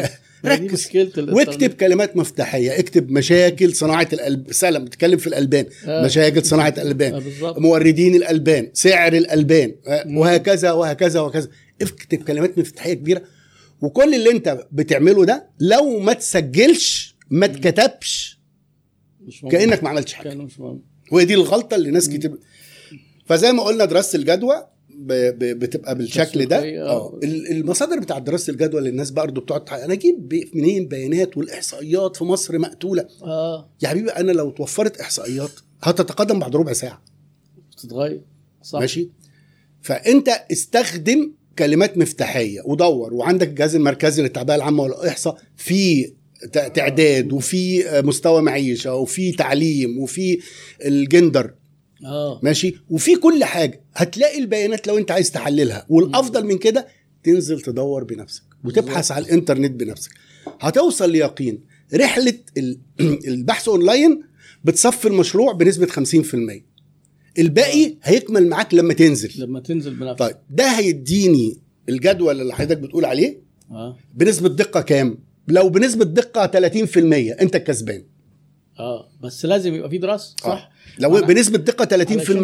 ركز. 0.44 0.88
واكتب 1.18 1.70
كلمات 1.70 2.16
مفتاحية. 2.16 2.79
اكتب 2.79 3.11
مشاكل 3.11 3.74
صناعة 3.74 4.09
القلب 4.12 4.53
سلام 4.53 4.85
بتتكلم 4.85 5.18
في 5.18 5.26
الألبان. 5.26 5.66
آه. 5.87 6.05
مشاكل 6.05 6.44
صناعة 6.44 6.74
آه، 6.79 6.83
الالبان 6.83 7.18
بالظبط. 7.20 7.59
موردين 7.59 8.14
الألبان. 8.14 8.70
سعر 8.72 9.12
الألبان. 9.12 9.74
آه، 9.87 10.05
وهكذا 10.09 10.72
وهكذا 10.72 11.20
وهكذا. 11.20 11.48
اكتب 11.83 12.22
كلمات 12.22 12.59
مفتاحية 12.59 12.94
كبيرة. 12.94 13.22
وكل 13.81 14.14
اللي 14.14 14.31
انت 14.31 14.66
بتعمله 14.72 15.24
ده 15.24 15.50
لو 15.61 15.98
ما 16.00 16.12
تسجلش 16.12 17.16
ما 17.31 17.46
مهم. 19.42 19.50
كأنك 19.50 19.83
ما 19.83 19.88
عملتش 19.88 20.12
حاجة. 20.12 20.48
وهي 21.12 21.24
دي 21.24 21.35
الغلطة 21.35 21.74
اللي 21.74 21.90
ناس 21.90 22.09
كتير 22.09 22.38
فزي 23.30 23.52
ما 23.52 23.62
قلنا 23.62 23.84
دراسة 23.84 24.16
الجدوى 24.16 24.66
ب- 24.90 25.12
ب- 25.38 25.58
بتبقى 25.58 25.94
بالشكل 25.94 26.46
ده. 26.46 26.58
آه. 26.58 26.88
آه. 26.90 27.18
ال- 27.22 27.50
المصادر 27.50 27.98
بتاعة 28.00 28.20
دراسة 28.20 28.50
الجدوى 28.50 28.78
اللي 28.78 28.90
الناس 28.90 29.10
برضه 29.10 29.40
بتقعد 29.40 29.80
أنا 29.82 29.92
أجيب 29.92 30.48
منين 30.54 30.88
بيانات 30.88 31.36
والإحصائيات 31.36 32.16
في 32.16 32.24
مصر 32.24 32.58
مقتولة؟ 32.58 33.06
آه. 33.22 33.70
يا 33.82 33.88
حبيبي 33.88 34.10
أنا 34.10 34.32
لو 34.32 34.50
توفرت 34.50 35.00
إحصائيات 35.00 35.50
هتتقدم 35.82 36.38
بعد 36.38 36.56
ربع 36.56 36.72
ساعة. 36.72 37.02
بتتغير. 37.72 38.20
صح. 38.62 38.78
ماشي؟ 38.80 39.10
فأنت 39.82 40.28
استخدم 40.52 41.32
كلمات 41.58 41.98
مفتاحية 41.98 42.60
ودور 42.64 43.14
وعندك 43.14 43.48
الجهاز 43.48 43.74
المركزي 43.74 44.22
للتعبئة 44.22 44.54
العامة 44.54 44.82
والإحصاء 44.82 45.38
في 45.56 46.12
تعداد 46.52 47.32
وفي 47.32 47.84
مستوى 48.04 48.42
معيشة 48.42 48.94
وفي 48.94 49.32
تعليم 49.32 49.98
وفي 49.98 50.38
الجندر. 50.84 51.54
آه. 52.04 52.40
ماشي؟ 52.42 52.74
وفي 52.90 53.16
كل 53.16 53.44
حاجة 53.44 53.84
هتلاقي 53.94 54.38
البيانات 54.38 54.86
لو 54.86 54.98
انت 54.98 55.10
عايز 55.10 55.30
تحللها. 55.30 55.86
والأفضل 55.88 56.44
من 56.46 56.58
كده 56.58 56.86
تنزل 57.24 57.60
تدور 57.60 58.04
بنفسك 58.04 58.42
وتبحث 58.64 59.10
على 59.12 59.24
الإنترنت 59.24 59.80
بنفسك. 59.80 60.10
هتوصل 60.60 61.10
ليقين 61.12 61.60
رحلة 61.94 62.38
ال- 62.56 62.78
البحث 63.28 63.68
أونلاين 63.68 64.22
بتصفي 64.64 65.08
المشروع 65.08 65.52
بنسبة 65.52 65.86
50% 65.86 66.62
الباقي 67.38 67.96
هيكمل 68.02 68.48
معاك 68.48 68.74
لما 68.74 68.94
تنزل. 68.94 69.32
لما 69.42 69.60
تنزل 69.60 69.94
بنفسك. 69.94 70.18
طيب 70.18 70.36
ده 70.50 70.64
هيديني 70.78 71.58
الجدول 71.88 72.40
اللي 72.40 72.54
حضرتك 72.54 72.78
بتقول 72.78 73.04
عليه. 73.04 73.40
آه. 73.70 73.96
بنسبة 74.14 74.48
دقة 74.48 74.80
كام؟ 74.80 75.18
لو 75.48 75.68
بنسبة 75.68 76.04
دقة 76.04 76.46
30% 76.46 77.42
أنت 77.42 77.56
الكسبان. 77.56 78.04
آه 78.78 79.09
بس 79.22 79.44
لازم 79.44 79.74
يبقى 79.74 79.90
في 79.90 79.98
دراسة 79.98 80.35
صح؟ 80.44 80.70
لو 80.98 81.20
أنا- 81.20 81.24
بنسبة 81.24 81.59
دقة 81.59 81.85
30% 81.85 81.90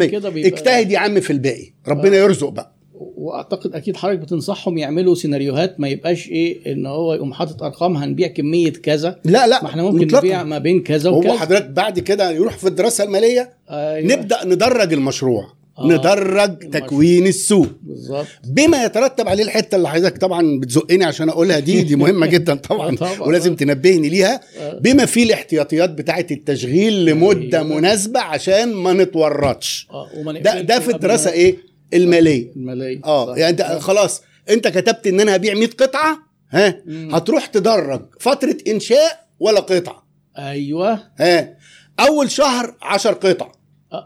علشان 0.03 0.05
كده 0.05 0.29
بيبقى- 0.31 0.45
اجتهد 0.45 0.91
يا 0.91 0.99
عم 0.99 1.19
في 1.19 1.33
الباقي. 1.33 1.71
ربنا 1.87 2.17
يرزق 2.17 2.49
بقى. 2.49 2.73
وأعتقد 2.99 3.75
أكيد 3.75 3.97
حضرتك 3.97 4.19
بتنصحهم 4.19 4.77
يعملوا 4.77 5.15
سيناريوهات 5.15 5.79
ما 5.79 5.87
يبقاش 5.87 6.27
إيه 6.27 6.71
إن 6.73 6.85
هو 6.85 7.13
يقوم 7.13 7.33
حاطط 7.33 7.63
أرقام 7.63 7.97
هنبيع 7.97 8.27
كمية 8.27 8.71
كذا. 8.73 9.19
لا 9.25 9.47
لا 9.47 9.63
ما 9.63 9.69
إحنا 9.69 9.83
ممكن 9.83 10.05
مطلقاً. 10.05 10.17
نبيع 10.17 10.43
ما 10.43 10.57
بين 10.57 10.83
كذا 10.83 11.09
هو 11.09 11.19
وكذا. 11.19 11.33
حضرتك 11.33 11.69
بعد 11.69 11.99
كده 11.99 12.31
يروح 12.31 12.57
في 12.57 12.67
الدراسة 12.67 13.03
المالية 13.03 13.53
أيوة. 13.69 14.15
نبدأ 14.15 14.45
ندرج 14.45 14.93
المشروع. 14.93 15.56
آه. 15.79 15.87
ندرج. 15.87 16.69
تكوين 16.71 17.27
السوق 17.27 17.67
بالظبط 17.81 18.27
بما 18.47 18.83
يترتب 18.85 19.27
عليه 19.29 19.43
الحتة 19.43 19.75
اللي 19.75 19.89
حضرتك 19.89 20.17
طبعا 20.17 20.59
بتزقني 20.59 21.05
عشان 21.05 21.29
أقولها 21.29 21.59
دي 21.59 21.81
دي 21.81 21.95
مهمة 21.95 22.25
جدا 22.35 22.55
طبعا, 22.55 22.95
طبعاً. 22.95 23.19
ولازم 23.21 23.55
تنبهني 23.55 24.09
ليها 24.09 24.41
آه. 24.59 24.79
بما 24.79 25.05
فيه 25.05 25.23
الاحتياطيات 25.23 25.89
بتاعة 25.89 26.25
التشغيل 26.31 27.05
لمدة 27.05 27.59
أيوة. 27.59 27.77
مناسبة 27.77 28.19
عشان 28.19 28.73
ما 28.73 28.93
نتورطش 28.93 29.87
وما 30.17 30.39
ده 30.39 30.61
ده 30.61 30.79
في 30.79 30.91
الدراسة 30.91 31.31
إيه 31.31 31.57
المالية 31.93 32.51
المالية 32.55 33.01
آه. 33.05 33.37
يعني 33.37 33.49
أنت 33.49 33.61
خلاص 33.81 34.21
أنت 34.49 34.67
كتبت 34.67 35.07
إن 35.07 35.19
أنا 35.19 35.35
هبيع 35.35 35.53
100 35.53 35.67
قطعة 35.67 36.17
ها 36.51 36.81
مم. 36.85 37.15
هتروح 37.15 37.45
تدرج 37.45 38.01
فترة 38.19 38.57
إنشاء 38.67 39.27
ولا 39.39 39.59
قطعة 39.59 40.07
أيوه 40.37 40.99
ها 41.19 41.57
أول 41.99 42.31
شهر 42.31 42.75
10 42.81 43.11
قطع 43.13 43.45
آه 43.45 43.51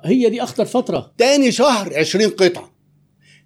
هي 0.05 0.29
دي 0.29 0.43
أخطر 0.43 0.65
فترة. 0.65 1.11
تاني 1.17 1.51
شهر 1.51 1.93
20 1.97 2.29
قطعة. 2.29 2.71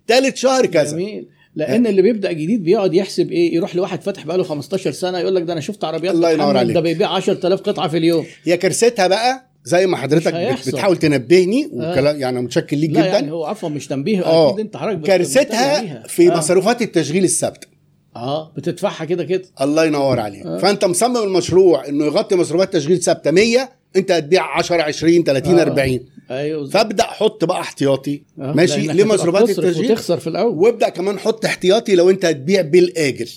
تالت 0.07 0.37
شهر 0.37 0.65
كذا. 0.65 0.91
جميل. 0.91 1.27
لأن 1.55 1.87
اللي 1.87 2.01
بيبدأ 2.01 2.31
جديد 2.31 2.63
بيقعد 2.63 2.93
يحسب 2.93 3.31
إيه 3.31 3.55
يروح 3.55 3.75
لواحد 3.75 4.01
فاتح 4.01 4.25
بقاله 4.25 4.43
15 4.43 4.91
سنة 4.91 5.19
يقول 5.19 5.35
لك 5.35 5.43
ده 5.43 5.53
أنا 5.53 5.61
شفت 5.61 5.83
عربيات 5.83 6.13
الله 6.15 6.31
ينور 6.31 6.57
عليك. 6.57 6.73
ده 6.75 6.81
بيبيع 6.81 7.09
10000 7.09 7.61
قطعة 7.61 7.87
في 7.87 7.97
اليوم. 7.97 8.25
هي 8.43 8.57
كارثتها 8.57 9.07
بقى 9.07 9.49
زي 9.63 9.87
ما 9.87 9.97
حضرتك. 9.97 10.33
بتحاول 10.67 10.97
تنبهني 10.97 11.69
وكلام 11.73 12.19
يعني 12.19 12.38
أنا 12.38 12.41
متشكر 12.45 12.75
ليك 12.77 12.89
جدا. 12.89 13.05
يعني 13.05 13.31
هو 13.31 13.45
عفوا 13.45 13.69
مش 13.69 13.88
تنبيه 13.88 14.47
أكيد 14.49 14.59
أنت 14.59 14.77
حضرتك 14.77 15.01
كارثتها. 15.01 16.03
في 16.07 16.31
آه. 16.31 16.38
مصروفات 16.38 16.81
التشغيل 16.81 17.23
الثابته 17.23 17.67
آه 18.15 18.51
بتدفعها 18.57 19.05
كده 19.05 19.23
كده. 19.23 19.43
الله 19.61 19.86
ينور 19.86 20.19
عليك. 20.19 20.45
آه. 20.45 20.57
فأنت 20.57 20.86
مصمم 20.86 21.17
المشروع 21.17 21.88
إنه 21.88 22.05
يغطي 22.05 22.36
مصروفات 22.36 22.73
تشغيل 22.73 23.01
ثابتة 23.01 23.31
100 23.31 23.69
انت 23.95 24.11
هتبيع 24.11 24.57
10 24.57 24.81
20 24.81 25.23
30 25.23 25.59
آه. 25.59 25.63
40 25.63 25.99
أيوه 26.31 26.69
فابدأ 26.69 27.03
حط 27.03 27.45
بقى 27.45 27.59
احتياطي. 27.61 28.21
آه، 28.39 28.53
ماشي؟ 28.53 28.87
لمصروفات 28.87 29.49
التشغيل. 29.49 29.91
وتخسر 29.91 30.17
في 30.17 30.27
الأول. 30.27 30.53
وابدأ 30.57 30.89
كمان 30.89 31.19
حط 31.19 31.45
احتياطي 31.45 31.95
لو 31.95 32.09
انت 32.09 32.25
هتبيع 32.25 32.61
بالاجل 32.61 33.29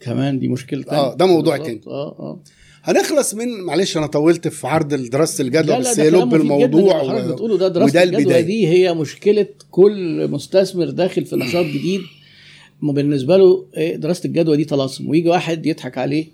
كمان 0.00 0.38
دي 0.38 0.48
مشكلة. 0.48 0.84
آه، 0.90 1.14
ده 1.14 1.26
موضوع. 1.26 1.56
تاني. 1.56 1.80
آه 1.86 1.90
آه. 2.18 2.40
هنخلص 2.82 3.34
من 3.34 3.60
معلش 3.60 3.96
أنا 3.96 4.06
طولت 4.06 4.48
في 4.48 4.66
عرض 4.66 4.94
دراسة 4.94 5.42
الجدوى 5.42 5.78
بس 5.78 6.00
هي 6.00 6.10
لب 6.10 6.34
الموضوع 6.34 7.02
و- 7.02 7.32
بتقوله. 7.32 7.56
ده 7.58 7.68
دراسة 7.68 7.84
وده 7.90 8.02
الجدوى 8.02 8.42
دي 8.42 8.68
هي 8.68 8.94
مشكلة 8.94 9.46
كل 9.70 10.28
مستثمر 10.30 10.90
داخل 10.90 11.24
في 11.24 11.36
نشاط 11.36 11.66
جديد. 11.66 12.00
ما 12.82 12.92
بالنسبة 12.92 13.36
له 13.36 13.66
إيه 13.76 13.96
دراسة 13.96 14.26
الجدوى 14.26 14.56
دي 14.56 14.64
طلاسم. 14.64 15.08
ويجي 15.08 15.28
واحد 15.28 15.66
يضحك 15.66 15.98
عليه. 15.98 16.26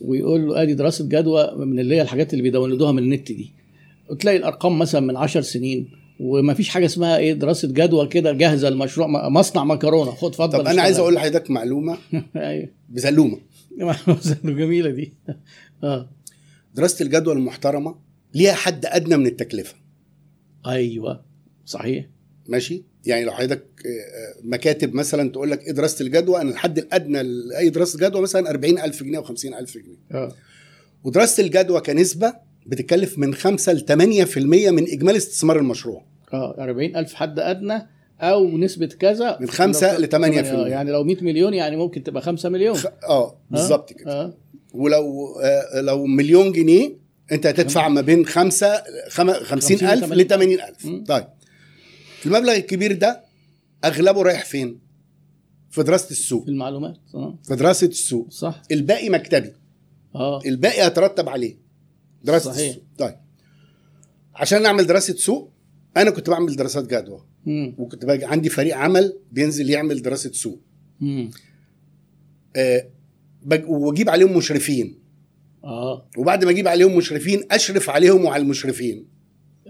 ويقول 0.00 0.46
له 0.46 0.62
ادي 0.62 0.74
دراسه 0.74 1.08
جدوى 1.08 1.54
من 1.56 1.78
اللي 1.78 1.96
هي 1.96 2.02
الحاجات 2.02 2.32
اللي 2.32 2.42
بيداونلودوها 2.42 2.92
من 2.92 3.02
النت 3.02 3.32
دي. 3.32 3.52
وتلاقي 4.10 4.36
الارقام 4.36 4.78
مثلا 4.78 5.00
من 5.00 5.16
10 5.16 5.40
سنين 5.40 5.88
وما 6.20 6.54
فيش 6.54 6.68
حاجة 6.68 6.84
اسمها 6.86 7.16
إيه 7.16 7.32
دراسه 7.32 7.68
جدوى 7.68 8.06
كده 8.06 8.32
جاهزه 8.32 8.68
المشروع 8.68 9.28
مصنع 9.28 9.64
مكرونه. 9.64 10.10
خد 10.10 10.28
اتفضل. 10.28 10.58
طب 10.58 10.66
أنا 10.66 10.82
عايز 10.82 10.98
أقول 10.98 11.14
لحضرتك 11.14 11.50
معلومه 11.50 11.98
أيوه. 12.36 12.68
بزلومه. 12.88 13.38
جميله 14.44 14.90
دي. 14.90 15.14
آه. 15.84 16.10
دراسه 16.74 17.04
الجدوى 17.04 17.34
المحترمه 17.34 17.94
ليها 18.34 18.54
حد 18.54 18.86
ادنى 18.86 19.16
من 19.16 19.26
التكلفه. 19.26 19.74
أيوه. 20.66 21.24
صحيح. 21.64 22.06
ماشي؟ 22.48 22.84
يعني 23.06 23.24
لو 23.24 23.32
حضرتك 23.32 23.62
آه، 23.86 23.88
آه، 23.88 24.34
مكاتب 24.44 24.94
مثلا 24.94 25.30
تقول 25.30 25.50
لك 25.50 25.62
إيه 25.66 25.72
دراسة 25.72 26.02
الجدوى 26.06 26.40
أنا 26.40 26.50
الحد 26.50 26.78
الأدنى 26.78 27.22
لاي 27.22 27.68
دراسة 27.68 27.98
جدوى 28.08 28.22
مثلا 28.22 28.50
40000 28.50 29.02
جنيه 29.02 29.18
و50000 29.20 29.72
جنيه. 29.74 29.98
آه. 30.14 30.32
ودراسة 31.04 31.42
الجدوى 31.44 31.80
كنسبة 31.80 32.34
بتكلف 32.66 33.18
من 33.18 33.34
5 33.34 33.72
ل 33.72 33.80
8% 33.80 34.70
من 34.70 34.82
إجمالي 34.92 35.16
استثمار 35.18 35.58
المشروع. 35.58 36.02
آه 36.32 36.56
40000 36.58 37.14
حد 37.14 37.38
أدنى 37.38 37.86
أو 38.20 38.58
نسبة 38.58 38.86
كذا. 38.86 39.36
من 39.40 39.48
خمسة 39.48 39.98
لو- 39.98 40.04
ل 40.04 40.08
8%. 40.08 40.14
آه، 40.52 40.68
يعني 40.68 40.90
لو 40.90 41.04
100 41.04 41.16
مليون 41.24 41.54
يعني 41.54 41.76
ممكن 41.76 42.02
تبقى 42.02 42.22
5 42.22 42.48
مليون. 42.48 42.78
آه 43.08 43.38
بالظبط 43.50 43.92
كده. 43.92 44.12
آه. 44.12 44.34
ولو 44.74 45.34
آه، 45.42 45.80
لو 45.80 46.06
مليون 46.06 46.52
جنيه 46.52 46.92
أنت 47.32 47.46
هتدفع 47.46 47.88
ما 47.88 48.00
بين 48.00 48.26
5 48.26 48.82
50 49.42 49.88
ألف 49.88 50.12
ل 50.12 50.26
80 50.26 50.60
ألف. 50.60 50.84
مم. 50.86 51.04
طيب. 51.08 51.24
المبلغ 52.26 52.54
الكبير 52.56 52.92
ده 52.92 53.24
أغلبه 53.84 54.22
رايح 54.22 54.44
فين؟ 54.44 54.78
في 55.70 55.82
دراسة 55.82 56.10
السوق. 56.10 56.44
في 56.44 56.50
المعلومات. 56.50 56.96
آه. 57.14 57.38
في 57.48 57.56
دراسة 57.56 57.86
السوق. 57.86 58.30
صح. 58.30 58.62
الباقي 58.70 59.08
مكتبي. 59.08 59.52
آه. 60.14 60.40
الباقي 60.46 60.82
هيترتب 60.82 61.28
عليه. 61.28 61.56
دراسة 62.24 62.52
صحيح. 62.52 62.68
السوق. 62.68 62.84
طيب. 62.98 63.14
عشان 64.34 64.62
نعمل 64.62 64.86
دراسة 64.86 65.14
سوق 65.14 65.52
أنا 65.96 66.10
كنت 66.10 66.30
بعمل 66.30 66.56
دراسات 66.56 66.84
جدوى. 66.94 67.24
وكنت 67.78 68.04
باجي 68.04 68.24
عندي 68.24 68.48
فريق 68.48 68.76
عمل 68.76 69.18
بينزل 69.32 69.70
يعمل 69.70 70.02
دراسة 70.02 70.32
سوق. 70.32 70.60
امم 71.02 71.30
آه 72.56 72.88
وأجيب 73.66 74.10
عليهم 74.10 74.36
مشرفين. 74.36 74.98
آه. 75.64 76.08
وبعد 76.18 76.44
ما 76.44 76.50
أجيب 76.50 76.68
عليهم 76.68 76.96
مشرفين 76.96 77.42
أشرف 77.50 77.90
عليهم 77.90 78.24
وعلى 78.24 78.42
المشرفين. 78.42 79.15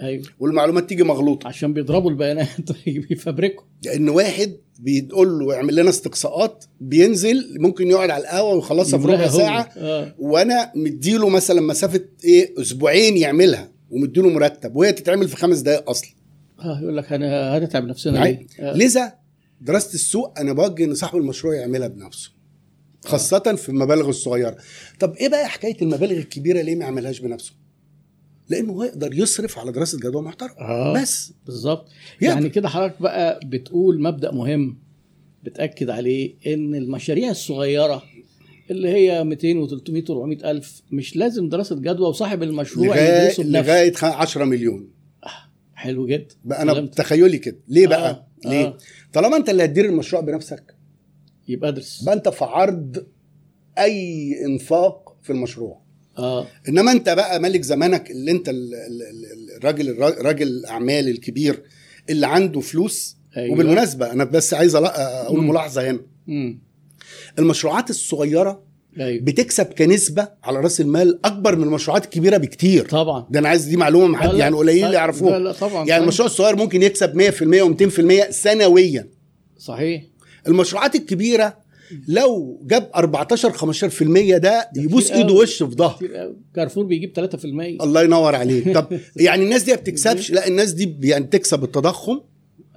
أيوه 0.01 0.25
والمعلومات 0.39 0.89
تيجي 0.89 1.03
مغلوطة 1.03 1.49
عشان 1.49 1.73
بيضربوا 1.73 2.11
البيانات 2.11 2.73
بيفبركوا 2.87 3.65
لأن 3.85 4.09
واحد 4.09 4.57
بيقول 4.79 5.39
له 5.39 5.55
اعمل 5.55 5.77
لنا 5.77 5.91
استقصاءات 5.91 6.65
بينزل 6.81 7.57
ممكن 7.61 7.91
يقعد 7.91 8.11
على 8.11 8.23
القهوة 8.23 8.55
ويخلصها 8.55 8.99
في 8.99 9.07
ربع. 9.07 9.29
ساعة 9.29 9.71
آه 9.77 10.15
وأنا 10.19 10.73
مديله 10.75 11.29
مثلا 11.29 11.61
مسافة 11.61 12.05
إيه 12.25 12.61
أسبوعين 12.61 13.17
يعملها 13.17 13.71
ومديله 13.91 14.29
مرتب 14.29 14.77
وهي 14.77 14.93
تتعمل 14.93 15.29
في 15.29 15.37
خمس 15.37 15.59
دقائق 15.59 15.91
أصلا 15.91 16.11
آه 16.61 16.81
يقول 16.83 16.97
لك 16.97 17.13
أنا 17.13 17.59
هنتعب 17.59 17.85
نفسنا 17.85 18.19
معايا؟ 18.19 18.33
ليه؟ 18.33 18.71
آه. 18.71 18.77
لذا 18.77 19.13
دراسة 19.61 19.95
السوق 19.95 20.39
أنا 20.39 20.53
بوجه 20.53 20.85
ان 20.85 20.95
صاحب 20.95 21.19
المشروع 21.19 21.55
يعملها 21.55 21.89
بنفسه 21.89 22.37
خاصة 23.05 23.39
في 23.39 23.69
المبالغ 23.69 24.09
الصغيرة. 24.09 24.57
طب 25.01 25.15
إيه 25.17 25.29
بقى 25.29 25.49
حكاية 25.49 25.77
المبالغ 25.83 26.17
الكبيرة 26.17 26.63
ليه 26.63 26.77
ما 26.77 26.85
يعملهاش 26.85 27.21
بنفسه؟ 27.21 27.53
لأنه 28.49 28.73
هو 28.73 28.85
يقدر 28.85 29.15
يصرف 29.15 29.59
على 29.59 29.73
دراسة 29.73 29.99
جدوى 29.99 30.23
محترمة. 30.23 30.53
آه 30.59 31.03
بس 31.03 31.33
بالظبط. 31.47 31.89
يعني 32.21 32.49
كده 32.49 32.69
حضرتك 32.69 33.03
بقى 33.03 33.41
بتقول 33.45 34.03
مبدأ 34.03 34.33
مهم 34.33 34.79
بتأكد 35.45 35.91
عليه 35.91 36.35
إن 36.47 36.75
المشاريع 36.75 37.31
الصغيرة 37.31 38.03
اللي 38.71 38.89
هي 38.89 39.25
200 39.25 39.67
و300 39.67 40.09
و400 40.09 40.45
ألف 40.45 40.83
مش 40.91 41.17
لازم 41.17 41.49
دراسة 41.49 41.77
جدوى 41.77 42.09
وصاحب 42.09 42.43
المشروع 42.43 42.87
لغاية 42.87 43.23
يدرسه 43.23 43.43
بنفسه 43.43 43.61
لغاية 43.63 43.93
خ- 43.93 44.05
10 44.05 44.45
مليون. 44.45 44.89
حلو 45.75 46.07
جدا 46.07 46.35
بقى 46.45 46.63
أنا 46.63 46.73
كلام- 46.73 46.87
تخيلي 46.87 47.39
كده 47.39 47.57
ليه 47.69 47.87
بقى 47.87 48.11
آه، 48.11 48.27
آه. 48.47 48.51
ليه 48.51 48.65
آه. 48.67 48.79
طالما 49.13 49.37
أنت 49.37 49.49
اللي 49.51 49.65
هتدير 49.65 49.85
المشروع 49.85 50.23
بنفسك 50.23 50.75
يبقى 51.49 51.69
ادرس 51.71 52.03
بقى 52.05 52.15
أنت 52.15 52.29
في 52.29 52.45
عرض 52.45 53.07
أي 53.79 54.33
إنفاق 54.45 55.17
في 55.23 55.31
المشروع 55.31 55.81
آه. 56.19 56.47
إنما 56.69 56.93
أنت 56.93 57.09
بقى 57.09 57.41
ملك 57.41 57.63
زمانك 57.63 58.11
اللي 58.11 58.31
أنت 58.31 58.49
ال- 58.49 58.75
ال- 58.75 59.03
ال- 59.03 59.57
الراجل 59.59 59.91
الراجل 59.91 60.47
الاعمال 60.47 61.09
الكبير 61.09 61.63
اللي 62.11 62.27
عنده 62.27 62.61
فلوس. 62.61 63.17
أيوة. 63.37 63.53
وبالمناسبة 63.55 64.13
أنا 64.13 64.25
بس 64.25 64.55
عايز 64.55 64.75
أقول 64.77 65.41
مم. 65.41 65.49
ملاحظة 65.51 65.91
هنا. 65.91 66.01
امم 66.29 66.59
المشروعات 67.39 67.91
الصغيرة 67.91 68.63
أيوه. 69.01 69.25
بتكسب 69.25 69.67
كنسبة 69.67 70.29
على 70.45 70.61
رأس 70.61 70.81
المال 70.81 71.21
أكبر 71.27 71.57
من 71.57 71.63
المشروعات 71.65 72.05
الكبيره 72.05 72.37
بكتير. 72.37 72.89
طبعا. 72.89 73.27
ده 73.31 73.39
أنا 73.41 73.49
عايز 73.49 73.65
دي 73.65 73.77
معلومة 73.77 74.07
محد 74.07 74.29
لا. 74.33 74.39
يعني 74.39 74.57
قليلين 74.57 74.81
لا، 74.81 74.87
اللي 74.87 74.97
يعرفوها. 74.99 75.39
لا 75.39 75.53
طبعا. 75.53 75.87
يعني. 75.87 76.03
المشروع 76.03 76.27
الصغير 76.27 76.57
ممكن 76.57 76.83
يكسب 76.83 77.15
100% 77.15 77.63
و200% 77.63 78.31
سنويا. 78.31 79.09
صحيح. 79.59 80.03
المشروعات 80.49 80.95
الكبيرة 80.95 81.59
لو 82.09 82.61
جاب 82.67 82.91
14 82.95 83.53
15% 83.53 84.37
ده 84.39 84.71
يبوس 84.77 85.11
إيده. 85.11 85.33
وش 85.35 85.63
في 85.63 85.71
ظهر. 85.75 86.33
كارفور 86.55 86.85
بيجيب 86.85 87.13
3% 87.17 87.45
الله 87.83 88.03
ينور 88.03 88.35
عليك. 88.35 88.75
طب 88.75 88.89
يعني 89.17 89.45
الناس 89.45 89.63
دي 89.63 89.71
ما 89.73 89.77
بتكسبش؟ 89.77 90.31
لا 90.31 90.47
الناس 90.49 90.73
دي 90.73 90.97
يعني 91.03 91.27
تكسب 91.27 91.65
التضخم 91.65 92.21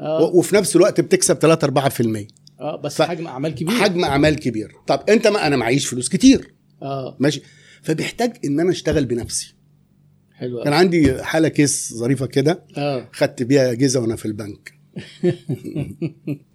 و- 0.01 0.39
وفي 0.39 0.55
نفس 0.55 0.76
الوقت 0.76 1.01
بتكسب 1.01 1.36
3 1.36 1.68
4% 1.68 2.28
آه 2.60 2.76
بس 2.82 2.95
ف- 2.95 3.01
حجم 3.01 3.28
أعمال 3.28 3.55
كبير. 3.55 3.70
حجم 3.76 4.03
أعمال 4.05 4.36
كبير. 4.39 4.72
طب 4.88 5.03
أنت 5.10 5.28
ما 5.28 5.47
أنا 5.47 5.55
معيش 5.55 5.86
فلوس 5.88 6.10
كتير. 6.10 6.53
آه. 6.82 7.16
ماشي. 7.20 7.41
فبيحتاج 7.82 8.34
إن 8.45 8.60
أنا 8.60 8.72
أشتغل 8.72 9.05
بنفسي. 9.05 9.55
حلو 10.34 10.64
كان. 10.64 10.74
عندي 10.74 11.24
حالة 11.24 11.47
كيس 11.47 11.93
ظريفة 11.93 12.26
كده. 12.26 12.64
آه. 12.78 13.10
خدت 13.14 13.43
بيها 13.43 13.72
اجهزه 13.72 13.99
وأنا 13.99 14.16
في 14.16 14.26
البنك. 14.26 14.74
آه. 15.26 15.34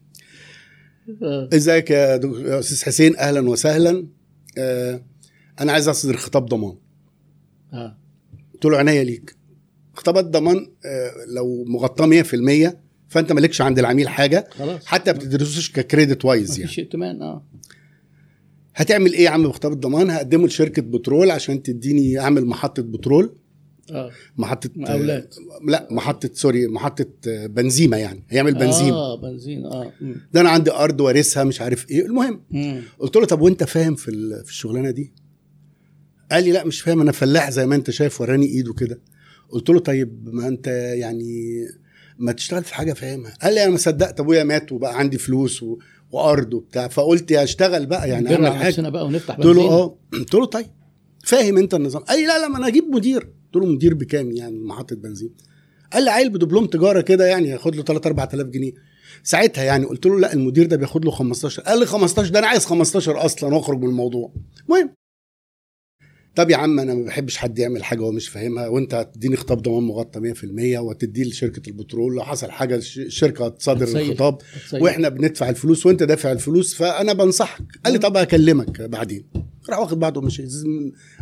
إزيك 1.52 1.90
يا 1.90 2.16
دك- 2.16 2.38
يا 2.46 2.58
أستاذ 2.58 2.84
حسين؟ 2.84 3.16
أهلا 3.16 3.48
وسهلا. 3.50 4.06
آه 4.58 5.02
أنا 5.60 5.72
عايز 5.72 5.88
أصدر 5.88 6.16
خطاب 6.16 6.46
ضمان. 6.46 6.74
آه. 7.72 7.98
قلت 8.54 8.64
له 8.64 8.76
عينيا 8.76 9.04
ليك. 9.04 9.36
خطابات 9.94 10.24
ضمان 10.24 10.56
آه 10.86 11.10
لو 11.28 11.64
مغطاه 11.64 12.06
100% 12.06 12.76
فأنت 13.08 13.32
مالكش 13.32 13.60
عند 13.60 13.78
العميل 13.78 14.08
حاجة 14.08 14.48
خلاص. 14.50 14.86
حتى 14.86 15.12
ما 15.12 15.18
بتدرسوش 15.18 15.70
ك 15.72 15.80
credit 15.80 16.24
wise 16.24 16.50
يعني. 16.50 16.64
مفيش 16.64 16.78
ائتمان 16.78 17.22
آه. 17.22 17.44
هتعمل 18.74 19.12
إيه 19.12 19.24
يا 19.24 19.30
عم 19.30 19.48
بخطاب 19.48 19.72
الضمان 19.72 20.10
هقدمه 20.10 20.46
لشركة 20.46 20.82
بترول 20.82 21.30
عشان 21.30 21.62
تديني 21.62 22.18
أعمل 22.20 22.46
محطة 22.46 22.82
بترول. 22.82 23.36
آه. 23.92 24.10
محطة 24.36 24.70
مقاولات. 24.76 25.34
آه 25.38 25.70
لا 25.70 25.88
محطة 25.90 26.30
sorry 26.34 26.66
محطة 26.66 27.06
آه، 27.28 27.46
بنزيمه 27.46 27.96
يعني. 27.96 28.24
هيعمل 28.28 28.54
بنزين 28.54 28.92
آه 28.92 29.20
بنزين 29.20 29.66
آه. 29.66 29.92
ده 30.32 30.40
أنا 30.40 30.50
عندي 30.50 30.70
أرض 30.72 31.00
وارثها 31.00 31.44
مش 31.44 31.60
عارف 31.60 31.90
إيه. 31.90 32.06
المهم. 32.06 32.40
قلت 32.98 33.16
له 33.16 33.24
طب 33.24 33.40
وأنت 33.40 33.64
فاهم 33.64 33.94
في 33.94 34.10
في 34.44 34.50
الشغلانة 34.50 34.90
دي؟ 34.90 35.12
قال 36.32 36.44
لي 36.44 36.52
لا 36.52 36.64
مش 36.64 36.80
فاهم 36.80 37.00
أنا 37.00 37.12
فلاح 37.12 37.50
زي 37.50 37.66
ما 37.66 37.74
أنت 37.74 37.90
شايف 37.90 38.20
وراني 38.20 38.46
إيده 38.46 38.72
كده. 38.74 39.00
قلت 39.50 39.70
له 39.70 39.78
طيب 39.78 40.28
ما 40.34 40.48
أنت 40.48 40.66
يعني 40.94 41.64
ما 42.18 42.32
تشتغل 42.32 42.64
في 42.64 42.74
حاجة 42.74 42.92
فاهمها. 42.92 43.34
قال 43.42 43.54
لي 43.54 43.62
أنا 43.62 43.70
ما 43.70 43.76
صدقت 43.76 44.20
أبويا 44.20 44.44
مات 44.44 44.72
وبقى 44.72 44.98
عندي 44.98 45.18
فلوس 45.18 45.62
و... 45.62 45.78
وأرض 46.10 46.54
وبتاع. 46.54 46.88
فقلت 46.88 47.30
يا 47.30 47.42
اشتغل 47.42 47.86
بقى 47.86 48.08
يعني 48.10 48.34
أعمل 48.34 48.52
حاجة. 48.52 48.88
بقى 48.88 49.06
ونفتح 49.06 49.34
قلت 49.34 49.46
له. 49.56 49.62
آه. 49.62 49.98
قلت 50.12 50.34
له 50.34 50.44
طيب 50.46 50.66
فاهم 51.24 51.58
أنت 51.58 51.74
النظام. 51.74 52.02
قال 52.02 52.20
لي 52.20 52.26
لا 52.26 52.38
لا 52.38 52.48
ما 52.48 52.58
أنا 52.58 52.66
أجيب 52.68 52.84
مدير. 52.84 53.28
قلت 53.54 53.64
له 53.64 53.72
مدير 53.72 53.94
بكام 53.94 54.32
يعني 54.32 54.58
محطة 54.58 54.96
بنزين؟ 54.96 55.30
قال 55.92 56.04
لي 56.04 56.10
عيل 56.10 56.30
بدبلوم 56.30 56.66
تجارة 56.66 57.00
كده 57.00 57.26
يعني 57.26 57.48
ياخد 57.48 57.76
له 57.76 57.82
3 57.82 58.06
4000 58.08 58.46
جنيه. 58.46 58.72
ساعتها 59.22 59.64
يعني 59.64 59.84
قلت 59.84 60.06
له 60.06 60.20
لا 60.20 60.32
المدير 60.32 60.66
ده 60.66 60.76
بياخد 60.76 61.04
له 61.04 61.10
15 61.10 61.62
قال 61.62 61.78
لي 61.80 61.86
15 61.86 62.30
ده 62.30 62.38
أنا 62.38 62.46
عايز 62.46 62.64
15 62.66 63.24
أصلا 63.24 63.54
وأخرج 63.54 63.78
من 63.82 63.88
الموضوع. 63.88 64.32
المهم. 64.68 64.90
طب 66.36 66.50
يا 66.50 66.56
عم 66.56 66.80
أنا 66.80 66.94
ما 66.94 67.04
بحبش 67.04 67.36
حد 67.36 67.58
يعمل 67.58 67.84
حاجة 67.84 68.00
هو 68.00 68.12
مش 68.12 68.28
فاهمها 68.28 68.68
وأنت 68.68 68.94
هتديني 68.94 69.36
خطاب 69.36 69.62
ضمان 69.62 69.82
مغطى 69.82 70.20
100% 70.20 70.78
وتديه 70.78 71.24
لشركة 71.24 71.68
البترول. 71.68 72.14
لو 72.14 72.22
حصل 72.22 72.50
حاجة 72.50 72.76
الش- 72.76 72.98
الشركة 72.98 73.46
هتسيح. 73.46 74.00
الخطاب. 74.00 74.38
وإحنا 74.72 75.08
بندفع 75.08 75.48
الفلوس 75.48 75.86
وأنت 75.86 76.02
دافع 76.02 76.32
الفلوس 76.32 76.74
فأنا 76.74 77.12
بنصحك. 77.12 77.62
قال 77.84 77.92
لي 77.92 77.98
طب 77.98 78.16
هكلمك 78.16 78.80
بعدين. 78.82 79.26
راح 79.68 79.78
واخد 79.78 79.98
بعضه 79.98 80.20
ومشي. 80.20 80.44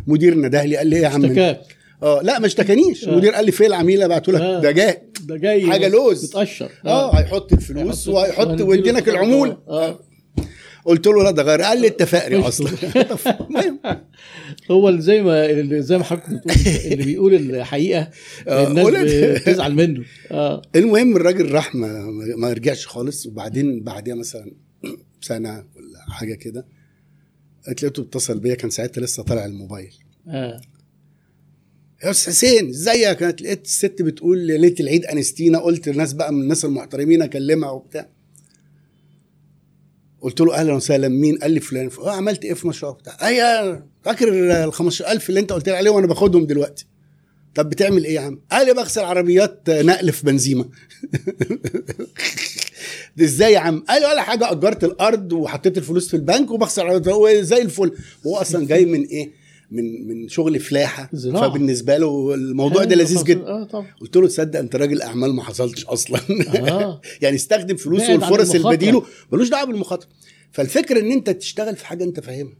مدير 0.07 0.37
نده 0.37 0.63
لي 0.65 0.77
قال 0.77 0.87
لي 0.87 0.95
إيه 0.95 1.01
يا 1.03 1.07
عم؟ 1.07 1.25
اشتكاك. 1.25 1.61
آه 2.03 2.21
لا 2.21 2.39
ما 2.39 2.45
اشتكانيش. 2.45 3.03
آه. 3.07 3.09
المدير 3.11 3.33
قال 3.33 3.45
لي 3.45 3.51
فين 3.51 3.67
العميل 3.67 4.01
ابعته 4.01 4.31
لك 4.31 4.41
آه. 4.41 4.61
ده 4.61 4.71
جاي. 4.71 5.01
ده 5.23 5.37
جاي 5.37 5.67
حاجة 5.71 5.87
لوز. 5.87 6.25
بتقشر 6.25 6.69
آه 6.85 7.15
هيحط 7.19 7.53
الفلوس 7.53 8.07
وهيحط 8.07 8.61
ويدينك 8.61 9.07
الخطاب 9.07 9.15
العمول. 9.23 9.49
ضمان. 9.49 9.57
آه. 9.67 9.99
قلت 10.85 11.07
له 11.07 11.23
لا 11.23 11.31
ده 11.31 11.43
غير. 11.43 11.61
قال 11.61 11.81
لي 11.81 11.87
انت 11.87 12.03
فقري 12.03 12.39
أصلا. 12.39 12.69
هو 14.71 14.89
اللي 14.89 15.01
زي 15.01 15.21
ما 15.21 15.79
زي 15.79 15.97
ما 15.97 16.03
حضرتك 16.03 16.29
بتقول 16.29 16.55
اللي 16.91 17.03
بيقول 17.05 17.33
الحقيقة 17.35 18.01
آه، 18.47 18.67
الناس. 18.67 19.11
بتزعل 19.41 19.73
منه. 19.75 20.03
آه. 20.31 20.61
المهم 20.75 21.15
الراجل 21.15 21.51
راح 21.51 21.75
ما, 21.75 22.05
ما 22.37 22.53
رجعش 22.53 22.87
خالص. 22.87 23.25
وبعدين 23.25 23.83
بعديها 23.83 24.15
مثلا 24.15 24.51
سنة 25.21 25.49
ولا 25.51 25.99
حاجة 26.09 26.33
كده 26.33 26.65
لقيته 27.67 28.01
اتصل 28.01 28.39
بيا. 28.39 28.55
كان 28.55 28.69
ساعتها 28.69 29.01
لسه 29.01 29.23
طالع 29.23 29.45
الموبايل. 29.45 29.93
آه. 30.29 30.61
يا 32.03 32.09
أستاذ 32.09 32.33
حسين 32.33 32.69
إزيك؟ 32.69 33.17
كانت 33.17 33.41
لقيت 33.41 33.65
الست 33.65 34.01
بتقول 34.01 34.37
ليلة 34.37 34.75
العيد 34.79 35.05
أنستينا 35.05 35.59
قلت 35.59 35.87
الناس 35.87 36.13
بقى 36.13 36.33
من 36.33 36.41
الناس 36.41 36.65
المحترمين 36.65 37.21
أكلمها 37.21 37.69
وبتاع. 37.69 38.09
قلت 40.21 40.41
له 40.41 40.55
أهلا 40.55 40.73
وسهلا 40.73 41.07
مين؟ 41.07 41.37
قال 41.37 41.51
لي 41.51 41.59
فلان. 41.59 41.89
آه 41.99 42.11
عملت 42.11 42.45
إيه 42.45 42.53
في 42.53 42.67
مشروع 42.67 42.91
بتاع؟ 42.91 43.17
أيوه 43.21 43.87
فاكر 44.03 44.27
ال 44.63 44.73
15000 44.73 45.29
اللي 45.29 45.39
أنت 45.39 45.51
قلت 45.51 45.69
لي 45.69 45.75
عليه 45.75 45.89
وأنا 45.89 46.07
باخدهم 46.07 46.45
دلوقتي. 46.45 46.85
طب 47.55 47.69
بتعمل 47.69 48.05
إيه 48.05 48.15
يا 48.15 48.21
عم؟ 48.21 48.41
قال 48.51 48.65
لي 48.65 48.73
بغسل 48.73 49.01
عربيات 49.01 49.69
نقل 49.69 50.11
في 50.11 50.25
بنزيمة. 50.25 50.65
ده 53.17 53.25
إزاي 53.25 53.53
يا 53.53 53.59
عم؟ 53.59 53.83
قال 53.89 54.01
لي 54.01 54.07
ولا 54.07 54.21
حاجة 54.21 54.51
أجرت 54.51 54.83
الأرض 54.83 55.33
وحطيت 55.33 55.77
الفلوس 55.77 56.07
في 56.07 56.13
البنك 56.13 56.51
وبغسل 56.51 56.81
عربيات. 56.81 57.07
هو 57.07 57.41
زي 57.41 57.61
الفل. 57.61 57.91
هو 58.27 58.37
أصلا 58.37 58.67
جاي 58.67 58.85
من 58.85 59.03
إيه؟ 59.03 59.42
من 59.71 60.07
من 60.07 60.27
شغل 60.27 60.59
فلاحة 60.59 61.09
زراعة. 61.13 61.49
فبالنسبة 61.49 61.97
له 61.97 62.33
الموضوع 62.33 62.83
ده 62.83 62.95
لذيذ. 62.95 63.23
جدا 63.23 63.63
طبعا 63.63 63.87
قلت 64.01 64.17
له 64.17 64.27
تصدق 64.27 64.59
انت 64.59 64.75
راجل 64.75 65.01
أعمال 65.01 65.33
ما 65.33 65.43
حصلتش 65.43 65.85
أصلا 65.85 66.19
آه 66.55 67.01
يعني 67.21 67.35
استخدم 67.35 67.75
فلوسه 67.75 68.13
والفرص 68.13 68.51
المخاطرة. 68.51 68.71
البديله 68.71 69.03
ملوش 69.31 69.49
دعوة 69.49 69.65
بالمخاطرة 69.65 70.07
فالفكرة 70.51 70.99
إن 70.99 71.11
أنت 71.11 71.29
تشتغل 71.29 71.75
في 71.75 71.85
حاجة 71.85 72.03
أنت 72.03 72.19
فاهمها 72.19 72.53